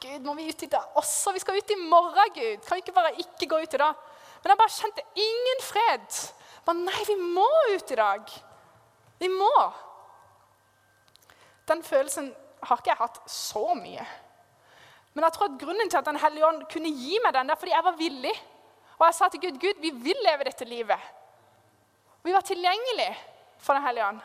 Gud, 0.01 0.25
må 0.25 0.33
vi 0.37 0.49
ut 0.49 0.63
i 0.63 0.69
dag 0.71 0.97
også? 0.97 1.31
Vi 1.35 1.41
skal 1.43 1.57
ut 1.57 1.71
i 1.71 1.77
morgen, 1.81 2.33
Gud. 2.33 2.63
Kan 2.65 2.75
vi 2.75 2.83
ikke 2.83 2.95
bare 2.95 3.13
ikke 3.21 3.49
gå 3.51 3.59
ut 3.63 3.73
i 3.73 3.81
dag? 3.81 4.03
Men 4.43 4.51
jeg 4.51 4.59
bare 4.61 4.75
kjente 4.75 5.05
ingen 5.21 5.63
fred. 5.65 6.19
Bare, 6.65 6.81
nei, 6.81 7.01
vi 7.07 7.15
må 7.21 7.47
ut 7.73 7.91
i 7.91 7.97
dag. 7.99 8.33
Vi 9.19 9.29
må. 9.31 9.53
Den 11.67 11.83
følelsen 11.83 12.29
har 12.65 12.81
ikke 12.81 12.91
jeg 12.91 13.01
hatt 13.01 13.21
så 13.29 13.65
mye. 13.77 14.05
Men 15.13 15.25
jeg 15.25 15.35
tror 15.37 15.49
at 15.49 15.59
grunnen 15.61 15.89
til 15.89 15.97
at 15.97 16.05
Den 16.05 16.19
hellige 16.19 16.47
ånd 16.47 16.65
kunne 16.71 16.91
gi 16.91 17.19
meg 17.23 17.33
den, 17.33 17.49
er 17.49 17.59
fordi 17.59 17.73
jeg 17.73 17.87
var 17.87 17.99
villig. 17.99 18.35
Og 18.99 19.05
jeg 19.07 19.15
sa 19.17 19.29
til 19.29 19.41
Gud 19.43 19.59
Gud, 19.59 19.81
vi 19.81 19.91
vil 19.91 20.23
leve 20.25 20.47
dette 20.47 20.67
livet. 20.67 21.11
Vi 22.23 22.33
var 22.33 22.41
tilgjengelige 22.41 23.15
for 23.57 23.73
Den 23.73 23.85
hellige 23.85 24.07
ånd. 24.07 24.21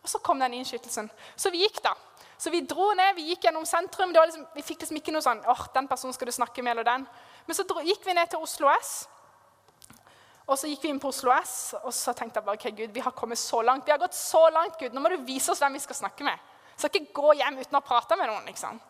Og 0.00 0.08
så 0.08 0.20
kom 0.24 0.40
den 0.40 0.56
innskytelsen. 0.56 1.10
Så 1.36 1.52
vi 1.52 1.62
gikk, 1.64 1.82
da. 1.84 1.94
Så 2.40 2.50
vi 2.52 2.62
dro 2.64 2.86
ned, 2.96 3.14
vi 3.18 3.28
gikk 3.30 3.44
gjennom 3.44 3.66
sentrum. 3.68 4.14
Liksom, 4.16 4.46
vi 4.54 4.64
fikk 4.64 4.84
liksom 4.84 4.96
ikke 5.00 5.12
noe 5.12 5.24
sånn 5.24 5.42
åh, 5.44 5.66
den 5.74 5.88
personen 5.90 6.16
skal 6.16 6.30
du 6.30 6.32
snakke 6.32 6.64
med, 6.64 6.72
eller 6.72 6.88
den. 6.88 7.06
Men 7.46 7.56
så 7.58 7.66
dro, 7.68 7.82
gikk 7.84 8.06
vi 8.06 8.16
ned 8.16 8.30
til 8.32 8.40
Oslo 8.40 8.70
S. 8.72 8.94
Og 10.50 10.56
så 10.58 10.70
gikk 10.70 10.82
vi 10.82 10.90
inn 10.90 10.98
på 11.02 11.12
Oslo 11.12 11.30
S, 11.36 11.74
og 11.78 11.92
så 11.94 12.14
tenkte 12.16 12.40
jeg 12.40 12.46
bare 12.48 12.58
ok, 12.58 12.70
Gud, 12.74 12.94
vi 12.96 13.02
har 13.04 13.14
kommet 13.14 13.38
så 13.38 13.60
langt. 13.62 13.84
Vi 13.86 13.92
har 13.92 14.00
gått 14.02 14.16
så 14.16 14.40
langt, 14.50 14.80
Gud. 14.80 14.96
Nå 14.96 15.02
må 15.04 15.12
du 15.12 15.20
vise 15.28 15.52
oss 15.52 15.60
hvem 15.62 15.76
vi 15.76 15.82
skal 15.84 16.00
snakke 16.00 16.26
med. 16.26 16.48
Så 16.80 16.88
ikke 16.88 17.12
gå 17.20 17.34
hjem 17.38 17.60
uten 17.60 17.76
å 17.76 17.82
ha 17.82 17.86
prata 17.86 18.16
med 18.16 18.30
noen. 18.32 18.48
liksom. 18.48 18.80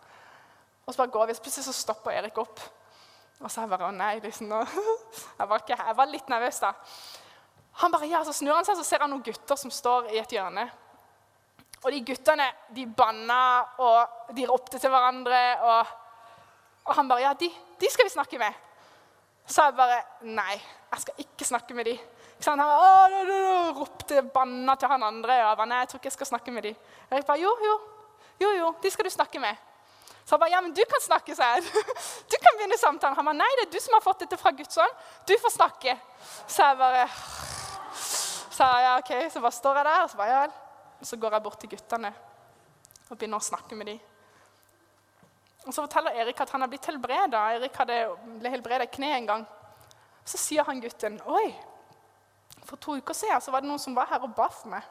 Og 0.87 0.95
så 0.95 1.03
bare 1.03 1.13
går 1.13 1.27
vi, 1.29 1.35
og 1.37 1.43
plutselig 1.45 1.67
så 1.67 1.75
stopper 1.77 2.15
Erik 2.17 2.39
opp. 2.41 2.63
Og 3.41 3.49
så 3.51 3.61
er 3.61 3.67
jeg 3.67 3.73
bare 3.73 3.89
Å 3.89 3.97
nei, 3.97 4.15
liksom. 4.23 4.49
Nå. 4.53 4.61
Jeg 5.41 5.49
var, 5.51 5.63
ikke, 5.63 5.77
jeg 5.81 5.97
var 5.97 6.09
litt 6.11 6.31
nervøs 6.31 6.59
da. 6.63 6.71
Han 7.81 7.93
bare, 7.93 8.09
ja, 8.11 8.21
Så 8.25 8.35
snur 8.37 8.55
han 8.55 8.67
seg, 8.69 8.77
så 8.79 8.85
ser 8.87 9.03
han 9.03 9.11
noen 9.13 9.25
gutter 9.25 9.59
som 9.59 9.73
står 9.73 10.11
i 10.15 10.21
et 10.21 10.33
hjørne. 10.35 10.67
Og 11.81 11.93
de 11.95 12.01
guttene 12.05 12.47
de 12.76 12.85
banna, 12.87 13.43
og 13.81 14.35
de 14.37 14.45
ropte 14.49 14.78
til 14.78 14.93
hverandre. 14.93 15.41
Og, 15.64 15.95
og 16.85 16.99
han 16.99 17.09
bare 17.09 17.24
Ja, 17.24 17.33
de, 17.33 17.49
de, 17.81 17.91
skal 17.91 18.09
vi 18.09 18.12
snakke 18.12 18.41
med. 18.41 18.53
Så 19.47 19.64
jeg 19.64 19.76
bare 19.78 20.03
Nei, 20.28 20.59
jeg 20.93 21.07
skal 21.07 21.24
ikke 21.24 21.49
snakke 21.49 21.74
med 21.74 21.89
de. 21.89 21.97
Så 22.41 22.53
han 22.53 22.61
bare, 22.61 23.72
ropte 23.76 24.22
banna 24.35 24.76
til 24.76 24.93
han 24.93 25.09
andre. 25.09 25.41
Og 25.41 25.49
jeg 25.49 25.57
bare, 25.62 25.70
nei, 25.72 25.81
jeg 25.81 25.93
tror 25.93 26.03
ikke 26.03 26.12
jeg 26.12 26.18
skal 26.18 26.33
snakke 26.35 26.53
med 26.53 26.68
de. 26.68 26.76
Og 27.09 27.16
jeg 27.16 27.26
bare, 27.33 27.41
jo, 27.41 27.57
jo, 27.64 27.81
jo, 28.45 28.55
jo, 28.61 28.70
de 28.83 28.93
skal 28.93 29.09
du 29.09 29.16
snakke 29.16 29.41
med. 29.41 29.66
Så 30.20 30.37
han 30.37 30.45
bare, 30.45 30.53
ja, 30.53 30.61
men 30.61 30.76
du 30.76 30.85
kan 30.89 31.01
snakke, 31.01 31.35
sa 31.35 31.55
jeg. 31.57 31.64
Du 32.31 32.37
kan 32.37 32.57
begynne 32.61 32.78
samtalen. 32.78 33.16
Han 33.16 33.33
bare, 33.33 33.41
nei, 33.41 33.53
det 33.57 33.68
er 33.70 33.72
du 33.72 33.81
som 33.81 33.97
har 33.97 34.05
fått 34.05 34.26
dette 34.26 34.37
fra 34.41 34.53
Guds 34.53 34.76
ånd. 34.76 35.05
Du 35.26 35.33
får 35.41 35.57
snakke. 35.57 35.97
Så 36.47 36.61
jeg 36.61 36.76
bare 36.76 37.09
Så 38.51 38.66
ja, 38.85 38.99
ok, 39.01 39.14
så 39.33 39.41
bare 39.41 39.57
står 39.57 39.78
jeg 39.81 39.85
der, 39.89 40.03
og 40.05 40.11
så 40.11 40.18
bare, 40.20 40.35
ja 40.35 40.41
vel 40.45 40.59
så 41.03 41.16
går 41.16 41.36
jeg 41.36 41.42
bort 41.42 41.61
til 41.61 41.70
guttene 41.72 42.12
og 43.11 43.16
begynner 43.16 43.40
å 43.40 43.44
snakke 43.44 43.76
med 43.78 43.90
dem. 43.90 44.01
Og 45.66 45.74
Så 45.74 45.82
forteller 45.82 46.16
Erik 46.22 46.40
at 46.40 46.51
han 46.55 46.62
har 46.64 46.70
blitt 46.72 46.86
helbreda. 46.88 47.40
Erik 47.57 47.76
hadde, 47.76 47.96
ble 48.40 48.53
helbreda 48.53 48.86
i 48.86 48.92
kneet 48.92 49.16
en 49.18 49.28
gang. 49.28 49.42
Så 50.24 50.38
sier 50.40 50.64
han 50.64 50.80
gutten 50.80 51.18
Oi, 51.26 51.51
for 52.64 52.80
to 52.80 52.96
uker 53.01 53.16
siden 53.16 53.42
så 53.42 53.53
var 53.53 53.64
det 53.64 53.70
noen 53.70 53.82
som 53.82 53.96
var 53.96 54.09
her 54.11 54.24
og 54.24 54.34
ba 54.36 54.48
for 54.53 54.72
meg. 54.72 54.86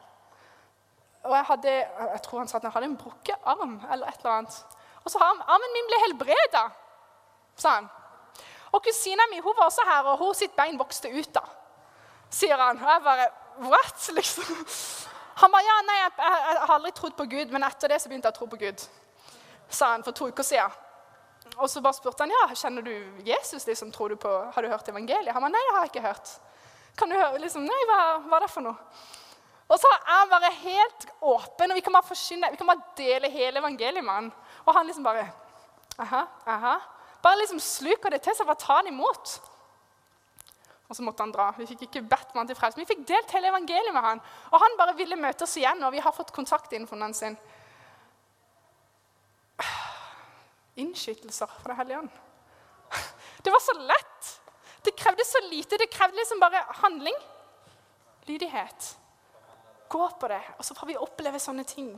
Og 1.28 1.36
jeg 1.36 1.48
hadde 1.50 1.72
jeg 1.74 2.22
tror 2.26 2.44
han 2.44 2.52
sa 2.52 2.60
at 2.60 2.68
jeg 2.68 2.76
hadde 2.76 2.90
en 2.92 3.00
brukket 3.00 3.50
arm. 3.54 3.80
eller 3.92 4.08
et 4.08 4.20
eller 4.20 4.36
annet. 4.38 4.60
Og 5.04 5.12
så 5.12 5.20
har 5.20 5.34
han, 5.34 5.42
armen 5.48 5.74
min 5.74 5.90
ble 5.90 6.00
helbreda, 6.06 6.64
sa 7.56 7.76
han. 7.80 7.90
Og 8.72 8.84
kusina 8.84 9.26
mi 9.32 9.40
hun 9.40 9.56
var 9.58 9.66
også 9.66 9.86
her, 9.88 10.04
og 10.12 10.18
hun 10.20 10.36
sitt 10.36 10.56
bein 10.56 10.78
vokste 10.80 11.10
ut 11.10 11.32
da, 11.34 11.44
sier 12.30 12.60
han. 12.60 12.82
Og 12.84 12.92
jeg 12.94 13.04
bare 13.04 13.30
What? 13.60 14.10
liksom. 14.18 14.46
Han 15.40 15.52
ba, 15.54 15.62
ja, 15.64 15.78
nei, 15.88 15.98
jeg, 16.02 16.12
jeg, 16.18 16.40
jeg, 16.44 16.60
har 16.66 16.76
aldri 16.76 16.92
trodd 16.98 17.16
på 17.16 17.26
Gud, 17.32 17.54
men 17.56 17.64
etter 17.68 17.92
det 17.94 18.02
så 18.04 18.12
begynte 18.12 18.28
jeg 18.28 18.36
å 18.36 18.40
tro 18.40 18.48
på 18.52 18.60
Gud. 18.60 18.84
Sa 19.72 19.94
han 19.94 20.04
for 20.04 20.16
to 20.16 20.28
uker 20.28 20.44
siden. 20.44 20.74
Og 21.56 21.70
så 21.72 21.82
bare 21.82 21.96
spurte 21.96 22.26
han 22.26 22.34
ja, 22.34 22.44
kjenner 22.58 22.84
du 22.86 22.94
Jesus. 23.26 23.66
liksom, 23.68 23.92
tror 23.96 24.12
du 24.12 24.20
på, 24.20 24.30
Har 24.54 24.62
du 24.62 24.70
hørt 24.70 24.90
evangeliet? 24.92 25.32
Han 25.34 25.46
ba, 25.46 25.52
nei, 25.54 25.64
det 25.68 25.76
har 25.76 25.86
jeg 25.88 25.94
ikke 25.94 26.08
hørt. 26.08 26.34
Kan 27.00 27.12
du 27.12 27.16
høre, 27.16 27.40
liksom, 27.40 27.64
nei, 27.64 27.80
hva, 27.88 28.00
hva 28.26 28.38
er 28.40 28.46
det 28.46 28.52
for 28.52 28.66
noe? 28.66 28.76
Og 29.70 29.78
så 29.78 29.90
er 29.94 30.08
han 30.10 30.32
bare 30.32 30.50
helt 30.64 31.06
åpen, 31.22 31.72
og 31.72 31.78
vi 31.78 31.84
kan 31.86 31.94
bare 31.94 32.10
forsyne, 32.10 32.50
vi 32.52 32.58
kan 32.58 32.70
bare 32.72 32.96
dele 32.98 33.30
hele 33.30 33.62
evangeliet 33.62 34.04
med 34.04 34.14
han. 34.14 34.32
Og 34.66 34.74
han 34.76 34.90
liksom 34.90 35.06
bare 35.06 35.28
aha, 36.02 36.24
aha. 36.50 36.76
Bare 37.22 37.38
liksom 37.42 37.60
sluker 37.62 38.16
det 38.16 38.24
til 38.26 38.36
seg, 38.36 38.48
bare 38.50 38.60
tar 38.60 38.84
det 38.84 38.94
imot. 38.94 39.36
Og 40.90 40.98
så 40.98 41.06
måtte 41.06 41.22
han 41.22 41.32
dra. 41.34 41.52
Vi 41.58 41.68
fikk 41.70 41.86
ikke 41.86 42.02
bedt 42.02 42.34
med 42.34 42.42
han 42.42 42.50
til 42.50 42.58
frelse, 42.58 42.80
vi 42.82 42.90
fikk 42.90 43.06
delt 43.08 43.34
hele 43.36 43.52
evangeliet 43.52 43.94
med 43.94 44.06
han. 44.06 44.22
Og 44.50 44.64
han 44.64 44.78
bare 44.80 44.98
ville 44.98 45.20
møte 45.20 45.46
oss 45.46 45.58
igjen, 45.62 45.84
og 45.86 45.94
vi 45.94 46.02
har 46.02 46.16
fått 46.16 46.34
kontaktinfoen 46.34 47.14
sin. 47.14 47.38
Innskytelser 50.82 51.52
fra 51.62 51.74
Det 51.74 51.80
hellige 51.84 52.02
ånd. 52.04 52.10
Det 53.44 53.52
var 53.54 53.62
så 53.64 53.76
lett. 53.80 54.32
Det 54.84 54.96
krevde 54.98 55.26
så 55.26 55.40
lite. 55.50 55.78
Det 55.78 55.92
krevde 55.94 56.18
liksom 56.18 56.40
bare 56.42 56.64
handling. 56.82 57.16
Lydighet. 58.26 58.96
Gå 59.90 60.10
på 60.20 60.28
det, 60.28 60.42
og 60.58 60.66
så 60.66 60.76
får 60.78 60.88
vi 60.90 60.98
oppleve 60.98 61.40
sånne 61.42 61.64
ting. 61.68 61.94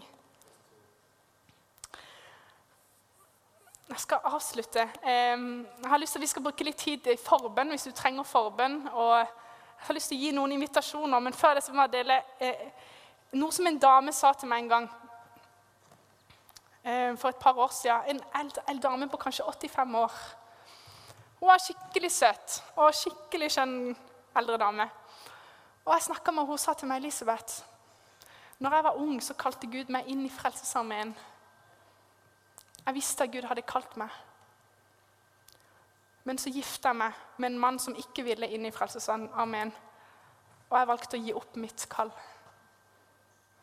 Jeg 3.91 3.99
skal 3.99 4.19
avslutte. 4.23 4.89
Jeg 5.03 5.89
har 5.89 5.97
lyst 5.97 6.11
til 6.11 6.19
at 6.19 6.21
Vi 6.21 6.27
skal 6.27 6.43
bruke 6.43 6.63
litt 6.63 6.77
tid 6.79 7.07
i 7.11 7.17
forbønn 7.19 7.73
hvis 7.73 7.89
du 7.89 7.91
trenger 7.91 8.23
forbønn. 8.23 8.87
og 8.87 9.17
Jeg 9.17 9.87
har 9.87 9.95
lyst 9.97 10.07
til 10.13 10.17
å 10.17 10.21
gi 10.21 10.29
noen 10.31 10.51
invitasjoner, 10.55 11.19
men 11.19 11.35
før 11.35 11.57
det 11.57 11.63
så 11.65 11.73
må 11.75 11.83
jeg 11.83 11.91
dele 11.97 12.21
eh, 12.39 12.61
noe 13.35 13.51
som 13.51 13.67
en 13.67 13.79
dame 13.79 14.13
sa 14.15 14.31
til 14.33 14.47
meg 14.47 14.63
en 14.63 14.69
gang 14.71 14.87
eh, 16.83 17.17
for 17.19 17.33
et 17.33 17.41
par 17.41 17.59
år 17.59 17.73
siden. 17.75 18.15
En 18.15 18.21
eldre, 18.45 18.77
dame 18.85 19.09
på 19.11 19.19
kanskje 19.25 19.43
85 19.49 19.97
år. 19.99 20.15
Hun 21.41 21.49
var 21.49 21.59
skikkelig 21.59 22.11
søt 22.15 22.61
og 22.77 22.95
skikkelig 22.95 23.51
skjønn 23.57 23.75
eldre 24.39 24.61
dame. 24.61 24.87
Og 25.83 25.93
jeg 25.97 26.07
snakka 26.07 26.31
med 26.31 26.45
henne, 26.45 26.53
hun 26.53 26.63
sa 26.63 26.77
til 26.79 26.87
meg, 26.87 27.03
Elisabeth 27.03 27.65
Når 28.59 28.75
jeg 28.75 28.83
var 28.87 29.03
ung, 29.03 29.19
så 29.19 29.33
kalte 29.33 29.67
Gud 29.67 29.91
meg 29.91 30.07
inn 30.07 30.23
i 30.23 30.31
Frelsesarmeen. 30.31 31.11
Jeg 32.85 32.97
visste 32.97 33.23
at 33.23 33.31
Gud 33.33 33.45
hadde 33.45 33.63
kalt 33.67 33.97
meg. 33.99 34.09
Men 36.25 36.37
så 36.37 36.51
gifta 36.53 36.91
jeg 36.91 36.99
meg 37.01 37.17
med 37.41 37.51
en 37.51 37.59
mann 37.61 37.79
som 37.81 37.97
ikke 37.97 38.25
ville 38.25 38.49
inn 38.53 38.65
i 38.65 38.73
Frelsesarmeen. 38.73 39.73
Og 40.69 40.77
jeg 40.77 40.89
valgte 40.89 41.17
å 41.17 41.21
gi 41.21 41.33
opp 41.35 41.57
mitt 41.59 41.85
kall, 41.91 42.11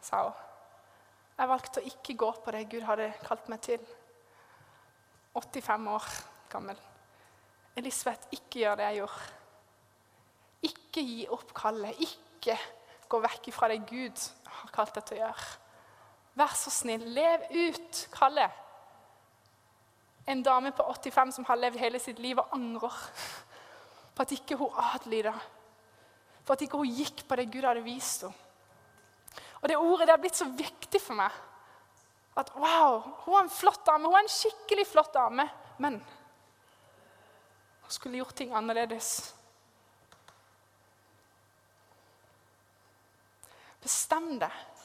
sa 0.04 0.26
hun. 0.26 0.44
Jeg 1.38 1.50
valgte 1.52 1.80
å 1.80 1.86
ikke 1.86 2.16
gå 2.18 2.28
på 2.42 2.52
det 2.54 2.64
Gud 2.72 2.82
hadde 2.82 3.12
kalt 3.22 3.46
meg 3.50 3.62
til. 3.62 3.82
85 5.38 5.90
år 5.94 6.06
gammel. 6.50 6.80
Elisabeth, 7.78 8.26
ikke 8.34 8.64
gjør 8.64 8.80
det 8.80 8.88
jeg 8.88 8.98
gjorde. 8.98 9.28
Ikke 10.66 11.04
gi 11.06 11.20
opp 11.30 11.52
kallet. 11.54 12.00
Ikke 12.02 12.58
gå 13.08 13.20
vekk 13.22 13.50
fra 13.54 13.70
det 13.70 13.84
Gud 13.86 14.24
har 14.50 14.72
kalt 14.74 14.98
deg 14.98 15.06
til 15.06 15.20
å 15.20 15.22
gjøre. 15.22 15.52
Vær 16.38 16.56
så 16.58 16.74
snill, 16.74 17.06
lev 17.14 17.46
ut 17.54 18.02
kallet 18.14 18.67
en 20.28 20.42
dame 20.44 20.72
på 20.76 20.84
85 20.92 21.32
som 21.38 21.46
har 21.48 21.56
levd 21.56 21.80
hele 21.80 22.00
sitt 22.02 22.18
liv 22.20 22.38
og 22.40 22.52
angrer 22.52 22.96
på 24.14 24.24
at 24.24 24.34
ikke 24.36 24.58
hun 24.60 24.74
adlyda. 24.92 25.32
for 26.44 26.56
at 26.56 26.62
ikke 26.64 26.80
hun 26.80 26.92
gikk 26.96 27.26
på 27.28 27.36
det 27.36 27.50
Gud 27.52 27.64
hadde 27.64 27.84
vist 27.84 28.22
henne. 28.24 28.34
Og 29.60 29.68
det 29.68 29.76
ordet 29.76 30.06
det 30.06 30.14
har 30.14 30.20
blitt 30.22 30.38
så 30.38 30.46
viktig 30.48 31.00
for 31.02 31.18
meg. 31.18 31.34
At 32.38 32.52
wow, 32.54 33.02
hun 33.24 33.34
er 33.34 33.42
en 33.42 33.50
flott 33.50 33.82
dame. 33.86 34.06
Hun 34.06 34.14
er 34.14 34.24
en 34.24 34.30
skikkelig 34.32 34.86
flott 34.86 35.12
dame. 35.14 35.48
Men 35.82 35.98
hun 37.82 37.90
skulle 37.90 38.20
gjort 38.20 38.36
ting 38.38 38.54
annerledes. 38.54 39.34
Bestem 43.82 44.36
deg 44.38 44.77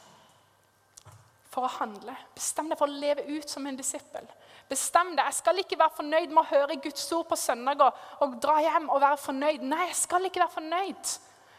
for 1.53 1.67
å 1.67 1.73
handle. 1.77 2.15
Bestem 2.35 2.71
deg 2.71 2.79
for 2.79 2.89
å 2.89 3.01
leve 3.03 3.25
ut 3.29 3.49
som 3.49 3.65
en 3.69 3.77
disippel. 3.77 4.25
Bestem 4.69 5.13
deg. 5.13 5.25
Jeg 5.27 5.39
skal 5.39 5.61
ikke 5.61 5.79
være 5.79 5.97
fornøyd 5.99 6.33
med 6.33 6.41
å 6.41 6.49
høre 6.49 6.79
Guds 6.81 7.05
ord 7.15 7.27
på 7.29 7.37
søndager 7.39 7.93
og 8.25 8.39
dra 8.43 8.57
hjem 8.63 8.89
og 8.89 9.03
være 9.03 9.21
fornøyd. 9.27 9.67
Nei, 9.69 9.85
jeg 9.91 9.99
skal 10.01 10.29
ikke 10.29 10.43
være 10.43 10.57
fornøyd. 10.57 11.13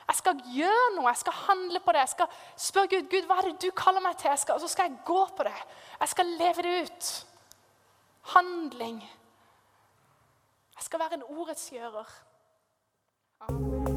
Jeg 0.04 0.20
skal 0.20 0.40
gjøre 0.52 0.88
noe, 0.98 1.08
jeg 1.08 1.22
skal 1.22 1.38
handle 1.46 1.80
på 1.80 1.94
det. 1.94 2.02
Jeg 2.04 2.12
skal 2.12 2.40
spørre 2.66 2.90
Gud 2.92 3.08
Gud, 3.12 3.28
hva 3.28 3.38
er 3.40 3.48
det 3.48 3.56
du 3.62 3.70
kaller 3.76 4.04
meg 4.04 4.18
til. 4.20 4.34
og 4.34 4.60
så 4.60 4.68
skal 4.68 4.90
jeg 4.90 5.00
gå 5.06 5.22
på 5.36 5.46
det. 5.48 5.56
Jeg 6.00 6.12
skal 6.12 6.34
leve 6.42 6.66
det 6.66 6.76
ut. 6.84 7.12
Handling. 8.34 9.00
Jeg 10.74 10.88
skal 10.88 11.00
være 11.00 11.20
en 11.20 11.28
ordets 11.38 11.68
gjører. 11.72 12.16
Amen. 13.48 13.93